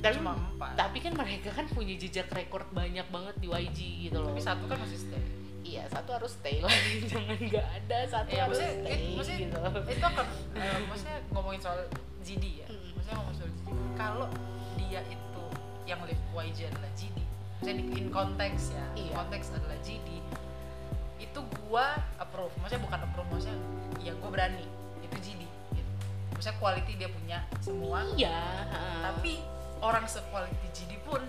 Tapi, 0.03 0.19
Cuma 0.19 0.36
empat. 0.36 0.75
tapi 0.75 0.97
kan 0.99 1.13
mereka 1.15 1.49
kan 1.55 1.63
punya 1.71 1.95
jejak 1.95 2.27
rekor 2.27 2.67
banyak 2.75 3.07
banget 3.07 3.36
di 3.39 3.47
YG 3.47 3.79
gitu 4.09 4.19
loh. 4.19 4.36
Tapi 4.36 4.43
satu 4.43 4.67
kan 4.67 4.75
masih 4.79 4.99
stay. 4.99 5.23
Iya 5.63 5.88
satu 5.88 6.12
harus 6.12 6.36
stay 6.36 6.59
lah. 6.59 6.67
Jangan 7.12 7.39
nggak 7.39 7.67
ada 7.83 7.99
satu 8.07 8.29
ya 8.31 8.43
harus 8.43 8.59
maksudnya 8.59 8.83
stay 8.83 8.95
it- 8.99 9.15
maksudnya 9.15 9.39
gitu. 9.47 9.59
itu 9.95 10.05
akan 10.05 10.25
eh, 10.59 10.79
maksudnya 10.91 11.17
ngomongin 11.31 11.62
soal 11.63 11.79
GD 12.19 12.43
ya? 12.63 12.67
Maksudnya 12.67 13.15
ngomongin 13.15 13.38
soal 13.39 13.49
GD 13.51 13.67
kalau 13.95 14.27
dia 14.75 15.01
itu 15.07 15.33
yang 15.84 16.00
live 16.04 16.24
YG 16.34 16.67
adalah 16.67 16.91
GD 16.93 17.17
di- 17.63 17.96
in 17.96 18.08
konteks 18.10 18.76
ya 18.76 18.84
in 18.93 19.08
Iya. 19.08 19.15
konteks 19.17 19.52
adalah 19.52 19.78
GD 19.80 20.10
itu 21.17 21.39
gua 21.63 21.96
approve 22.17 22.52
maksudnya 22.60 22.84
bukan 22.84 23.00
approve 23.02 23.30
maksudnya 23.32 23.60
ya 24.00 24.12
gua 24.19 24.30
berani. 24.30 24.65
Itu 25.00 25.15
GD 25.19 25.41
gitu. 25.72 25.91
maksudnya 26.32 26.58
quality 26.60 26.93
dia 26.96 27.10
punya 27.10 27.38
semua. 27.60 28.04
Iya 28.13 28.39
tapi 29.04 29.39
orang 29.80 30.08
sequality 30.08 30.67
GD 30.72 31.00
pun 31.04 31.19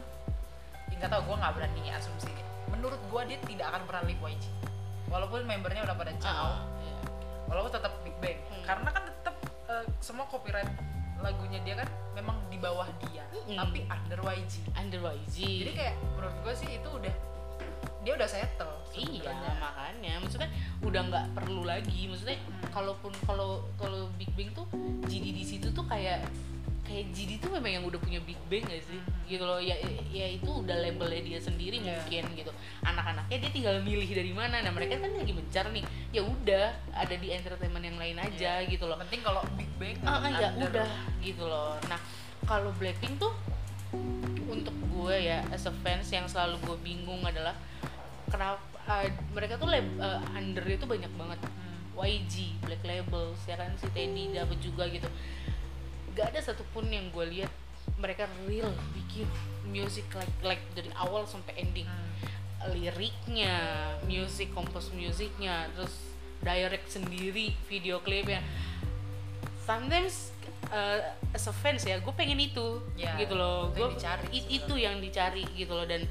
ya 0.91 0.95
nggak 0.97 1.11
tahu 1.11 1.23
gue 1.27 1.37
nggak 1.37 1.55
berani 1.59 1.91
asumsi 1.91 2.31
menurut 2.71 2.99
gue 3.03 3.21
dia 3.27 3.39
tidak 3.45 3.67
akan 3.75 3.83
pernah 3.87 4.03
live 4.07 4.23
YG 4.23 4.45
walaupun 5.11 5.43
membernya 5.43 5.83
udah 5.85 5.97
pada 5.97 6.13
jauh. 6.17 6.59
iya. 6.81 6.97
walaupun 7.47 7.71
tetap 7.71 7.93
Big 8.03 8.15
Bang. 8.23 8.39
Hmm. 8.47 8.63
karena 8.65 8.89
kan 8.91 9.03
tetap 9.05 9.35
eh, 9.69 9.85
semua 9.99 10.25
copyright 10.27 10.71
lagunya 11.25 11.59
dia 11.59 11.75
kan 11.75 11.89
memang 12.13 12.37
di 12.47 12.57
bawah 12.57 12.85
dia 13.03 13.25
Mm-mm. 13.33 13.57
tapi 13.57 13.79
under 13.87 14.21
YG 14.23 14.53
under 14.75 15.01
YG 15.03 15.37
jadi 15.65 15.73
kayak 15.73 15.95
menurut 16.13 16.37
gue 16.39 16.55
sih 16.55 16.71
itu 16.75 16.89
udah 16.91 17.15
dia 18.01 18.13
udah 18.13 18.29
settle 18.29 18.75
Iya 18.93 19.27
sebenarnya. 19.27 19.53
makanya 19.59 20.13
maksudnya 20.21 20.51
udah 20.79 21.01
nggak 21.03 21.27
perlu 21.35 21.63
lagi 21.65 22.01
maksudnya 22.07 22.37
Hmm. 22.37 22.69
kalaupun 22.71 23.11
kalau 23.25 23.51
kalau 23.75 24.07
Big 24.15 24.29
Bang 24.35 24.53
tuh 24.53 24.69
GD 25.03 25.33
di 25.33 25.43
situ 25.43 25.69
tuh 25.71 25.83
kayak 25.83 26.23
kayak 26.85 27.17
GD 27.17 27.41
tuh 27.41 27.49
memang 27.49 27.81
yang 27.81 27.85
udah 27.89 27.97
punya 27.97 28.21
Big 28.21 28.37
Bang 28.53 28.65
gak 28.69 28.85
sih? 28.85 29.01
Hmm. 29.01 29.13
gitu 29.25 29.41
loh 29.41 29.57
ya 29.57 29.73
ya 30.13 30.29
itu 30.37 30.45
udah 30.45 30.77
labelnya 30.85 31.25
dia 31.25 31.41
sendiri 31.41 31.81
Iya. 31.81 31.97
mungkin 31.97 32.25
gitu. 32.37 32.53
Anak-anaknya 32.85 33.37
dia 33.41 33.51
tinggal 33.51 33.81
milih 33.81 34.05
dari 34.05 34.33
mana. 34.37 34.61
Nah 34.61 34.69
mereka 34.69 35.01
kan 35.01 35.17
lagi 35.17 35.33
mencar 35.33 35.65
nih. 35.73 35.81
Ya 36.13 36.21
udah 36.21 36.77
ada 36.93 37.15
di 37.17 37.33
entertainment 37.33 37.85
yang 37.89 37.97
lain 37.97 38.21
aja 38.21 38.61
gitu 38.69 38.85
loh. 38.85 39.01
Penting 39.01 39.25
kalau 39.25 39.41
Big 39.57 39.73
Bang 39.81 39.97
ah 40.05 40.21
ah, 40.21 40.31
ya 40.31 40.49
udah 40.61 40.89
gitu 41.25 41.45
loh. 41.49 41.81
Nah 41.89 41.97
kalau 42.45 42.69
Blackpink 42.77 43.17
tuh 43.17 43.33
untuk 44.45 44.77
gue 44.93 45.17
ya 45.25 45.41
as 45.49 45.65
a 45.65 45.73
fans 45.81 46.13
yang 46.13 46.29
selalu 46.29 46.61
gue 46.69 46.77
bingung 46.85 47.25
adalah 47.25 47.57
kenapa 48.29 48.61
uh, 48.85 49.09
mereka 49.33 49.57
tuh 49.57 49.73
lab, 49.73 49.89
uh, 49.99 50.21
under 50.37 50.65
itu 50.69 50.85
banyak 50.85 51.11
banget. 51.17 51.41
Hmm. 51.41 51.73
YG 51.97 52.61
Black 52.61 52.83
Labels 52.85 53.41
ya 53.49 53.57
kan 53.57 53.73
si 53.81 53.89
Teddy 53.95 54.35
dapat 54.37 54.59
juga 54.61 54.85
gitu 54.91 55.09
gak 56.15 56.31
ada 56.31 56.41
satupun 56.41 56.87
yang 56.87 57.11
gue 57.11 57.27
lihat 57.29 57.51
mereka 57.97 58.25
real 58.45 58.67
bikin 58.93 59.27
music 59.67 60.07
like 60.11 60.31
like 60.43 60.63
dari 60.73 60.91
awal 60.97 61.25
sampai 61.25 61.55
ending 61.57 61.85
Hmm. 61.85 62.73
liriknya, 62.73 63.53
music, 64.03 64.49
kompos 64.51 64.89
musiknya, 64.91 65.69
terus 65.71 65.93
direct 66.41 66.89
sendiri 66.89 67.53
video 67.63 68.01
klipnya. 68.01 68.41
Sometimes 69.61 70.33
uh, 70.67 70.97
as 71.31 71.45
a 71.45 71.53
fans 71.53 71.83
ya, 71.83 71.99
gue 71.99 72.15
pengen 72.15 72.39
itu, 72.39 72.81
Ya, 72.95 73.17
gitu 73.17 73.35
loh. 73.35 73.69
Gue 73.71 73.93
dicari 73.93 74.25
i- 74.31 74.41
sebenarnya. 74.41 74.57
itu 74.59 74.75
yang 74.79 74.97
dicari 74.99 75.45
gitu 75.53 75.73
loh 75.73 75.85
dan 75.85 76.09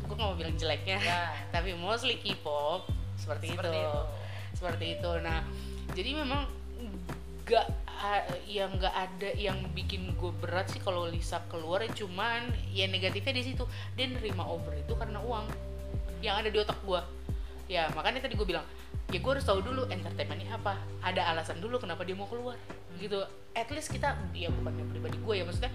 gue 0.00 0.14
nggak 0.14 0.22
mau 0.24 0.34
bilang 0.34 0.54
jeleknya, 0.54 0.98
Ya. 0.98 1.34
tapi 1.54 1.74
mostly 1.74 2.14
K-pop 2.16 2.86
seperti, 3.16 3.50
Seperti 3.50 3.74
itu. 3.74 3.82
itu. 3.82 4.02
seperti 4.52 4.84
itu. 4.92 5.10
Nah, 5.20 5.40
jadi 5.90 6.10
memang 6.16 6.46
gak 7.44 7.66
yang 8.48 8.72
nggak 8.80 8.94
ada 8.96 9.28
yang 9.36 9.60
bikin 9.76 10.16
gue 10.16 10.32
berat 10.40 10.72
sih 10.72 10.80
kalau 10.80 11.04
Lisa 11.04 11.44
keluar 11.52 11.84
cuman 11.92 12.48
ya 12.72 12.88
negatifnya 12.88 13.34
di 13.36 13.44
situ. 13.52 13.64
Dia 13.96 14.08
nerima 14.08 14.44
over 14.48 14.72
itu 14.76 14.96
karena 14.96 15.20
uang 15.20 15.46
yang 16.20 16.40
ada 16.40 16.48
di 16.52 16.58
otak 16.60 16.76
gue 16.84 17.00
ya 17.70 17.86
makanya 17.94 18.20
tadi 18.20 18.34
gue 18.34 18.44
bilang 18.44 18.66
ya 19.14 19.22
gue 19.22 19.30
harus 19.30 19.46
tahu 19.46 19.62
dulu 19.62 19.86
entertainmentnya 19.88 20.58
apa. 20.58 20.80
Ada 21.04 21.30
alasan 21.34 21.60
dulu 21.62 21.78
kenapa 21.78 22.02
dia 22.02 22.16
mau 22.16 22.26
keluar. 22.26 22.56
Gitu. 22.98 23.20
At 23.54 23.68
least 23.70 23.92
kita 23.92 24.16
ya 24.34 24.50
bukannya 24.50 24.84
pribadi 24.90 25.16
gue 25.20 25.34
ya 25.36 25.44
maksudnya 25.46 25.72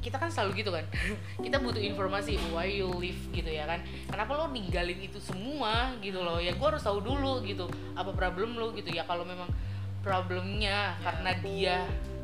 kita 0.00 0.16
kan 0.16 0.32
selalu 0.32 0.64
gitu 0.64 0.72
kan. 0.72 0.84
Kita 1.44 1.60
butuh 1.60 1.80
informasi 1.80 2.40
why 2.56 2.64
you 2.64 2.88
live 2.88 3.20
gitu 3.36 3.52
ya 3.52 3.68
kan. 3.68 3.84
Kenapa 4.08 4.32
lo 4.32 4.48
ninggalin 4.48 4.96
itu 4.96 5.20
semua? 5.20 5.92
gitu 6.00 6.24
loh. 6.24 6.40
Ya 6.40 6.56
gue 6.56 6.66
harus 6.66 6.80
tahu 6.80 7.04
dulu 7.04 7.44
gitu. 7.44 7.68
Apa 7.92 8.16
problem 8.16 8.56
lo? 8.56 8.72
gitu. 8.72 8.88
Ya 8.88 9.04
kalau 9.04 9.28
memang 9.28 9.52
problemnya 10.00 10.96
karena 11.00 11.30
dia 11.40 11.76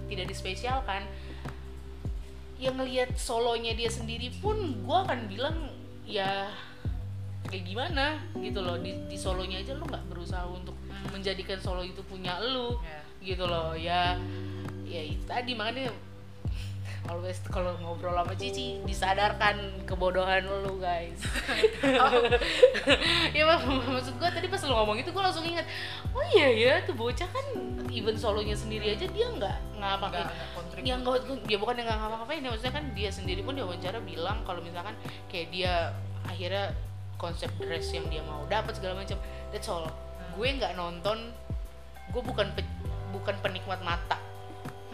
tidak 0.08 0.26
dispesialkan. 0.30 1.04
Yang 2.56 2.74
ngelihat 2.80 3.10
solonya 3.20 3.76
dia 3.76 3.92
sendiri 3.92 4.32
pun 4.40 4.56
gue 4.80 4.96
akan 4.96 5.28
bilang 5.28 5.56
ya 6.08 6.48
kayak 7.52 7.64
gimana? 7.68 8.16
Gitu 8.32 8.60
loh. 8.64 8.80
Di, 8.80 8.96
di 9.06 9.16
solonya 9.20 9.60
aja 9.60 9.76
lo 9.76 9.84
nggak 9.84 10.08
berusaha 10.08 10.48
untuk 10.48 10.72
menjadikan 11.12 11.60
solo 11.60 11.84
itu 11.84 12.00
punya 12.04 12.40
lo 12.40 12.80
Ya. 12.80 13.00
gitu 13.20 13.44
loh. 13.44 13.76
Ya 13.76 14.16
ya 14.88 15.02
itu 15.04 15.24
tadi. 15.28 15.52
Makanya 15.52 15.92
always 17.06 17.38
kalau 17.46 17.74
ngobrol 17.78 18.12
sama 18.12 18.34
Cici 18.34 18.82
disadarkan 18.82 19.56
kebodohan 19.86 20.42
lu 20.42 20.78
guys. 20.78 21.20
Ya 23.36 23.44
mak- 23.44 23.66
maksud 23.66 24.16
gue 24.16 24.30
tadi 24.30 24.46
pas 24.48 24.62
lu 24.64 24.72
ngomong 24.72 24.96
itu 24.96 25.10
gue 25.10 25.22
langsung 25.22 25.44
ingat 25.44 25.66
oh 26.14 26.24
iya 26.32 26.48
ya 26.48 26.72
tuh 26.86 26.94
bocah 26.96 27.28
kan 27.28 27.46
even 27.92 28.16
solonya 28.16 28.56
sendiri 28.56 28.94
aja 28.96 29.06
dia 29.06 29.26
nggak 29.28 29.56
ngapain 29.76 30.24
yang 30.82 31.02
nggak 31.04 31.26
dia 31.44 31.58
bukan 31.58 31.74
yang 31.76 31.86
nggak 31.86 31.98
ngapa-ngapain 32.00 32.40
ya 32.40 32.48
maksudnya 32.48 32.74
kan 32.74 32.84
dia 32.94 33.10
sendiri 33.10 33.40
pun 33.44 33.58
di 33.58 33.62
wawancara 33.62 33.98
bilang 34.00 34.40
kalau 34.46 34.62
misalkan 34.64 34.94
kayak 35.28 35.52
dia 35.52 35.92
akhirnya 36.24 36.72
konsep 37.16 37.48
dress 37.60 37.92
yang 37.92 38.06
dia 38.08 38.22
mau 38.24 38.44
dapat 38.48 38.76
segala 38.76 38.98
macam 39.02 39.16
that's 39.50 39.68
all. 39.68 39.84
Gue 40.36 40.48
nggak 40.56 40.76
nonton 40.76 41.32
gue 42.12 42.22
bukan 42.22 42.46
pe- 42.54 42.76
bukan 43.12 43.34
penikmat 43.42 43.80
mata 43.82 44.16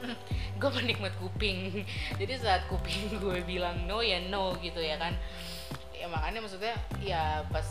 gue 0.61 0.71
penikmat 0.71 1.13
kuping. 1.19 1.83
Jadi 2.21 2.33
saat 2.39 2.67
kuping 2.67 3.13
gue 3.23 3.39
bilang 3.47 3.87
no 3.87 4.03
ya 4.03 4.19
no 4.29 4.55
gitu 4.61 4.79
ya 4.83 4.99
kan. 4.99 5.15
Ya 5.95 6.11
makanya 6.11 6.43
maksudnya 6.43 6.75
ya 6.99 7.47
pas 7.49 7.67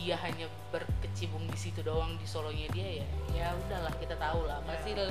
dia 0.00 0.16
hanya 0.16 0.48
berkecimpung 0.72 1.44
di 1.44 1.58
situ 1.60 1.84
doang 1.84 2.16
di 2.16 2.24
solonya 2.24 2.64
dia 2.72 3.04
ya 3.04 3.06
ya 3.36 3.46
udahlah 3.52 3.92
kita 4.00 4.16
tahu 4.16 4.48
lah. 4.48 4.60
Pasti 4.64 4.96
Ya. 4.96 5.08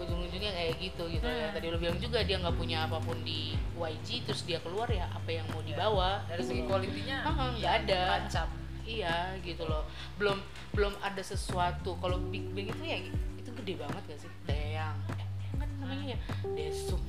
ujung-ujungnya 0.00 0.48
kayak 0.56 0.80
gitu 0.80 1.12
gitu 1.12 1.28
ya. 1.28 1.52
Hmm. 1.52 1.56
tadi 1.60 1.66
lo 1.68 1.76
bilang 1.76 2.00
juga 2.00 2.24
dia 2.24 2.40
nggak 2.40 2.56
punya 2.56 2.88
apa 2.88 2.96
pun 3.04 3.20
di 3.20 3.52
YG 3.76 4.24
terus 4.24 4.48
dia 4.48 4.56
keluar 4.64 4.88
ya 4.88 5.04
apa 5.12 5.28
yang 5.28 5.44
mau 5.52 5.60
dibawa? 5.60 6.24
Dari 6.24 6.40
segi 6.40 6.64
kualitinya 6.64 7.16
nggak 7.60 7.74
ada. 7.84 8.00
terancam. 8.16 8.48
Iya 8.88 9.36
gitu 9.44 9.68
loh. 9.68 9.84
Belum 10.16 10.40
belum 10.72 10.96
ada 11.04 11.20
sesuatu. 11.20 12.00
Kalau 12.00 12.16
Big 12.32 12.48
Bang 12.56 12.72
itu 12.72 12.80
ya 12.80 12.96
itu 13.36 13.50
gede 13.60 13.74
banget 13.76 14.02
gak 14.08 14.20
sih? 14.24 14.30
Dayang 14.48 14.96
namanya 15.90 16.14
ya? 16.14 16.18
Desung 16.54 17.02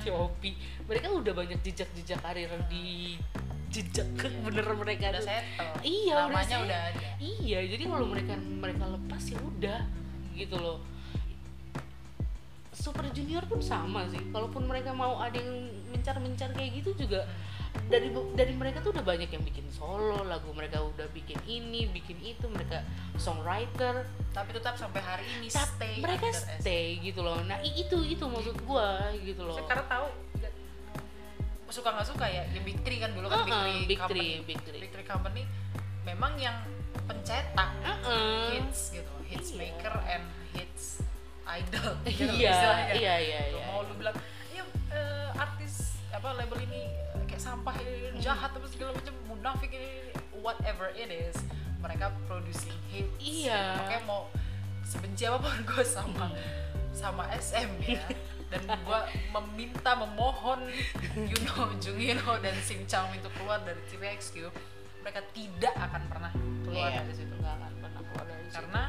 Ciopi 0.00 0.56
mereka 0.88 1.12
udah 1.12 1.32
banyak 1.36 1.60
jejak-jejak 1.60 2.20
karir 2.24 2.48
di 2.72 3.20
jejak 3.68 4.08
bener 4.40 4.64
mereka 4.72 5.12
udah 5.12 5.20
settle. 5.20 5.72
Iya, 5.84 6.14
udah 6.16 6.24
namanya 6.32 6.48
settle. 6.48 6.64
udah 6.64 6.80
ada. 6.88 7.08
Iya 7.20 7.58
jadi 7.68 7.84
kalau 7.84 8.06
mereka 8.08 8.34
mereka 8.40 8.84
lepas 8.88 9.22
ya 9.28 9.38
udah 9.44 9.80
gitu 10.32 10.56
loh. 10.56 10.78
Super 12.72 13.04
Junior 13.12 13.44
pun 13.44 13.60
sama 13.60 14.08
sih. 14.08 14.20
Kalaupun 14.32 14.64
mereka 14.64 14.96
mau 14.96 15.20
ada 15.20 15.36
yang 15.36 15.68
mencar-mencar 15.92 16.56
kayak 16.56 16.80
gitu 16.80 17.04
juga 17.04 17.28
dari 17.86 18.08
dari 18.32 18.52
mereka 18.52 18.80
tuh 18.80 18.90
udah 18.90 19.04
banyak 19.04 19.28
yang 19.28 19.42
bikin 19.42 19.66
solo 19.68 20.22
lagu 20.22 20.50
mereka 20.50 20.80
udah 20.80 21.06
bikin 21.10 21.38
ini 21.44 21.86
bikin 21.86 22.18
itu 22.20 22.46
mereka 22.46 22.82
songwriter 23.14 24.02
tapi 24.30 24.50
tetap 24.50 24.74
sampai 24.74 24.98
hari 24.98 25.26
ini 25.34 25.46
Tap- 25.46 25.70
stay 25.70 25.98
mereka 25.98 26.26
under 26.26 26.42
S. 26.42 26.58
stay 26.58 26.98
gitu 27.00 27.20
loh 27.20 27.38
nah 27.42 27.56
itu 27.60 27.96
itu 28.02 28.24
maksud 28.24 28.56
gua 28.62 29.06
gitu 29.16 29.42
loh 29.42 29.54
Saya 29.54 29.68
karena 29.68 29.84
tahu 29.86 30.06
suka 31.68 31.88
nggak 31.90 32.06
suka 32.06 32.26
ya 32.26 32.42
ya 32.46 32.60
Big 32.60 32.78
Three 32.80 32.96
kan 32.96 33.10
dulu 33.10 33.26
kan 33.26 33.42
Big 33.42 33.50
Uh-uh, 33.50 33.60
Three 33.60 33.82
Big 33.86 33.98
company 33.98 34.20
Three, 34.22 34.46
Big 34.46 34.58
Three. 34.62 34.80
Big 34.80 34.90
Three 34.92 35.04
company 35.04 35.42
memang 36.02 36.32
yang 36.36 36.56
pencetak 37.04 37.70
Heeh. 37.82 38.56
hits 38.56 38.90
gitu 38.92 39.12
hits 39.24 39.48
Iya. 39.48 39.58
maker 39.60 39.94
and 40.06 40.24
hits 40.52 41.02
idol 41.44 41.90
gitu 42.06 42.30
iya 42.32 42.50
istilahnya. 42.50 42.92
iya 42.94 43.14
iya 43.20 43.40
iya 43.48 43.64
mau 43.68 43.82
lu 43.82 43.94
bilang 43.94 44.14
ya 44.48 44.62
eh, 44.90 45.28
artis 45.36 45.74
apa 46.08 46.34
label 46.34 46.58
ini 46.62 46.86
sampah 47.46 47.76
ini 47.78 48.18
jahat 48.18 48.50
apa 48.50 48.66
segala 48.66 48.90
macam 48.98 49.14
munafik 49.30 49.70
ini 49.70 50.10
whatever 50.42 50.90
it 50.98 51.06
is 51.06 51.38
mereka 51.78 52.10
producing 52.26 52.74
hits. 52.90 53.14
Iya. 53.22 53.78
makanya 53.78 54.02
mau 54.02 54.26
sebenci 54.82 55.22
apa 55.30 55.38
pun 55.38 55.54
gue 55.62 55.84
sama 55.86 56.26
sama 56.90 57.30
SM 57.38 57.70
ya. 57.86 58.02
Dan 58.46 58.62
gue 58.66 59.00
meminta 59.34 59.94
memohon 59.94 60.70
you 61.14 61.38
know 61.46 61.70
Jung 61.82 61.98
Yunho 61.98 62.34
dan 62.42 62.54
Sim 62.62 62.82
Chang 62.90 63.10
untuk 63.14 63.30
keluar 63.38 63.62
dari 63.62 63.78
TVXQ 63.90 64.50
mereka 65.02 65.22
tidak 65.30 65.74
akan 65.78 66.02
pernah 66.10 66.30
keluar 66.66 66.90
Iya, 66.90 66.98
dari 67.06 67.14
situ. 67.14 67.34
Nggak 67.38 67.54
akan 67.62 67.72
pernah 67.78 68.00
keluar 68.02 68.24
dari 68.26 68.42
situ. 68.42 68.54
Karena 68.58 68.82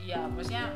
ya 0.00 0.20
maksudnya 0.24 0.66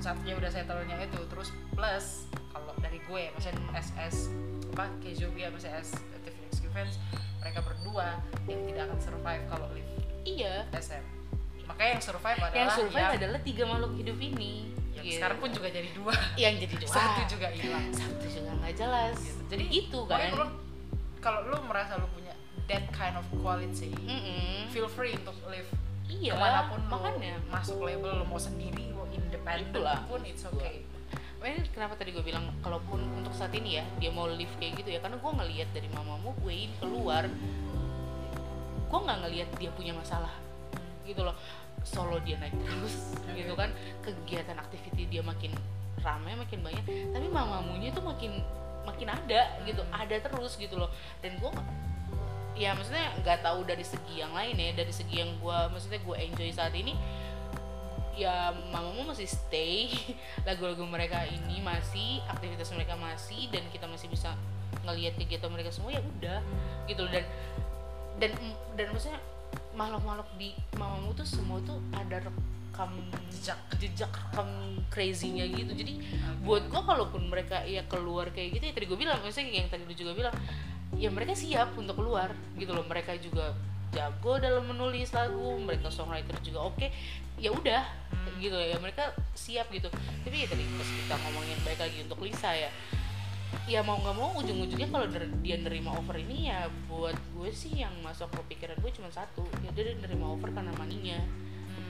saatnya 0.00 0.32
udah 0.36 0.50
settle-nya 0.52 0.96
itu. 1.00 1.20
Terus 1.32 1.48
plus 1.72 2.06
kalau 2.52 2.72
dari 2.84 3.00
gue 3.00 3.22
maksudnya 3.32 3.60
SS 3.80 4.28
apa 4.70 4.84
Kejobi 4.98 5.40
sama 5.42 5.58
CS 5.58 5.88
TVXQ 6.20 6.64
fans 6.70 6.94
mereka 7.38 7.60
berdua 7.60 8.18
yang 8.46 8.60
tidak 8.64 8.82
akan 8.88 8.98
survive 8.98 9.42
kalau 9.46 9.66
live 9.70 9.90
iya. 10.24 10.64
SM 10.72 11.04
makanya 11.64 11.90
yang 11.92 12.04
survive 12.04 12.38
adalah 12.38 12.54
yang 12.54 12.70
survive 12.70 13.08
yang, 13.08 13.16
adalah 13.16 13.40
tiga 13.40 13.64
makhluk 13.64 13.92
hidup 13.96 14.18
ini. 14.18 14.52
Yang 14.94 15.04
Gitu. 15.04 15.16
sekarang 15.16 15.38
pun 15.38 15.50
juga 15.50 15.68
jadi 15.68 15.90
dua. 15.90 16.14
Yang 16.38 16.54
jadi 16.64 16.74
dua. 16.78 16.92
Satu 16.92 17.20
juga 17.26 17.48
hilang. 17.50 17.88
Satu 17.90 18.24
juga 18.24 18.50
nggak 18.54 18.74
jelas. 18.74 19.16
Gitu. 19.18 19.42
jadi 19.48 19.64
itu 19.66 19.98
kan? 20.04 20.20
lu- 20.32 20.56
kalau 21.18 21.40
lu 21.44 21.56
merasa 21.64 21.96
lu 21.96 22.04
punya 22.10 22.36
that 22.68 22.84
kind 22.90 23.12
of 23.14 23.24
quality 23.38 23.92
Mm-mm. 23.98 24.68
feel 24.68 24.84
free 24.86 25.12
untuk 25.14 25.32
live 25.46 25.64
iya 26.04 26.32
ke 26.32 26.38
mana 26.38 26.68
pun 26.68 26.80
lu 26.80 26.88
makanya. 26.90 27.34
masuk 27.48 27.80
label 27.80 28.20
lu 28.20 28.24
mau 28.24 28.36
sendiri 28.36 28.92
mau 28.92 29.08
independen 29.08 29.72
pun 30.04 30.20
it's 30.22 30.44
okay 30.44 30.84
Makanya 31.44 31.60
kenapa 31.76 32.00
tadi 32.00 32.16
gue 32.16 32.24
bilang 32.24 32.48
kalaupun 32.64 33.04
untuk 33.20 33.36
saat 33.36 33.52
ini 33.52 33.76
ya 33.76 33.84
dia 34.00 34.08
mau 34.08 34.24
live 34.24 34.48
kayak 34.56 34.80
gitu 34.80 34.96
ya? 34.96 34.98
Karena 35.04 35.20
gue 35.20 35.28
ngelihat 35.28 35.68
dari 35.76 35.92
mamamu 35.92 36.32
Wayne 36.40 36.72
keluar. 36.80 37.28
Gue 38.88 38.98
nggak 39.04 39.18
ngelihat 39.28 39.48
dia 39.60 39.68
punya 39.76 39.92
masalah 39.92 40.32
gitu 41.04 41.20
loh. 41.20 41.36
Solo 41.84 42.16
dia 42.24 42.40
naik 42.40 42.56
terus 42.64 43.12
gitu 43.36 43.52
kan. 43.60 43.68
Kegiatan 44.00 44.56
activity 44.56 45.04
dia 45.04 45.20
makin 45.20 45.52
ramai 46.00 46.32
makin 46.32 46.64
banyak. 46.64 47.12
Tapi 47.12 47.26
mamamunya 47.28 47.92
tuh 47.92 48.08
makin 48.08 48.40
makin 48.88 49.12
ada 49.12 49.60
gitu. 49.68 49.84
Ada 49.92 50.24
terus 50.24 50.56
gitu 50.56 50.80
loh. 50.80 50.88
Dan 51.20 51.36
gue 51.36 51.52
ya 52.56 52.72
maksudnya 52.72 53.20
nggak 53.20 53.44
tahu 53.44 53.68
dari 53.68 53.84
segi 53.84 54.24
yang 54.24 54.32
lain 54.32 54.56
ya. 54.56 54.80
Dari 54.80 54.96
segi 54.96 55.20
yang 55.20 55.36
gue 55.36 55.58
maksudnya 55.76 56.00
gue 56.00 56.16
enjoy 56.24 56.48
saat 56.56 56.72
ini 56.72 56.96
ya 58.14 58.54
mamamu 58.70 59.10
masih 59.10 59.28
stay. 59.28 59.90
Lagu-lagu 60.48 60.82
mereka 60.86 61.26
ini 61.26 61.60
masih 61.60 62.22
aktivitas 62.30 62.70
mereka 62.72 62.94
masih 62.98 63.50
dan 63.50 63.62
kita 63.70 63.86
masih 63.90 64.08
bisa 64.10 64.34
ngelihat 64.82 65.14
kegiatan 65.18 65.50
mereka 65.50 65.70
semua 65.70 65.94
ya 65.94 66.02
udah 66.02 66.40
gitu 66.86 67.04
loh. 67.04 67.12
Dan 67.12 67.24
dan 68.18 68.32
dan 68.78 68.86
maksudnya 68.94 69.20
makhluk-makhluk 69.74 70.30
di 70.38 70.54
mamamu 70.78 71.10
tuh 71.18 71.26
semua 71.26 71.58
tuh 71.66 71.82
ada 71.90 72.22
rekam 72.22 72.90
Jejak. 73.30 73.58
jejak 73.78 74.10
rekam 74.10 74.48
crazy-nya 74.88 75.50
gitu. 75.50 75.74
Jadi 75.74 76.00
buat 76.46 76.66
gua 76.70 76.82
kalaupun 76.86 77.26
mereka 77.26 77.62
ya 77.66 77.82
keluar 77.90 78.30
kayak 78.30 78.58
gitu 78.58 78.64
ya 78.70 78.72
tadi 78.74 78.86
gue 78.86 78.98
bilang 78.98 79.18
maksudnya 79.20 79.62
yang 79.62 79.68
tadi 79.68 79.84
lu 79.84 79.94
juga 79.94 80.12
bilang 80.14 80.34
ya 80.94 81.10
mereka 81.10 81.34
siap 81.34 81.74
untuk 81.74 81.98
keluar 81.98 82.30
gitu 82.54 82.70
loh. 82.70 82.86
Mereka 82.86 83.18
juga 83.18 83.54
jago 83.94 84.42
dalam 84.42 84.66
menulis 84.66 85.14
lagu 85.14 85.54
mereka 85.62 85.88
songwriter 85.88 86.34
juga 86.42 86.66
oke 86.66 86.90
ya 87.38 87.54
udah 87.54 87.82
gitu 88.42 88.54
ya 88.58 88.76
mereka 88.82 89.14
siap 89.34 89.70
gitu. 89.70 89.86
Tapi 90.26 90.36
ya 90.44 90.46
tadi 90.50 90.66
pas 90.74 90.88
kita 90.88 91.14
ngomongin 91.22 91.58
baik 91.62 91.80
lagi 91.80 91.98
untuk 92.02 92.18
Lisa 92.26 92.50
ya 92.50 92.70
ya 93.70 93.80
mau 93.86 93.96
nggak 94.02 94.16
mau 94.18 94.34
ujung-ujungnya 94.42 94.90
kalau 94.90 95.06
dia 95.40 95.56
nerima 95.62 95.94
offer 95.94 96.18
ini 96.18 96.50
ya 96.50 96.66
buat 96.90 97.14
gue 97.38 97.50
sih 97.54 97.80
yang 97.86 97.94
masuk 98.02 98.26
ke 98.34 98.56
pikiran 98.56 98.76
gue 98.82 98.90
cuma 98.90 99.08
satu 99.14 99.46
ya 99.62 99.70
dia 99.72 99.94
nerima 99.94 100.34
offer 100.34 100.50
karena 100.50 100.74
maninya 100.74 101.22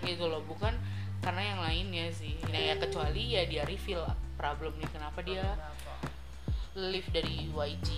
gitu 0.05 0.29
loh 0.29 0.45
bukan 0.45 0.77
karena 1.25 1.57
yang 1.57 1.61
lainnya 1.65 2.07
sih. 2.13 2.37
Nah 2.53 2.61
ya 2.61 2.77
kecuali 2.77 3.33
ya 3.33 3.49
dia 3.49 3.65
reveal 3.65 4.05
problemnya 4.37 4.85
kenapa 4.93 5.25
dia 5.25 5.57
leave 6.77 7.09
dari 7.15 7.49
YG 7.49 7.89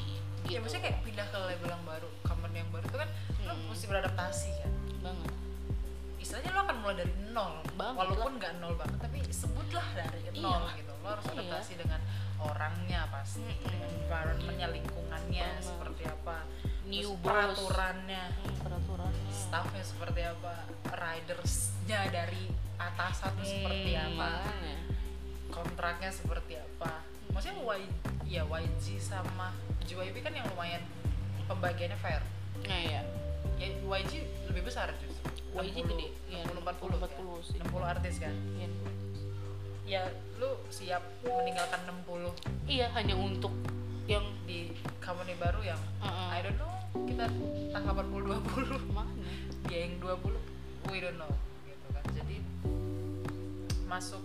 gitu 0.46 0.52
ya 0.52 0.60
maksudnya 0.60 0.82
kayak 0.84 0.98
pindah 1.02 1.26
ke 1.26 1.38
label 1.40 1.68
yang 1.68 1.84
baru 1.84 2.08
company 2.22 2.56
yang 2.56 2.70
baru 2.70 2.84
itu 2.84 2.96
kan 2.96 3.10
lo 3.42 3.52
Hmm. 3.52 3.66
mesti 3.68 3.84
beradaptasi 3.86 4.50
kan 4.56 4.72
banget 5.00 5.32
istilahnya 6.18 6.50
lo 6.50 6.60
akan 6.60 6.76
mulai 6.80 6.96
dari 6.96 7.12
nol 7.28 7.54
Banget 7.72 7.96
walaupun 7.96 8.32
nggak 8.36 8.52
nol 8.56 8.74
banget 8.74 8.98
tapi 9.00 9.18
sebutlah 9.28 9.86
dari 9.92 10.18
nol 10.36 10.62
Iya. 10.64 10.76
gitu 10.76 10.92
lo 10.94 11.06
harus 11.08 11.24
Iya. 11.24 11.34
adaptasi 11.36 11.72
dengan 11.76 12.00
orangnya 12.38 13.00
pasti 13.08 13.42
Mm-mm. 13.42 13.64
dengan 13.64 13.90
environmentnya 13.96 14.68
lingkungannya 14.70 15.46
Banget. 15.48 15.64
seperti 15.64 16.02
apa 16.04 16.36
New 16.86 17.10
terus 17.10 17.18
peraturannya 17.20 18.22
Hmm, 18.32 18.54
peraturannya 18.60 19.26
staffnya 19.28 19.82
seperti 19.82 20.20
apa 20.22 20.54
ridersnya 20.86 22.00
dari 22.08 22.44
atasan 22.76 23.32
tuh 23.34 23.42
seperti 23.44 23.90
Hmm, 23.92 24.06
apa 24.12 24.28
makanya. 24.36 24.76
kontraknya 25.48 26.10
seperti 26.10 26.54
apa 26.56 26.92
maksudnya 27.36 27.60
Y, 27.60 27.80
ya 28.24 28.42
YG 28.48 28.96
sama 28.96 29.52
JYP 29.84 30.24
kan 30.24 30.32
yang 30.32 30.48
lumayan 30.56 30.80
pembagiannya 31.44 32.00
fair. 32.00 32.24
Nah 32.64 32.80
ya 32.80 33.04
ya 33.60 33.68
YG 33.84 34.24
lebih 34.48 34.64
besar 34.72 34.88
justru. 35.04 35.28
YG 35.52 35.84
gede. 35.84 36.08
Ya 36.32 36.40
60 36.48 36.64
40 36.64 36.96
40 36.96 37.44
sih. 37.44 37.60
60 37.60 37.84
artis 37.84 38.14
kan? 38.16 38.32
Iya. 38.56 38.68
ya 39.86 40.02
lu 40.42 40.50
siap 40.66 40.98
meninggalkan 41.22 41.78
60 42.10 42.34
iya 42.66 42.90
hanya 42.90 43.14
untuk 43.14 43.54
yang 44.10 44.26
di 44.42 44.74
company 44.98 45.38
baru 45.38 45.62
yang 45.62 45.78
uh-uh, 46.02 46.34
I 46.34 46.42
don't 46.42 46.58
know 46.58 46.74
kita 47.06 47.30
entah 47.30 47.94
80 47.94 48.34
20 48.50 48.96
makanya 48.96 49.30
dia 49.70 49.86
yang 49.86 49.94
20 50.02 50.90
we 50.90 50.98
don't 50.98 51.18
know 51.18 51.30
gitu 51.70 51.86
kan. 51.94 52.04
Jadi 52.18 52.36
masuk 53.86 54.22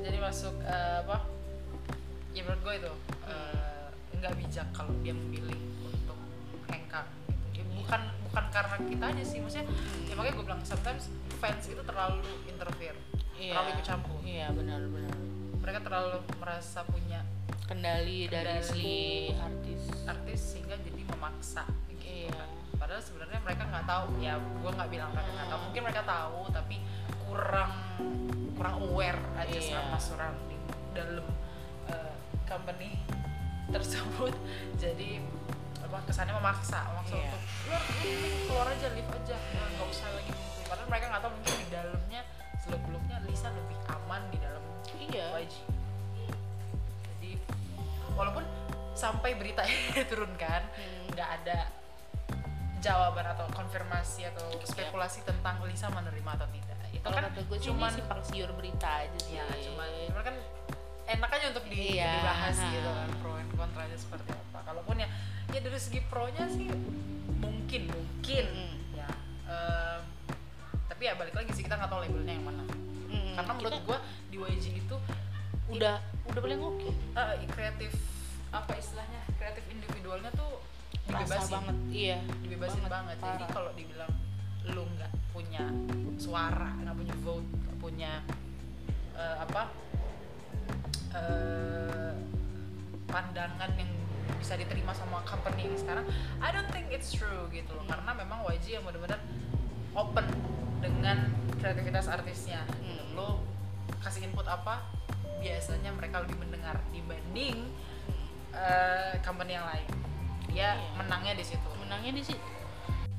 jadi 0.00 0.18
masuk 0.18 0.54
eh, 0.62 0.96
apa 1.02 1.16
ya 2.30 2.42
menurut 2.42 2.62
gue 2.62 2.74
itu 2.80 2.92
eh, 3.26 3.84
nggak 4.16 4.32
bijak 4.36 4.66
kalau 4.70 4.92
dia 5.00 5.12
memilih 5.12 5.56
untuk 5.82 6.18
hengkang 6.68 7.08
gitu. 7.26 7.60
Ya, 7.60 7.64
bukan 7.74 8.00
bukan 8.28 8.44
karena 8.48 8.76
kita 8.78 9.04
aja 9.10 9.24
sih 9.24 9.38
maksudnya 9.40 9.66
ya 10.06 10.14
makanya 10.14 10.34
gue 10.36 10.44
bilang 10.46 10.62
sometimes 10.62 11.08
fans 11.40 11.64
itu 11.66 11.82
terlalu 11.82 12.20
interfere 12.46 12.98
iya 13.34 13.56
terlalu 13.56 13.68
ikut 13.74 13.86
campur 13.86 14.16
iya 14.22 14.46
benar 14.52 14.80
benar 14.86 15.14
mereka 15.60 15.78
terlalu 15.82 16.18
merasa 16.38 16.80
punya 16.84 17.20
kendali, 17.64 18.26
dari 18.26 18.58
Kendali. 18.58 18.66
si 18.66 18.88
artis 19.30 19.82
artis 20.02 20.40
sehingga 20.42 20.74
jadi 20.76 21.02
memaksa 21.06 21.62
gitu 21.86 22.02
Iya. 22.02 22.34
kan. 22.34 22.48
Padahal 22.74 22.98
sebenarnya 22.98 23.38
mereka 23.46 23.62
nggak 23.62 23.86
tahu. 23.86 24.04
Ya, 24.18 24.34
gue 24.34 24.70
nggak 24.74 24.90
bilang 24.90 25.10
mereka 25.14 25.30
nggak 25.30 25.48
tahu. 25.48 25.60
Mungkin 25.70 25.82
mereka 25.86 26.02
tahu, 26.02 26.38
tapi 26.50 26.76
kurang 27.30 27.72
kurang 28.54 28.76
aware 28.82 29.20
aja 29.36 29.54
Iya. 29.54 29.70
sama 29.72 29.96
surrounding 29.96 30.58
dalam 30.90 31.24
uh, 31.86 32.12
company 32.44 32.98
tersebut. 33.70 34.34
Jadi 34.82 35.22
apa 35.80 36.02
kesannya 36.04 36.34
memaksa 36.34 36.90
memaksa 36.90 37.14
Iya. 37.14 37.30
untuk 37.30 37.42
keluar 37.64 37.82
keluar, 38.44 38.66
aja 38.68 38.88
live 38.90 39.10
aja 39.12 39.36
Nah, 39.38 39.66
nggak 39.70 39.86
usah 39.88 40.08
lagi 40.10 40.30
nunggu 40.30 40.60
padahal 40.66 40.86
mereka 40.86 41.04
nggak 41.08 41.22
tahu 41.22 41.32
mungkin 41.32 41.54
di 41.56 41.66
dalamnya 41.68 42.20
seluk 42.56 42.82
beluknya 42.84 43.16
Lisa 43.24 43.48
lebih 43.50 43.78
aman 43.88 44.22
di 44.28 44.38
dalam 44.38 44.62
Iya. 45.00 45.26
YG 45.38 45.54
jadi 47.10 47.30
walaupun 48.12 48.44
sampai 48.92 49.34
berita 49.34 49.62
ini 49.70 49.78
diturunkan 49.96 50.62
Hmm. 50.70 51.06
nggak 51.10 51.28
ada 51.42 51.58
jawaban 52.80 53.26
atau 53.28 53.44
konfirmasi 53.50 54.24
atau 54.26 54.46
spekulasi 54.62 55.20
tentang 55.22 55.60
Lisa 55.62 55.90
menerima 55.90 56.30
atau 56.32 56.48
tidak 56.48 56.78
itu 56.92 57.00
Kalau 57.00 57.14
kan 57.14 57.24
kata 57.26 57.40
gue 57.42 57.58
cuman 57.62 57.90
simpang 57.90 58.20
siur 58.22 58.50
berita 58.52 58.88
aja 58.98 59.18
sih. 59.18 59.34
ya 59.34 59.46
cuman 59.62 59.88
cuman 60.06 60.22
kan 60.24 60.36
enak 61.08 61.30
aja 61.32 61.46
untuk 61.50 61.64
di, 61.66 61.78
Iya. 61.92 62.12
dibahas 62.16 62.56
gitu 62.56 62.88
kan 62.88 63.08
pro 63.20 63.32
and 63.34 63.50
kontranya 63.52 63.96
seperti 63.96 64.30
apa 64.30 64.58
kalaupun 64.62 64.96
ya 64.96 65.08
ya 65.48 65.60
dari 65.60 65.76
segi 65.76 66.00
pronya 66.04 66.44
sih 66.46 66.68
mungkin 67.36 67.82
mungkin 67.86 68.44
Mm. 68.46 68.74
ya 68.94 69.08
em, 69.44 70.00
tapi 70.86 71.02
ya 71.02 71.14
balik 71.14 71.32
lagi 71.32 71.50
sih 71.50 71.62
kita 71.62 71.74
nggak 71.74 71.88
tahu 71.88 72.00
labelnya 72.00 72.32
yang 72.32 72.44
mana 72.44 72.62
Mm, 73.08 73.34
karena 73.34 73.52
menurut 73.52 73.80
gua 73.84 73.98
di 74.28 74.36
YG 74.38 74.64
itu 74.78 74.96
udah 75.68 75.98
udah 76.24 76.40
paling 76.40 76.60
oke. 76.60 76.90
eh, 77.12 77.34
kreatif 77.48 77.90
apa 78.50 78.70
istilahnya 78.76 79.18
kreatif 79.34 79.62
individualnya 79.68 80.30
tuh 80.32 80.62
Rasa 81.02 81.26
dibebasin 81.26 81.50
banget. 81.52 81.76
Iya. 81.90 82.18
dibebasin 82.40 82.84
banget, 82.84 83.16
jadi 83.16 83.34
parah. 83.36 83.50
kalau 83.50 83.70
dibilang 83.72 84.12
lu 84.68 84.84
nggak 84.84 85.12
punya 85.32 85.64
suara 86.20 86.76
nggak 86.84 86.96
punya 86.96 87.14
vote 87.24 87.48
nggak 87.48 87.78
punya 87.80 88.12
eh, 89.16 89.36
apa 89.40 89.62
eh, 91.16 92.12
pandangan 93.08 93.70
yang 93.74 93.90
bisa 94.38 94.54
diterima 94.54 94.94
sama 94.94 95.24
company 95.26 95.66
yang 95.68 95.78
sekarang 95.80 96.06
I 96.38 96.52
don't 96.54 96.68
think 96.70 96.92
it's 96.92 97.10
true 97.12 97.48
gitu 97.50 97.72
loh 97.74 97.84
karena 97.88 98.14
memang 98.14 98.44
YG 98.46 98.78
yang 98.78 98.84
benar-benar 98.86 99.20
open 99.90 100.26
dengan 100.80 101.28
kreativitas 101.60 102.08
artisnya. 102.08 102.64
Hmm. 102.80 103.12
lo 103.18 103.42
kasih 104.00 104.24
input 104.24 104.46
apa 104.48 104.80
biasanya 105.42 105.92
mereka 105.92 106.22
lebih 106.24 106.38
mendengar 106.40 106.78
dibanding 106.94 107.68
eh, 108.54 109.18
company 109.24 109.58
yang 109.58 109.66
lain 109.66 109.88
dia 110.50 110.74
Iya. 110.74 110.98
menangnya 110.98 111.34
di 111.38 111.44
situ 111.46 111.68
menangnya 111.78 112.12
di 112.16 112.22
situ. 112.26 112.50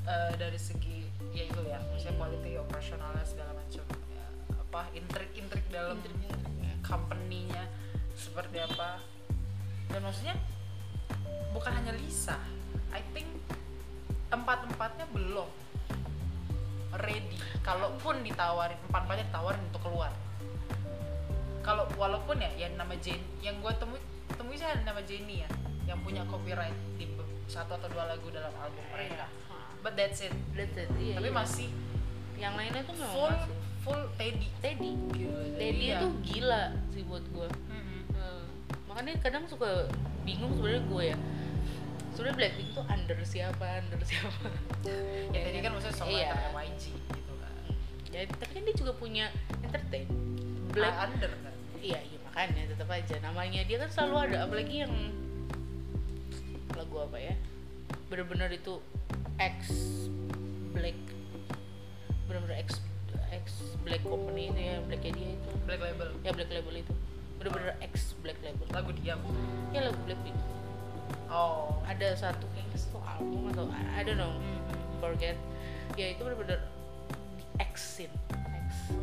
Eh, 0.01 0.33
dari 0.35 0.57
segi 0.59 0.90
ya 1.31 1.43
itu 1.47 1.61
ya 1.63 1.79
misalnya 1.91 2.15
quality 2.19 2.51
operasionalnya 2.59 3.25
segala 3.25 3.51
macam. 3.55 3.85
Ya, 4.11 4.25
apa 4.55 4.81
intrik-intrik 4.95 5.65
dalam 5.71 5.97
company-nya 6.83 7.63
seperti 8.15 8.59
apa. 8.59 8.99
Dan 9.91 10.03
maksudnya 10.07 10.35
bukan 11.51 11.71
hanya 11.75 11.91
Lisa 11.99 12.39
I 12.91 13.03
think 13.15 13.27
empat-empatnya 14.31 15.07
belum 15.11 15.47
ready. 16.99 17.39
Kalaupun 17.63 18.23
ditawarin 18.23 18.79
empat-empatnya 18.91 19.25
ditawarin 19.31 19.61
untuk 19.71 19.83
keluar. 19.87 20.11
Kalau 21.61 21.87
walaupun 21.95 22.41
ya 22.41 22.51
yang 22.67 22.75
nama 22.75 22.95
Jen 22.99 23.21
yang 23.39 23.59
gue 23.63 23.73
temui 23.79 23.99
temui 24.35 24.55
sih 24.57 24.65
ada 24.65 24.81
nama 24.81 24.99
Jenny 25.03 25.45
ya 25.45 25.49
yang 25.85 25.99
punya 26.01 26.25
copyright 26.25 26.73
di 26.97 27.05
satu 27.45 27.75
atau 27.75 27.87
dua 27.91 28.07
lagu 28.07 28.31
dalam 28.31 28.49
album 28.57 28.81
mereka 28.95 29.27
but 29.81 29.93
that's 29.93 30.21
it 30.21 30.33
That's 30.53 30.77
it, 30.77 30.89
iya, 30.97 31.17
tapi 31.17 31.29
iya. 31.29 31.35
masih 31.35 31.69
yang 32.37 32.53
lainnya 32.57 32.81
tuh 32.81 32.95
memang 32.97 33.13
full 33.13 33.33
masih. 33.33 33.53
full 33.81 34.01
Teddy 34.17 34.47
Teddy. 34.59 34.91
Gila, 35.13 35.41
Teddy 35.57 35.85
iya. 35.85 35.97
itu 35.99 36.07
gila 36.25 36.63
sih 36.89 37.03
buat 37.05 37.25
gue. 37.27 37.47
Mm-mm. 37.69 38.01
Hmm. 38.13 38.43
makanya 38.85 39.13
kadang 39.21 39.43
suka 39.45 39.85
bingung 40.21 40.53
sebenarnya 40.53 40.83
gue 40.85 41.03
ya 41.09 41.17
sebenarnya 42.11 42.35
Blackpink 42.37 42.69
tuh 42.73 42.83
under 42.85 43.17
siapa 43.23 43.65
under 43.81 44.01
siapa 44.03 44.47
ya 45.31 45.39
Teddy 45.41 45.59
kan 45.59 45.71
maksudnya 45.71 45.95
Iya. 45.95 46.31
songwriter 46.35 46.37
YG 46.59 46.83
gitu 46.93 47.33
kan 47.37 47.53
ya 48.11 48.19
tapi 48.27 48.51
kan 48.51 48.61
dia 48.67 48.75
juga 48.75 48.91
punya 48.93 49.25
entertain 49.61 50.07
Black 50.69 50.91
Black 50.91 50.95
under 51.07 51.31
kan 51.39 51.55
iya 51.79 51.99
iya 52.03 52.17
makanya 52.21 52.63
tetap 52.69 52.89
aja 52.89 53.15
namanya 53.23 53.61
dia 53.63 53.77
kan 53.79 53.89
selalu 53.89 54.15
ada 54.29 54.37
apalagi 54.45 54.75
yang 54.83 54.93
lagu 56.75 56.95
apa 56.99 57.17
ya 57.17 57.33
bener-bener 58.07 58.49
itu 58.51 58.79
ex 59.39 59.71
black 60.75 60.97
bener-bener 62.27 62.57
ex 62.59 62.79
ex 63.31 63.75
black 63.83 64.03
company 64.03 64.51
itu 64.51 64.59
ya 64.59 64.75
blacknya 64.87 65.11
dia 65.15 65.29
itu. 65.35 65.49
Black 65.67 65.81
Label. 65.81 66.07
Ya 66.23 66.31
black 66.35 66.51
label 66.51 66.73
itu. 66.83 66.93
Bener-bener 67.39 67.73
ex 67.79 68.15
black 68.19 68.39
label. 68.43 68.65
Lagu 68.75 68.91
diam 68.95 69.19
ya 69.71 69.87
lagu 69.87 69.99
Blackpink 70.03 70.37
oh. 71.31 71.79
Ada 71.87 72.15
satu 72.15 72.45
kayaknya 72.55 72.77
satu 72.77 72.99
album 73.03 73.51
atau 73.55 73.65
I, 73.71 73.99
I 73.99 74.01
don't 74.03 74.19
know. 74.19 74.35
Forget. 74.99 75.35
Ya 75.99 76.11
itu 76.15 76.21
bener-bener 76.23 76.59
di 77.35 77.43
X-in 77.59 78.11
X. 78.67 78.95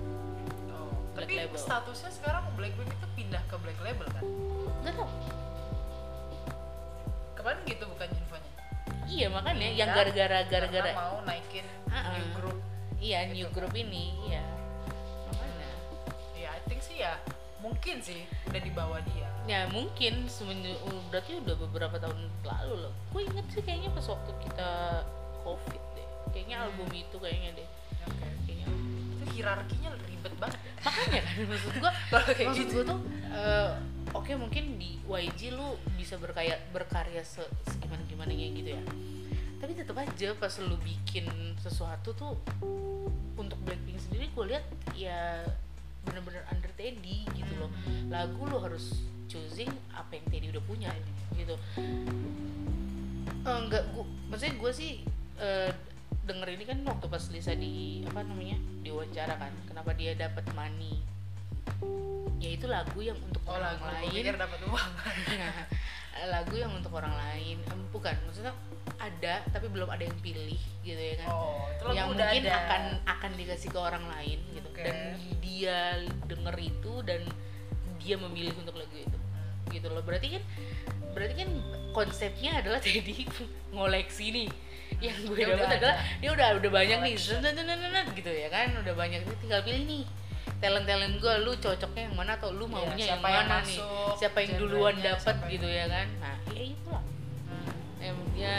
Oh, 0.73 0.93
Black 1.17 1.29
tapi 1.29 1.37
Label. 1.37 1.59
statusnya 1.59 2.11
sekarang 2.13 2.45
Blackpink 2.57 2.89
itu 2.89 3.07
pindah 3.17 3.43
ke 3.49 3.57
Black 3.61 3.77
Label 3.85 4.07
kan? 4.13 4.25
nggak 4.79 4.95
tau 4.95 5.11
Kemarin 7.35 7.61
gitu 7.67 7.85
bukan 7.91 8.09
infonya? 8.15 8.38
Iya 9.09 9.27
makanya 9.29 9.69
yang 9.71 9.89
Pindah 9.89 9.97
gara-gara 10.05 10.39
gara-gara 10.45 10.91
mau 10.93 11.19
naikin 11.23 11.65
Ah, 11.89 12.13
new 12.13 12.21
ah. 12.21 12.31
group. 12.35 12.59
iya 12.99 13.19
gitu 13.25 13.35
new 13.35 13.49
group 13.51 13.73
ini 13.75 14.13
iya 14.25 14.43
makanya 15.27 15.71
Ya, 16.35 16.49
I 16.51 16.61
think 16.65 16.81
sih 16.81 16.99
ya 16.99 17.17
mungkin 17.59 17.99
sih 17.99 18.23
udah 18.47 18.61
di 18.61 18.71
bawah 18.71 19.01
dia. 19.05 19.27
ya 19.45 19.67
mungkin 19.67 20.29
semenju 20.29 20.77
berarti 21.09 21.41
udah 21.41 21.57
beberapa 21.59 21.97
tahun 21.97 22.17
lalu 22.43 22.75
loh 22.81 22.93
gue 23.11 23.23
inget 23.25 23.47
sih 23.49 23.61
kayaknya 23.61 23.91
pas 23.91 24.07
waktu 24.07 24.33
kita 24.41 24.71
covid 25.43 25.83
deh 25.93 26.07
kayaknya 26.31 26.57
Hmm. 26.59 26.67
album 26.69 26.89
itu 26.93 27.17
kayaknya 27.17 27.51
deh 27.57 27.69
Oke. 28.05 28.29
Hierarkinya 29.35 29.91
ribet 30.07 30.35
banget 30.39 30.59
ya. 30.59 30.73
makanya 30.85 31.21
kan 31.23 31.35
maksud 31.47 31.73
gua 31.79 31.93
Kalau 32.11 32.25
kayak 32.33 32.49
maksud 32.53 32.67
gitu. 32.67 32.75
gua 32.77 32.85
tuh 32.87 32.99
eh, 33.33 33.71
oke 34.15 34.33
mungkin 34.37 34.65
di 34.77 34.91
YG 35.05 35.41
lu 35.53 35.77
bisa 35.97 36.17
berkarya 36.17 36.57
berkarya 36.71 37.23
se 37.25 37.43
segimana 37.69 38.03
gimana 38.09 38.33
gitu 38.33 38.71
ya 38.77 38.83
tapi 39.59 39.75
tetap 39.75 39.99
aja 39.99 40.29
pas 40.39 40.55
lu 40.63 40.79
bikin 40.81 41.27
sesuatu 41.59 42.15
tuh 42.15 42.39
untuk 43.35 43.59
Blackpink 43.67 43.99
sendiri 43.99 44.31
gue 44.31 44.45
lihat 44.55 44.65
ya 44.95 45.43
bener-bener 46.07 46.47
under 46.51 46.71
Teddy 46.79 47.27
gitu 47.35 47.53
loh 47.59 47.71
lagu 48.07 48.39
lu 48.47 48.59
harus 48.63 49.03
choosing 49.27 49.69
apa 49.91 50.15
yang 50.15 50.27
Teddy 50.31 50.47
udah 50.55 50.63
punya 50.63 50.91
gitu 51.35 51.59
Eh, 53.39 53.57
enggak 53.65 53.81
gua 53.97 54.05
maksudnya 54.29 54.55
gue 54.61 54.73
sih 54.75 54.93
eh, 55.41 55.71
denger 56.29 56.49
ini 56.51 56.65
kan 56.65 56.79
waktu 56.85 57.07
pas 57.09 57.25
Lisa 57.29 57.53
di 57.53 58.05
apa 58.05 58.21
namanya 58.21 58.55
diwawancara 58.79 59.35
kan 59.35 59.53
kenapa 59.65 59.91
dia 59.93 60.13
dapat 60.13 60.45
money 60.53 61.01
ya 62.39 62.51
itu 62.53 62.67
lagu 62.67 63.01
yang 63.01 63.17
untuk 63.19 63.41
Oh 63.43 63.57
orang 63.57 63.81
lagu, 63.81 64.13
lain 64.13 64.25
dapat 64.37 64.61
uang. 64.63 64.91
lagu 66.35 66.55
yang 66.55 66.71
untuk 66.71 66.93
orang 66.93 67.15
lain 67.15 67.57
bukan 67.89 68.13
maksudnya 68.27 68.53
ada 68.99 69.41
tapi 69.49 69.67
belum 69.67 69.87
ada 69.87 70.03
yang 70.03 70.19
pilih 70.21 70.55
gitu 70.83 70.99
ya 70.99 71.15
kan 71.17 71.29
Oh, 71.31 71.65
itu 71.67 71.83
lagu 71.83 71.97
yang 71.97 72.09
udah 72.11 72.27
mungkin 72.29 72.45
ada. 72.45 72.57
akan 72.61 72.83
akan 73.07 73.31
dikasih 73.35 73.69
ke 73.71 73.79
orang 73.79 74.05
lain 74.07 74.39
gitu 74.53 74.69
Oke. 74.69 74.83
dan 74.83 74.97
dia 75.41 75.79
denger 76.27 76.57
itu 76.59 76.93
dan 77.03 77.21
dia 77.99 78.15
memilih 78.17 78.53
untuk 78.55 78.77
lagu 78.77 78.95
itu. 78.95 79.19
Gitu 79.71 79.89
loh. 79.89 80.01
Berarti 80.01 80.39
kan 80.39 80.43
berarti 81.13 81.35
kan 81.37 81.51
konsepnya 81.91 82.61
adalah 82.61 82.79
Teddy 82.85 83.27
ngoleksi 83.71 84.27
nih. 84.31 84.49
Yang 84.99 85.17
gue 85.27 85.37
dapat 85.45 85.79
adalah 85.79 85.95
ada. 85.95 86.19
dia 86.19 86.31
udah 86.33 86.47
udah 86.59 86.71
banyak 86.73 86.99
nih. 87.05 87.15
Collection. 87.15 87.39
zet, 87.45 88.07
gitu 88.15 88.31
ya 88.31 88.49
kan. 88.49 88.69
Udah 88.75 88.95
banyak. 88.95 89.21
Nih 89.23 89.37
tinggal 89.39 89.61
pilih 89.63 89.83
nih 89.85 90.03
talent 90.59 90.87
talent 90.87 91.15
gue. 91.17 91.35
Lu 91.43 91.53
cocoknya 91.55 92.03
yang 92.09 92.17
mana 92.17 92.35
atau 92.35 92.51
lu 92.51 92.65
Iya, 92.65 92.73
maunya 92.73 92.89
yang 92.89 93.09
siapa 93.15 93.29
yang 93.29 93.47
mana 93.47 93.57
nih? 93.63 93.79
masuk, 93.79 94.11
siapa 94.17 94.39
yang 94.41 94.53
duluan 94.59 94.95
dapat 94.99 95.37
gitu 95.47 95.69
yang- 95.69 95.87
ya 95.87 95.95
kan? 95.95 96.07
Nah 96.19 96.37
ya 96.51 96.63
itulah. 96.65 97.05
Hmm. 97.47 98.03
em, 98.03 98.19
ya 98.35 98.57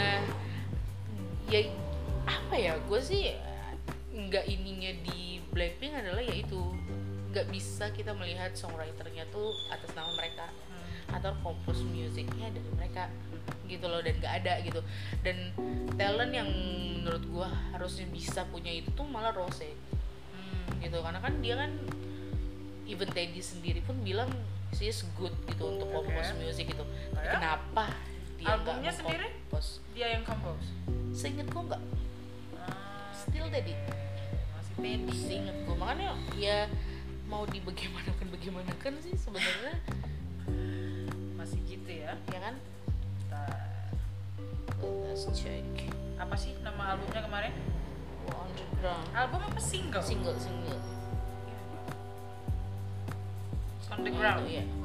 ya 1.49 1.59
apa 2.23 2.55
ya? 2.55 2.73
Gue 2.85 3.01
sih 3.01 3.33
nggak 4.09 4.45
ininya 4.47 4.91
di 5.01 5.19
Blackpink 5.49 5.93
adalah 5.95 6.21
ya 6.21 6.35
itu. 6.35 6.61
Nggak 7.29 7.45
bisa 7.49 7.89
kita 7.91 8.09
melihat 8.11 8.53
songwriternya 8.53 9.25
tuh 9.29 9.49
atas 9.69 9.91
nama 9.91 10.09
mereka. 10.13 10.45
Atau 11.11 11.31
compose 11.39 11.81
musiknya 11.83 12.47
dari 12.47 12.69
mereka 12.71 13.09
gitu 13.65 13.85
loh 13.85 13.99
dan 13.99 14.13
nggak 14.15 14.33
ada 14.39 14.53
gitu 14.61 14.81
dan 15.19 15.37
talent 15.93 16.31
yang 16.31 16.49
menurut 16.95 17.21
gue 17.21 17.47
harusnya 17.71 18.05
bisa 18.07 18.41
punya 18.45 18.69
itu 18.69 18.89
tuh 18.91 19.05
malah 19.05 19.31
Rose 19.31 19.65
Hmm. 20.29 20.79
gitu 20.79 20.97
karena 20.97 21.19
kan 21.19 21.33
dia 21.39 21.55
kan 21.55 21.71
even 22.85 23.05
Teddy 23.07 23.37
sendiri 23.37 23.81
pun 23.81 23.97
bilang 23.99 24.29
is 24.75 25.01
good 25.13 25.33
gitu 25.45 25.65
untuk 25.67 25.89
compose 25.89 26.31
music 26.35 26.69
gitu 26.69 26.81
Tapi 27.11 27.21
ya? 27.21 27.31
kenapa 27.35 27.85
dia 28.35 28.47
Albumnya 28.49 28.89
sendiri? 28.89 29.27
compose 29.27 29.81
Dia 29.91 30.07
yang 30.11 30.23
compose. 30.23 30.65
seinget 31.11 31.45
gue 31.45 31.61
nggak 31.63 31.81
Ah, 32.55 33.11
Still 33.11 33.49
Teddy. 33.49 33.73
Masih 34.51 34.75
Teddy. 34.77 35.13
seinget 35.13 35.57
gue 35.59 35.75
makanya 35.75 36.09
ya 36.33 36.65
mau 37.25 37.43
dibagaimanakan 37.43 38.25
bagaimanakan 38.31 38.93
sih 38.99 39.13
sebenarnya 39.13 39.75
Masih 41.49 41.65
gitu 41.65 41.89
ya. 42.05 42.13
ya 42.29 42.39
kan? 42.45 42.55
Bentar. 43.25 43.57
let's 45.09 45.25
check. 45.33 45.65
Apa 46.21 46.37
sih 46.37 46.53
nama 46.61 46.93
albumnya 46.93 47.25
kemarin? 47.25 47.57
Underground 48.29 49.09
album 49.17 49.41
apa? 49.49 49.57
Single? 49.57 50.05
Single 50.05 50.37
single. 50.37 50.77
On 53.89 54.05
the 54.05 54.13
ground. 54.13 54.45
ya 54.45 54.61
On 54.61 54.78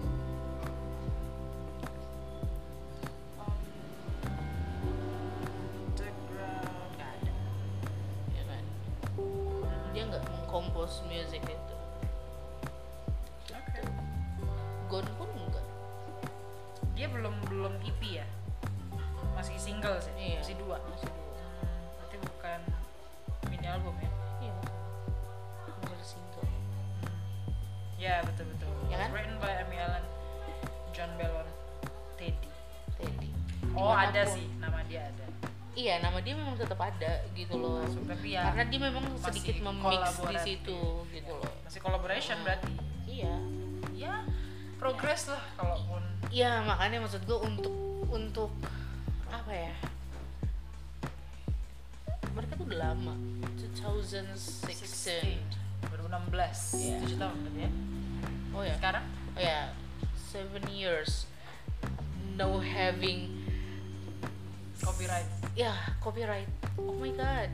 copyright. 65.05 65.29
Ya 65.53 65.73
copyright. 66.01 66.51
Oh 66.81 66.97
my 66.97 67.13
god. 67.13 67.53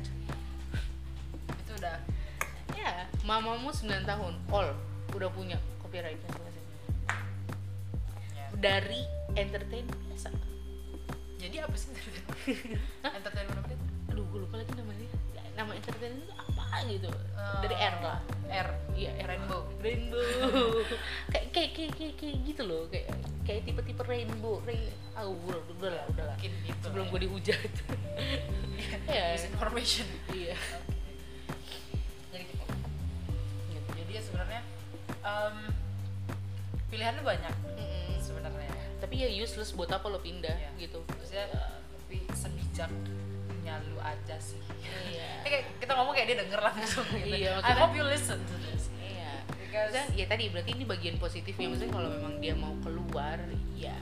Itu 1.66 1.72
udah. 1.82 1.98
Ya 2.78 3.10
mamamu 3.26 3.74
9 3.74 4.06
tahun. 4.06 4.34
All 4.54 4.70
udah 5.10 5.28
punya 5.34 5.58
copyright 5.82 6.14
masing-masing. 6.22 6.66
Ya. 8.38 8.46
dari 8.62 9.02
entertain 9.34 9.82
biasa. 10.06 10.30
Jadi 11.42 11.56
apa 11.58 11.74
sih 11.74 11.90
entertainment 13.02 13.58
apa 13.66 13.70
itu? 13.74 13.86
aduh 14.14 14.24
gue 14.30 14.40
lupa 14.46 14.62
lagi 14.62 14.72
namanya. 14.78 15.10
Nama 15.58 15.70
entertain 15.74 16.14
itu 16.22 16.30
apa 16.30 16.49
gitu. 16.86 17.10
Eh, 17.10 17.56
dari 17.62 17.76
R 17.76 17.96
lah. 18.00 18.18
R 18.50 18.68
iya 18.94 19.10
R. 19.22 19.26
Rainbow. 19.34 19.62
Rainbow. 19.78 20.22
Kayak 21.32 21.46
kayak 21.54 21.70
kayak 21.74 21.92
kayak 21.94 22.14
kayak 22.18 22.36
gitu 22.46 22.62
loh. 22.66 22.82
Kayak 22.90 23.14
kayak 23.46 23.60
tipe-tipe 23.66 24.02
rainbow 24.06 24.62
rain 24.62 24.78
ah 25.18 25.26
udah 25.26 25.58
udah 25.78 25.90
lah 25.90 26.04
udah 26.14 26.24
lah. 26.30 26.36
Gitu 26.38 26.58
sebelum 26.82 27.06
lah 27.06 27.12
gue 27.14 27.20
dihujat. 27.26 27.70
Ya. 29.10 29.34
ya 29.34 29.38
misinformation. 29.38 30.06
Iya. 30.30 30.56
Jadi 32.32 32.44
gitu. 32.46 32.64
Gitu. 33.70 33.88
jadi 33.98 34.10
ya 34.10 34.22
sebenarnya 34.22 34.60
em, 35.20 35.56
pilihannya 36.88 37.22
banyak 37.22 37.54
Mm-mm. 37.76 38.18
sebenarnya 38.18 38.70
tapi 38.98 39.14
ya 39.20 39.28
useless 39.30 39.74
buat 39.74 39.90
apa 39.90 40.06
lo 40.08 40.18
pindah 40.22 40.54
Iya. 40.54 40.70
gitu. 40.78 41.02
Maksudnya 41.06 41.46
tapi 42.06 42.18
sebijaknya 43.70 43.90
lu 43.94 43.98
aja 44.02 44.36
sih. 44.42 44.60
Iya. 44.82 45.30
Kayak 45.46 45.64
kita 45.78 45.92
ngomong 45.94 46.14
kayak 46.14 46.28
dia 46.34 46.38
denger 46.42 46.60
langsung 46.60 47.06
gitu. 47.22 47.36
Iya, 47.36 47.52
I 47.62 47.72
hope 47.78 47.94
you 47.94 48.04
listen 48.06 48.38
to 48.42 48.56
this. 48.66 48.90
Iya. 48.98 49.32
Because 49.46 49.92
Maksudnya, 49.94 50.18
ya 50.18 50.26
tadi 50.26 50.44
berarti 50.50 50.70
ini 50.74 50.84
bagian 50.86 51.16
positifnya. 51.22 51.66
Maksudnya 51.70 51.92
kalau 51.94 52.08
memang 52.10 52.34
dia 52.42 52.54
mau 52.58 52.74
keluar 52.82 53.38
ya 53.78 53.96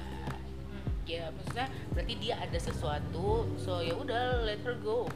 ya 1.09 1.33
maksudnya 1.33 1.73
berarti 1.97 2.21
dia 2.21 2.37
ada 2.37 2.59
sesuatu 2.61 3.49
so 3.57 3.81
ya 3.81 3.97
udah 3.97 4.45
let 4.45 4.61
her 4.61 4.77
go. 4.77 5.09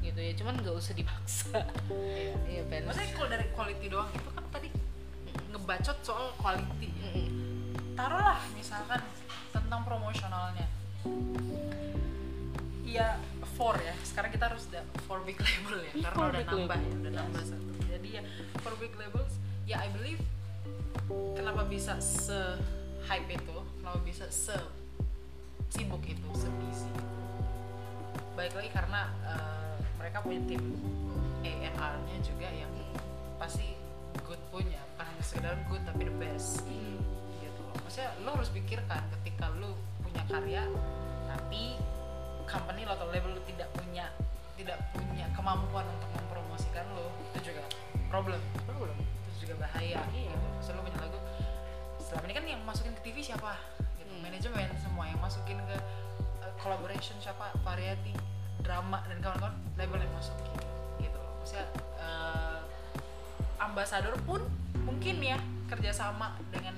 Gitu 0.00 0.16
ya 0.16 0.32
cuman 0.32 0.56
nggak 0.64 0.76
usah 0.76 0.96
dipaksa. 0.96 1.60
Iya. 1.92 2.32
iya 2.48 2.62
Ben 2.72 2.88
maksudnya 2.88 3.12
kalau 3.12 3.28
dari 3.28 3.46
quality 3.52 3.86
doang 3.92 4.08
itu 4.16 4.28
kan 4.32 4.44
tadi 4.48 4.68
ngebacot 5.52 5.98
soal 6.00 6.32
quality. 6.40 6.88
Mm-mm. 6.88 7.28
taruhlah 7.96 8.40
misalkan 8.56 9.00
tentang 9.52 9.80
promosionalnya. 9.84 10.68
Ya 12.88 13.20
four 13.56 13.74
ya. 13.80 13.94
Sekarang 14.04 14.30
kita 14.30 14.52
harus 14.52 14.68
udah 14.68 14.84
four 15.08 15.24
big 15.24 15.40
label 15.40 15.80
ya 15.80 15.92
karena 16.04 16.16
four 16.16 16.28
udah 16.30 16.44
nambah 16.44 16.76
label. 16.76 16.78
ya 16.84 16.94
udah 17.00 17.12
nambah 17.24 17.42
satu. 17.42 17.70
Jadi 17.88 18.08
ya 18.20 18.22
four 18.60 18.74
big 18.78 18.92
labels. 19.00 19.32
Ya 19.66 19.82
I 19.82 19.88
believe 19.96 20.20
kenapa 21.34 21.66
bisa 21.66 21.98
se 21.98 22.38
hype 23.08 23.28
itu 23.30 23.56
kenapa 23.80 23.98
bisa 24.02 24.26
se 24.30 24.54
sibuk 25.70 26.02
itu 26.06 26.28
se 26.34 26.46
busy 26.62 26.90
baik 28.36 28.52
lagi 28.52 28.70
karena 28.70 29.08
eh, 29.24 29.74
mereka 29.96 30.20
punya 30.20 30.40
tim 30.44 30.62
A&R 31.40 31.94
nya 32.04 32.16
juga 32.20 32.48
yang 32.52 32.72
pasti 33.40 33.76
good 34.24 34.40
punya. 34.52 34.80
Bukan 34.94 35.04
hanya 35.08 35.24
sekedar 35.24 35.54
good 35.72 35.82
tapi 35.88 36.08
the 36.08 36.14
best. 36.20 36.64
Mm. 36.68 37.00
gitu 37.40 37.60
loh. 37.64 37.76
Maksudnya 37.84 38.10
lo 38.24 38.30
harus 38.36 38.50
pikirkan 38.52 39.02
ketika 39.18 39.48
lo 39.56 39.72
punya 40.04 40.22
karya 40.28 40.64
tapi 41.26 41.80
company 42.46 42.82
lo 42.82 42.94
atau 42.94 43.10
label 43.10 43.34
lo 43.34 43.42
tidak 43.44 43.68
punya 43.74 44.08
tidak 44.56 44.78
punya 44.94 45.26
kemampuan 45.34 45.84
untuk 45.84 46.08
mempromosikan 46.14 46.86
lo 46.94 47.10
itu 47.34 47.52
juga 47.52 47.62
problem 48.08 48.40
Problem. 48.64 48.96
itu 49.28 49.46
juga 49.46 49.66
bahaya 49.66 50.00
Iya. 50.08 50.30
gitu 50.62 50.72
lo 50.72 50.80
punya 50.80 50.98
lagu 50.98 51.18
selama 52.00 52.24
ini 52.24 52.34
kan 52.34 52.44
yang 52.46 52.60
masukin 52.62 52.92
ke 52.94 53.02
TV 53.02 53.16
siapa 53.20 53.58
gitu 53.98 54.08
Hmm. 54.08 54.22
manajemen 54.22 54.70
semua 54.78 55.04
yang 55.04 55.18
masukin 55.18 55.58
ke 55.60 55.76
uh, 56.40 56.52
collaboration 56.56 57.18
siapa 57.18 57.50
variety 57.60 58.14
drama 58.62 59.02
dan 59.04 59.18
kawan-kawan 59.20 59.54
label 59.74 59.98
yang 59.98 60.14
masukin 60.14 60.50
gitu 60.98 61.18
loh 61.18 61.32
maksudnya 61.38 61.66
uh, 61.98 62.58
ambasador 63.58 64.14
pun 64.22 64.40
mungkin 64.82 65.18
ya 65.18 65.38
kerjasama 65.66 66.34
dengan 66.48 66.74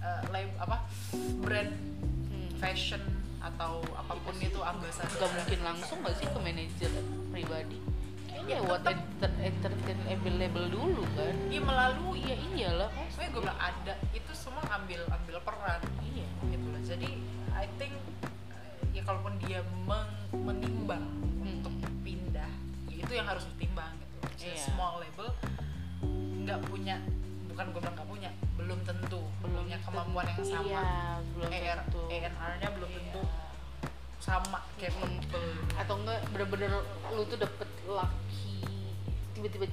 uh, 0.00 0.22
lab 0.30 0.50
apa 0.58 0.76
brand 1.42 1.72
Hmm. 2.30 2.50
fashion 2.58 3.02
atau 3.44 3.72
apa 3.92 4.14
pun 4.16 4.34
itu 4.34 4.56
ambasador 4.58 5.20
Gak 5.20 5.30
mungkin 5.30 5.60
langsung 5.62 5.98
gak 6.00 6.16
sih 6.16 6.26
ke 6.26 6.38
manajer 6.38 6.92
pribadi? 7.28 7.78
Kayaknya 8.26 8.50
Ya, 8.50 8.60
buat 8.62 8.80
tetep. 8.82 9.30
enter 9.38 9.70
entertain 9.70 10.34
label 10.34 10.64
dulu 10.68 11.04
kan. 11.14 11.34
Iya 11.46 11.60
melalui. 11.60 12.18
Iya 12.20 12.36
iyalah 12.46 12.88
Maksudnya 12.90 13.28
gue 13.30 13.40
bilang 13.40 13.60
ada 13.62 13.94
itu 14.10 14.32
semua 14.32 14.64
ambil 14.70 15.00
ambil 15.06 15.36
peran. 15.40 15.80
Iya. 16.02 16.26
Gitu 16.46 16.66
loh. 16.66 16.82
Jadi 16.82 17.10
I 17.52 17.66
think 17.76 17.94
ya 18.90 19.02
kalaupun 19.02 19.38
dia 19.38 19.58
meng- 19.84 20.12
menimbang 20.34 21.04
Hmm. 21.36 21.60
untuk 21.60 21.74
pindah 22.00 22.50
ya 22.86 22.96
itu 22.96 23.12
yang 23.12 23.24
harus 23.24 23.44
ditimbang 23.46 23.90
gitu. 23.94 24.16
Iya. 24.44 24.56
small 24.60 24.98
label 24.98 25.28
nggak 26.40 26.60
punya 26.64 27.00
bukan 27.46 27.64
gue 27.66 27.80
bilang 27.80 27.94
nggak 27.94 28.08
punya 28.08 28.30
belum 28.64 28.80
tentu 28.82 29.20
belum 29.40 29.62
punya 29.62 29.78
kemampuan 29.80 30.24
yang 30.26 30.40
sama. 30.42 30.64
Iya 30.64 30.84
belum 31.30 31.50
AR, 31.50 31.78
tentu. 31.84 32.00
ANR-nya 32.08 32.68
belum 32.72 32.88
Iya. 32.88 32.98
tentu 32.98 33.22
sama 34.18 34.58
capable 34.80 35.20
atau 35.76 35.94
enggak 36.00 36.18
bener-bener 36.32 36.70
lu 37.12 37.22
tuh 37.24 37.36
dapet 37.36 37.68
laki 37.84 38.64
tiba-tiba 39.36 39.66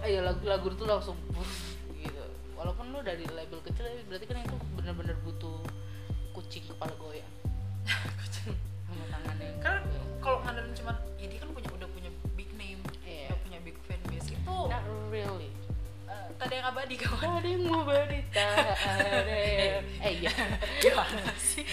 ayo 0.00 0.22
lagu-lagu 0.22 0.66
itu 0.68 0.84
langsung 0.86 1.16
buff, 1.28 1.50
gitu. 1.92 2.22
Walaupun 2.54 2.94
lu 2.94 3.02
dari 3.02 3.26
label 3.26 3.58
kecil 3.60 3.82
berarti 4.06 4.24
kan 4.24 4.38
itu 4.40 4.56
bener-bener 4.72 5.16
butuh 5.20 5.58
kucing 6.32 6.62
kepala 6.64 6.94
goyang. 6.94 7.26
Sama 8.86 9.04
tangannya 9.10 9.50
karena 9.58 9.80
kalau 10.22 10.38
ngandelin 10.42 10.70
cuman 10.72 10.94
ya 11.18 11.26
dia 11.26 11.38
kan 11.40 11.50
punya 11.50 11.70
udah 11.72 11.88
punya 11.90 12.10
big 12.34 12.50
name 12.54 12.78
Iya. 13.02 13.34
udah 13.34 13.38
punya 13.42 13.58
big 13.60 13.76
fan 13.84 13.98
base 14.06 14.30
itu 14.30 14.54
not 14.70 14.84
really 15.10 15.50
uh, 16.26 16.34
tadi 16.34 16.54
yang 16.58 16.66
abadi 16.66 16.94
kawan. 16.98 17.38
Ada 17.38 17.48
yang 17.48 17.62
mau 17.70 17.82
berita. 17.86 18.46
Ada 18.82 19.36
yang 19.38 19.84
eh 20.02 20.12
iya. 20.18 20.32
Gimana 20.82 21.32
sih? 21.38 21.64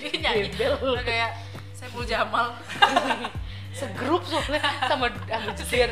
Dia 0.00 0.12
nyanyi. 0.16 0.48
Udah 0.80 1.04
kayak 1.04 1.30
Saiful 1.76 2.08
Jamal. 2.08 2.56
Segrup 3.76 4.24
soalnya 4.24 4.64
sama 4.88 5.12
sama 5.28 5.52
jetir 5.52 5.90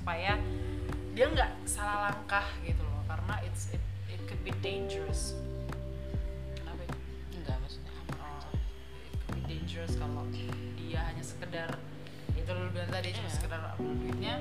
supaya 0.00 0.40
dia 1.12 1.28
nggak 1.28 1.52
salah 1.68 2.08
langkah 2.08 2.48
gitu 2.64 2.80
loh 2.80 3.04
karena 3.04 3.36
it's 3.44 3.68
it, 3.76 3.82
it 4.08 4.20
could 4.24 4.40
be 4.40 4.48
dangerous. 4.64 5.36
Kenapa 6.56 6.80
ya? 6.88 6.96
enggak 7.36 7.56
maksudnya 7.60 7.92
oh, 8.16 8.48
it 9.12 9.20
could 9.20 9.32
be 9.36 9.42
dangerous 9.44 9.92
kalau 10.00 10.24
dia 10.32 11.04
hanya 11.04 11.20
sekedar 11.20 11.68
itu 12.32 12.48
lu 12.48 12.72
bilang 12.72 12.88
tadi 12.88 13.12
yeah. 13.12 13.16
cuma 13.20 13.28
iya. 13.28 13.36
sekedar 13.36 13.60
ambil 13.76 13.92
duitnya 14.00 14.34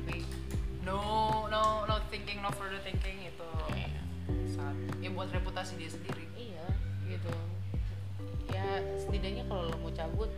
tapi 0.00 0.18
no 0.88 1.00
no 1.52 1.84
no 1.84 1.94
thinking 2.08 2.40
no 2.40 2.48
further 2.56 2.80
thinking 2.80 3.28
itu 3.28 3.50
yeah. 3.76 3.92
saat 4.48 4.76
ya 5.04 5.12
buat 5.12 5.28
reputasi 5.28 5.76
dia 5.76 5.92
sendiri. 5.92 6.24
Iya 6.40 6.64
gitu. 7.04 7.32
Ya 8.48 8.80
setidaknya 8.96 9.44
kalau 9.44 9.68
lo 9.68 9.76
mau 9.84 9.92
cabut 9.92 10.32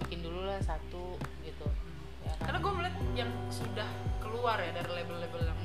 bikin 0.00 0.24
dulu 0.24 0.48
lah 0.48 0.64
satu 0.64 1.20
karena 2.42 2.58
gue 2.58 2.72
melihat 2.72 2.96
yang 3.14 3.30
sudah 3.48 3.88
keluar 4.18 4.56
ya 4.56 4.70
dari 4.72 4.90
label-label 4.92 5.40
yang 5.44 5.60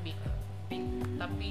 big 0.00 0.18
big 0.66 0.82
tapi 1.16 1.48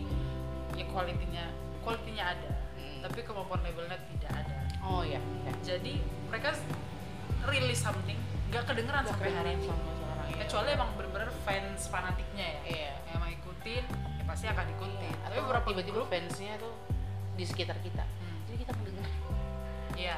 ya 0.74 0.86
kualitinya 0.88 1.46
kualitinya 1.80 2.26
ada 2.30 2.50
Hmm. 2.72 3.04
tapi 3.04 3.22
kemampuan 3.22 3.62
labelnya 3.62 3.98
tidak 4.10 4.32
ada 4.36 4.56
oh 4.82 5.02
ya, 5.02 5.18
ya. 5.44 5.54
jadi 5.62 6.00
mereka 6.26 6.56
rilis 7.44 7.78
something 7.78 8.18
nggak 8.48 8.64
kedengeran 8.64 9.04
sampai 9.04 9.30
hari 9.30 9.54
ini 9.54 9.66
sama 9.66 9.92
sekarang 9.92 10.28
ya. 10.28 10.38
kecuali 10.42 10.70
emang 10.72 10.90
bener-bener 10.96 11.30
fans 11.42 11.82
fanatiknya 11.86 12.46
ya 12.48 12.60
Iya. 12.64 12.92
yang 13.06 13.16
emang 13.16 13.32
ikutin 13.34 13.84
ya 13.92 14.24
pasti 14.24 14.46
akan 14.48 14.66
ikutin 14.72 15.14
tapi 15.20 15.30
atau 15.32 15.44
beberapa 15.44 15.66
tiba-tiba 15.68 15.96
grup 15.96 16.10
fansnya 16.10 16.54
tuh 16.58 16.74
di 17.32 17.44
sekitar 17.44 17.78
kita 17.80 18.02
Hmm. 18.02 18.38
jadi 18.46 18.58
kita 18.60 18.72
mendengar 18.74 19.10
ya 19.94 20.16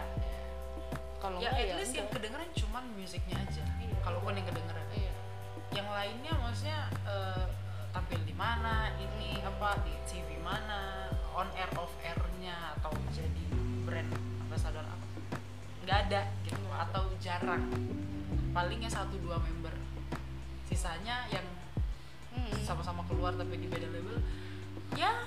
kalau 1.19 1.37
ya 1.37 1.49
at 1.49 1.59
ya 1.59 1.75
least 1.77 1.93
yang 1.93 2.05
enggak. 2.05 2.15
kedengeran 2.19 2.49
cuman 2.53 2.83
musiknya 2.93 3.37
aja 3.39 3.63
Iya. 3.75 3.82
Kalaupun 4.03 4.35
yang 4.35 4.45
kedengeran. 4.45 4.87
Iya. 4.93 5.13
Yang 5.73 5.89
lainnya 5.89 6.33
maksudnya 6.37 6.79
eh, 7.07 7.45
tampil 7.89 8.19
di 8.27 8.35
mana 8.37 8.93
ini 8.99 9.41
apa 9.41 9.79
di 9.81 9.93
TV 10.05 10.37
mana 10.43 11.09
on 11.33 11.49
air 11.57 11.71
off 11.79 11.91
airnya 12.03 12.77
atau 12.77 12.93
jadi 13.09 13.43
brand 13.87 14.11
ambassador 14.45 14.85
apa? 14.85 15.05
Nggak 15.87 15.97
ada 16.09 16.21
gitu 16.45 16.61
atau 16.69 17.03
jarang. 17.17 17.63
Palingnya 18.53 18.91
satu 18.91 19.17
dua 19.17 19.41
member. 19.41 19.73
Sisanya 20.69 21.25
yang 21.31 21.45
Hmm. 22.33 22.49
sama-sama 22.65 23.05
keluar 23.05 23.29
tapi 23.37 23.61
di 23.61 23.69
beda 23.69 23.85
label 23.93 24.17
ya. 24.97 25.21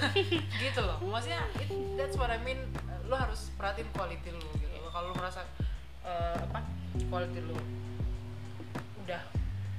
Gitu 0.64 0.80
loh. 0.80 0.96
Maksudnya 1.04 1.44
it, 1.60 1.68
that's 2.00 2.16
what 2.16 2.32
I 2.32 2.40
mean. 2.40 2.56
Uh, 2.88 3.04
lo 3.04 3.14
harus 3.20 3.52
perhatiin 3.60 3.92
quality 3.92 4.32
lo 4.32 4.40
gitu 4.56 4.88
kalau 4.88 5.12
lo 5.12 5.14
merasa 5.14 5.44
uh, 6.00 6.36
apa 6.48 6.64
quality 7.06 7.44
lo 7.44 7.54
udah 9.06 9.22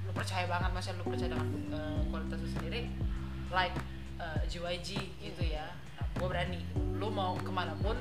lo 0.07 0.11
percaya 0.15 0.47
banget 0.47 0.71
maksudnya 0.71 0.99
lo 1.03 1.05
percaya 1.11 1.29
dengan 1.35 1.49
uh, 1.75 1.99
kualitas 2.07 2.39
lo 2.39 2.47
sendiri 2.47 2.87
like 3.51 3.75
uh, 4.23 4.39
JYG 4.47 5.19
gitu 5.19 5.43
ya. 5.43 5.67
Nah, 5.99 6.05
gue 6.15 6.27
berani. 6.27 6.61
Lo 6.97 7.11
mau 7.11 7.35
ke 7.35 7.51
mana 7.51 7.75
pun 7.79 7.95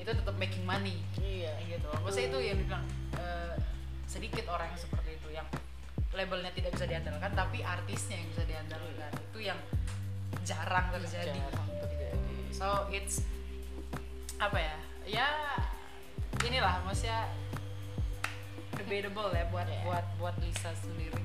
itu 0.00 0.10
tetap 0.10 0.36
making 0.36 0.64
money. 0.64 1.00
Iya. 1.20 1.52
Gitu. 1.64 1.88
Maksudnya 2.00 2.28
itu 2.32 2.38
yang 2.40 2.56
dibilang 2.60 2.84
uh, 3.20 3.54
sedikit 4.04 4.44
orang 4.52 4.68
yang 4.72 4.80
seperti 4.80 5.10
itu 5.16 5.28
yang 5.32 5.46
labelnya 6.14 6.52
tidak 6.54 6.70
bisa 6.78 6.86
diandalkan 6.86 7.30
tapi 7.34 7.58
artisnya 7.64 8.16
yang 8.20 8.28
bisa 8.32 8.44
diandalkan. 8.48 9.10
Itu 9.32 9.38
yang 9.40 9.60
jarang 10.44 10.92
terjadi. 10.92 11.36
Jarang 11.36 11.68
terjadi. 11.68 12.32
So 12.52 12.88
it's 12.92 13.24
apa 14.40 14.56
ya? 14.56 14.76
Ya 15.04 15.28
inilah 16.44 16.80
maksudnya 16.84 17.28
debatable 18.76 19.30
ya 19.30 19.44
buat 19.48 19.64
Yeah. 19.64 19.82
buat 19.84 20.04
buat 20.16 20.34
Lisa 20.38 20.70
sendiri 20.74 21.16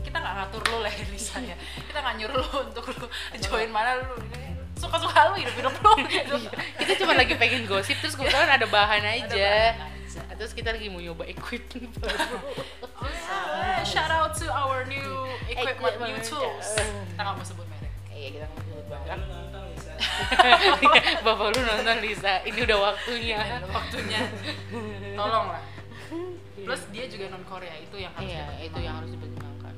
kita 0.00 0.16
nggak 0.16 0.34
ngatur 0.38 0.62
lo 0.68 0.78
lah 0.80 0.90
ya, 0.90 1.04
Lisa 1.08 1.36
ya 1.38 1.56
kita 1.58 1.98
nggak 1.98 2.14
nyuruh 2.16 2.36
lo 2.38 2.58
untuk 2.64 2.84
lo 2.88 3.06
join 3.38 3.68
mana 3.68 4.00
lo 4.00 4.16
suka 4.74 4.96
suka 4.96 5.20
lo 5.26 5.34
hidup 5.34 5.54
hidup 5.54 5.74
lo 5.76 5.92
gitu 6.04 6.36
kita 6.76 6.92
cuma 6.96 7.12
lagi 7.12 7.34
pengen 7.34 7.64
gosip 7.64 7.98
terus 7.98 8.14
kebetulan 8.14 8.48
ada 8.48 8.64
bahan 8.64 9.02
Ada 9.02 9.10
aja 9.26 9.34
bahan 9.74 9.94
aja. 9.98 10.34
terus 10.34 10.52
kita 10.52 10.70
lagi 10.70 10.86
mau 10.86 10.98
nyoba 10.98 11.26
equipment 11.26 11.90
baru 11.98 12.38
Oh 12.98 13.06
yeah, 13.06 13.82
shout 13.82 14.10
out 14.10 14.34
to 14.34 14.46
our 14.48 14.82
new 14.84 15.10
equipment, 15.46 15.94
new 16.00 16.10
Equipment. 16.10 16.24
tools. 16.24 16.68
Kita 16.74 17.20
nggak 17.20 17.34
mau 17.34 17.46
sebut 17.46 17.62
merek. 17.64 17.92
iya 18.10 18.28
kita 18.34 18.44
mau 18.44 18.58
sebut 18.58 18.82
lu 18.82 18.94
Lisa. 19.70 19.94
bapak 21.24 21.46
lu 21.52 21.60
nonton 21.62 21.96
Lisa 22.00 22.32
ini 22.42 22.58
udah 22.60 22.78
waktunya 22.80 23.38
Dan 23.38 23.62
waktunya, 23.70 24.20
tolong 25.14 25.46
lah. 25.52 25.62
Plus 26.68 26.82
dia 26.90 27.04
juga 27.06 27.24
non 27.28 27.40
Korea 27.42 27.72
itu 27.74 27.96
yang 27.96 28.12
harus 28.12 28.28
iya 28.28 28.44
itu 28.60 28.78
yang 28.78 28.94
harus 28.94 29.10
dipertimbangkan 29.10 29.74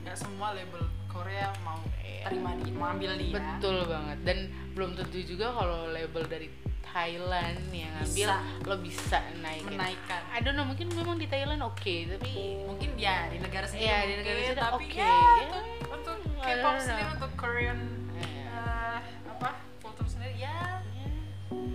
Nggak 0.00 0.16
semua 0.16 0.48
label 0.52 0.80
Korea 1.06 1.52
mau 1.60 1.76
Iya. 2.00 2.24
terima 2.24 2.50
dia, 2.56 2.72
mau 2.72 2.88
ambil 2.88 3.12
dia. 3.16 3.34
betul 3.34 3.76
banget 3.84 4.18
dan 4.22 4.38
belum 4.72 4.90
tentu 4.94 5.18
juga 5.22 5.50
kalau 5.50 5.86
label 5.88 6.22
dari 6.24 6.48
Thailand 6.82 7.58
yang 7.68 7.92
ngambil 7.94 8.28
Bisa. 8.28 8.36
lo 8.62 8.74
bisa 8.78 9.18
naikin 9.38 9.74
Menaikkan. 9.74 10.20
I 10.26 10.38
don't 10.38 10.54
know 10.54 10.62
mungkin 10.62 10.86
memang 10.88 11.16
di 11.16 11.26
Thailand 11.26 11.60
oke 11.60 11.94
tapi 12.08 12.62
Mungkin 12.62 12.94
ya 12.96 13.26
di 13.26 13.38
negara 13.38 13.64
sendiri 13.64 13.84
Iya, 13.84 13.98
di 13.98 14.06
mungkin, 14.08 14.18
negara 14.22 14.38
sendiri 14.38 14.56
tapi 14.56 14.84
oke. 14.86 14.94
ya 14.94 15.04
Ya, 15.04 15.18
untuk, 15.42 15.64
untuk 15.90 16.16
I 16.38 16.44
K-pop 16.48 16.62
don't 16.64 16.80
sendiri 16.80 17.02
know. 17.02 17.14
untuk 17.14 17.32
Korean 17.34 17.78
Iya. 18.14 18.44
eh, 18.46 18.98
apa 19.28 19.48
kultur 19.78 20.06
sendiri 20.06 20.34
ya 20.38 20.56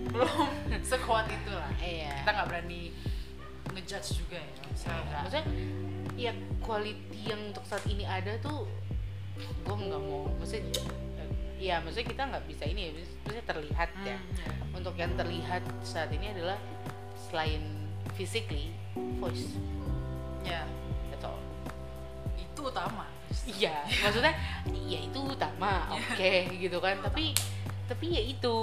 belum 0.08 0.48
sekuat 0.92 1.26
itu 1.28 1.52
lah. 1.52 1.70
iya 1.78 2.14
Kita 2.18 2.32
nggak 2.32 2.48
berani 2.48 2.82
ngejudge 3.74 4.10
juga 4.20 4.38
ya. 4.40 4.54
Misalnya. 4.68 5.02
Nggak- 5.04 5.24
maksudnya 5.24 5.46
ya 6.18 6.32
quality 6.66 7.20
yang 7.30 7.42
untuk 7.54 7.64
saat 7.68 7.86
ini 7.86 8.04
ada 8.04 8.34
tuh 8.42 8.66
gue 9.38 9.76
nggak 9.76 10.02
mau. 10.02 10.30
Maksudnya 10.42 10.82
ya 11.58 11.82
maksudnya 11.82 12.08
kita 12.14 12.22
nggak 12.30 12.46
bisa 12.46 12.64
ini 12.70 12.82
ya 12.90 12.92
maksudnya 13.26 13.46
terlihat 13.46 13.90
ya. 14.06 14.18
Hmm, 14.18 14.38
ya. 14.38 14.50
untuk 14.78 14.94
yang 14.98 15.12
terlihat 15.18 15.64
saat 15.82 16.10
ini 16.14 16.30
adalah 16.34 16.58
selain 17.18 17.62
physically 18.14 18.74
voice. 19.22 19.58
Ya 20.46 20.66
that's 21.10 21.26
all. 21.26 21.42
Itu 22.38 22.70
utama. 22.70 23.06
Iya 23.48 23.84
maksudnya 24.04 24.34
ya 24.88 25.00
itu 25.04 25.20
utama 25.20 25.92
oke 25.92 26.34
gitu 26.56 26.78
kan. 26.80 27.00
Tapi 27.04 27.36
tapi 27.88 28.06
ya 28.12 28.22
itu 28.24 28.56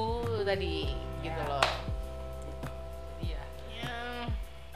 tadi 0.44 0.88
gitu 1.24 1.42
loh. 1.48 1.64
iya 1.64 1.72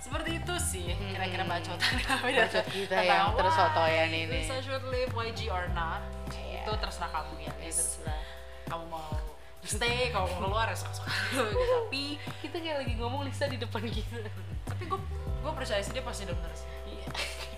seperti 0.09 0.31
itu 0.35 0.55
sih 0.59 0.87
Hmm. 0.91 1.13
kira-kira 1.13 1.45
bacotan 1.45 1.95
kami 2.09 2.33
Bacot 2.35 2.67
kita 2.67 2.97
yang 2.99 3.29
tersotoyan 3.35 4.09
ini. 4.11 4.41
Lisa 4.41 4.57
should 4.59 4.85
live 4.87 5.13
YG 5.13 5.41
or 5.49 5.69
not 5.71 6.01
Iya. 6.33 6.65
itu 6.65 6.73
terserah 6.75 7.11
kamu 7.11 7.33
ya 7.39 7.47
Ya, 7.47 7.53
guys 7.59 7.77
terserah. 7.77 8.21
kamu 8.67 8.85
mau 8.87 9.13
stay 9.61 10.09
kamu 10.09 10.25
mau 10.27 10.37
keluar 10.43 10.67
ya 10.67 10.75
suka-suka 10.75 11.13
gitu. 11.29 11.45
tapi 11.75 12.03
kita 12.41 12.57
kayak 12.57 12.77
lagi 12.79 12.95
ngomong 12.95 13.21
Lisa 13.23 13.45
di 13.45 13.57
depan 13.57 13.85
kita 13.85 14.17
tapi 14.65 14.83
gue 14.85 15.01
gue 15.39 15.53
percaya 15.55 15.81
sih 15.81 15.93
dia 15.93 16.01
pasti 16.01 16.25
denger 16.25 16.53
sih 16.53 16.69
Iya. 16.89 17.09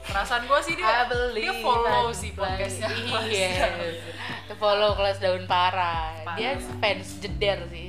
perasaan 0.04 0.42
gue 0.44 0.58
sih 0.60 0.74
dia 0.74 1.06
dia 1.06 1.52
follow 1.56 2.10
sih 2.10 2.30
podcastnya 2.32 2.90
Iya. 3.24 3.54
Dia 4.50 4.58
follow 4.58 4.92
kelas 4.92 5.22
daun 5.22 5.46
parah. 5.46 6.10
Dia 6.34 6.58
Parah. 6.58 6.74
fans 6.82 7.22
jeder 7.22 7.70
sih. 7.70 7.86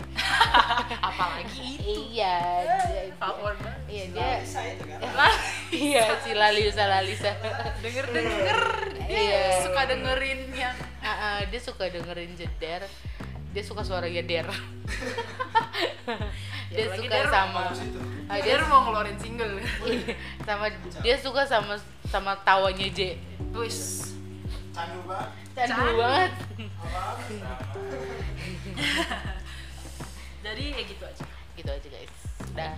apalagi 1.01 1.81
itu 1.81 2.13
iya. 2.13 2.37
dia- 2.61 3.17
banget 3.17 3.80
Iya 3.91 4.03
dia. 4.07 4.31
Lisa 4.39 4.61
itu 4.65 4.83
kan. 4.87 4.99
lah 5.11 5.35
Iya 5.69 6.03
si 6.17 6.31
Lalisa 6.31 6.83
Lalisa. 6.87 7.31
denger 7.81 8.05
denger 8.07 8.59
dia 9.03 9.19
Iya. 9.19 9.43
suka 9.61 9.81
dengerin 9.85 10.41
yang 10.53 10.75
Ah, 11.01 11.09
ah, 11.11 11.39
dia 11.43 11.57
suka 11.57 11.89
dengerin 11.89 12.31
jeder. 12.33 12.87
Dia 13.51 13.59
suka 13.61 13.81
suara 13.81 14.07
jeder. 14.15 14.47
dia 16.69 16.83
apalagi 16.87 17.03
suka 17.03 17.17
sama. 17.27 17.63
Ah, 18.25 18.39
dia 18.39 18.63
mau 18.63 18.85
ngeluarin 18.85 19.17
single 19.17 19.59
sama 20.41 20.71
dia 21.01 21.15
suka 21.15 21.43
sama 21.43 21.75
sama 22.05 22.31
tawanya 22.39 22.87
J. 22.87 23.19
Wis 23.51 24.13
Candu 24.71 25.03
banget. 25.03 25.29
Candu 25.53 25.75
Candu. 25.75 25.93
banget. 25.97 26.31
Apa? 26.79 27.03
jadi 30.41 30.63
ya 30.71 30.83
gitu 30.85 31.03
aja 31.03 31.25
gitu 31.53 31.69
aja 31.69 31.87
guys. 31.87 32.13
Udah. 32.47 32.73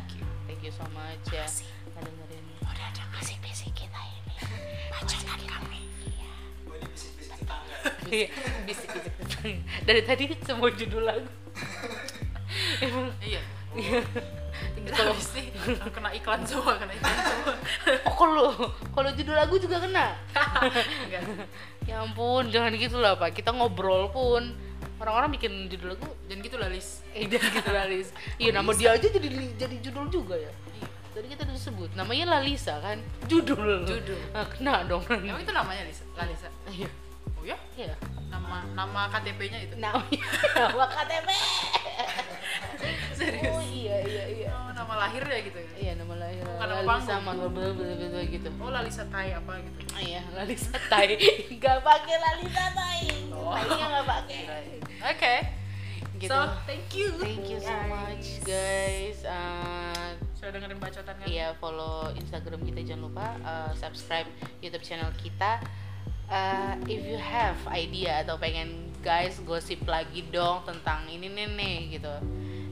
Thank 0.63 0.79
you 0.79 0.79
so 0.79 0.87
much 0.95 1.27
ya. 1.27 1.43
Ngedengerin. 1.91 2.45
udah 2.63 2.87
ada 2.95 3.03
kasih 3.19 3.35
basic 3.43 3.75
kita 3.75 3.99
ini 3.99 4.35
bacotan 4.95 5.39
kami 5.43 5.83
Gue 6.63 6.79
ini 6.79 6.87
bisik-bisik 6.87 7.35
tetangga. 7.35 7.77
Iya, 8.07 8.27
bisik-bisik. 8.63 9.59
Dari 9.83 10.01
tadi 10.07 10.23
semua 10.39 10.71
judul 10.71 11.03
lagu. 11.03 11.27
Emang 12.79 13.11
iya 13.19 13.43
kalau 13.75 15.11
kalau 15.11 15.19
sih 15.19 15.51
kena 15.91 16.15
iklan 16.15 16.47
semua 16.47 16.79
kena 16.79 16.95
iklan 16.95 17.11
semua 17.11 17.53
oh, 18.07 18.15
kalau 18.15 18.47
kalau 18.95 19.09
judul 19.19 19.35
lagu 19.35 19.59
juga 19.59 19.83
kena. 19.83 20.15
Ya 21.83 21.99
ampun, 21.99 22.47
jangan 22.47 22.71
gitu 22.79 23.03
lah 23.03 23.19
Pak. 23.19 23.35
Kita 23.35 23.51
ngobrol 23.51 24.07
pun 24.15 24.55
orang-orang 25.03 25.35
bikin 25.35 25.67
judul 25.67 25.99
lagu 25.99 26.07
dan 26.31 26.39
gitu 26.39 26.55
lah 26.55 26.71
Lis 26.71 27.02
dan 27.15 27.41
gitu 27.55 27.69
Lalis. 27.69 28.07
Iya, 28.35 28.51
nama 28.51 28.71
dia 28.71 28.89
aja 28.91 29.07
jadi 29.07 29.27
jadi 29.53 29.75
judul 29.79 30.05
juga 30.07 30.35
ya. 30.35 30.51
Tadi 31.09 31.27
kita 31.27 31.45
udah 31.45 31.53
sebut 31.55 31.89
namanya 31.93 32.25
Lalisa 32.33 32.77
kan. 32.79 32.97
Judul. 33.23 33.85
Judul. 33.85 34.17
Nah, 34.31 34.45
kena 34.47 34.81
dong. 34.83 35.05
emang 35.05 35.39
itu 35.39 35.51
namanya 35.51 35.83
Lisa 35.83 36.01
Lalisa 36.13 36.49
Iya. 36.65 36.89
oh 37.33 37.43
ya 37.43 37.53
Iya. 37.73 37.93
nama 38.27 38.65
nama 38.73 39.01
KTP-nya 39.07 39.59
itu 39.61 39.77
Namanya 39.77 40.25
nama 40.57 40.85
KTP. 40.95 41.29
serius 43.13 43.45
Oh 43.47 43.61
iya 43.63 43.97
iya 44.01 44.23
iya 44.27 44.49
Oh, 44.51 44.73
nama 44.73 44.93
lahirnya 44.99 45.37
gitu 45.39 45.53
ya 45.55 45.69
iya 45.77 45.91
nama 45.93 46.17
lahir 46.17 46.41
Bukan 46.41 46.65
nama 46.65 46.81
Lalisa 46.81 47.13
panggung. 47.21 47.53
Manggel 47.53 48.25
gitu 48.27 48.49
oh 48.57 48.69
Lalisa 48.69 49.03
Tai 49.05 49.29
apa 49.31 49.53
gitu 49.61 49.79
iya 50.01 50.21
Lalisa 50.33 50.73
Tai 50.83 51.09
nggak 51.51 51.77
pakai 51.79 52.15
Lalisa 52.17 52.65
Tai 52.73 53.01
Oh. 53.33 53.53
Tai-nya 53.53 53.85
nggak 53.87 54.05
pakai 54.07 54.41
oke 55.03 55.33
gitu 56.23 56.31
so 56.31 56.47
thank 56.63 56.87
you 56.91 57.11
thank 57.17 57.43
you 57.43 57.59
so 57.59 57.67
guys. 57.69 57.89
much 57.89 58.27
guys 58.43 59.17
Uh, 59.23 60.07
sudah 60.33 60.51
dengerin 60.51 60.75
bacotan 60.77 61.15
kan 61.15 61.25
Iya 61.25 61.55
follow 61.55 62.11
Instagram 62.13 62.63
kita 62.63 62.83
jangan 62.83 63.07
lupa 63.07 63.27
uh, 63.41 63.71
subscribe 63.73 64.27
YouTube 64.59 64.83
channel 64.83 65.07
kita. 65.15 65.63
Uh, 66.25 66.75
if 66.85 66.99
you 67.01 67.15
have 67.15 67.55
idea 67.69 68.19
atau 68.19 68.35
pengen 68.35 68.91
guys 68.99 69.39
gosip 69.41 69.83
lagi 69.85 70.23
dong 70.27 70.63
tentang 70.63 71.03
ini 71.05 71.27
nih 71.27 71.47
nih 71.47 71.77
gitu, 71.93 72.11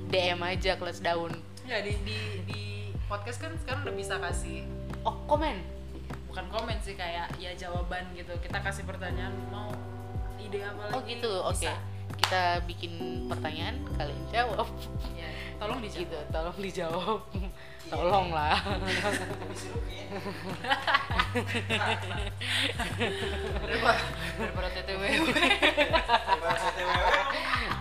DM 0.07 0.39
aja 0.41 0.75
kelas 0.75 0.99
daun. 0.99 1.31
ya 1.63 1.79
di, 1.79 1.95
di 2.01 2.17
di 2.43 2.61
podcast 3.05 3.39
kan 3.39 3.55
sekarang 3.55 3.83
udah 3.83 3.95
bisa 3.95 4.15
kasih 4.17 4.67
Oh 5.01 5.15
komen. 5.25 5.55
bukan 6.27 6.47
komen 6.47 6.77
sih 6.79 6.95
kayak 6.95 7.31
ya 7.37 7.51
jawaban 7.53 8.03
gitu 8.13 8.31
kita 8.39 8.59
kasih 8.59 8.83
pertanyaan 8.83 9.31
mau 9.47 9.67
ide 10.37 10.59
apa 10.61 10.87
lagi 10.87 10.95
Oh 10.95 11.01
gitu, 11.03 11.31
oke. 11.41 11.55
Bisa. 11.55 11.75
Kita 12.17 12.63
bikin 12.67 13.25
pertanyaan, 13.31 13.79
kalian 13.95 14.23
jawab. 14.31 14.67
ya 15.15 15.29
tolong 15.61 15.77
dijawab 15.77 16.01
Gitu, 16.01 16.17
tolong 16.33 16.57
dijawab. 16.57 17.19
tolong 17.93 18.27
lah. 18.33 18.57
Daripada 24.41 24.69
TTW 24.73 25.03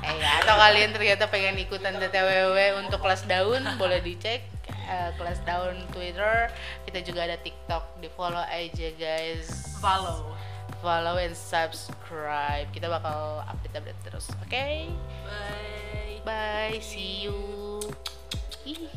eh 0.01 0.15
ya, 0.17 0.31
atau 0.43 0.57
kalian 0.57 0.91
ternyata 0.95 1.27
pengen 1.29 1.59
ikutan 1.61 1.99
TTWW 1.99 2.81
untuk 2.81 3.03
kelas 3.03 3.27
daun 3.27 3.63
boleh 3.77 4.01
dicek 4.01 4.47
eh, 4.67 5.11
kelas 5.19 5.43
daun 5.45 5.77
Twitter 5.93 6.49
kita 6.89 7.03
juga 7.05 7.27
ada 7.29 7.37
TikTok 7.39 8.01
di 8.01 8.09
follow 8.15 8.41
aja 8.41 8.89
guys 8.97 9.77
follow 9.83 10.33
follow 10.81 11.21
and 11.21 11.37
subscribe. 11.37 12.69
Kita 12.73 12.89
bakal 12.89 13.45
update 13.47 13.77
update 13.77 14.01
terus 14.05 14.27
oke? 14.41 14.49
Okay? 14.49 14.89
bye. 15.25 16.21
Bye 16.25 16.81
see 16.83 17.29
you. 17.29 18.91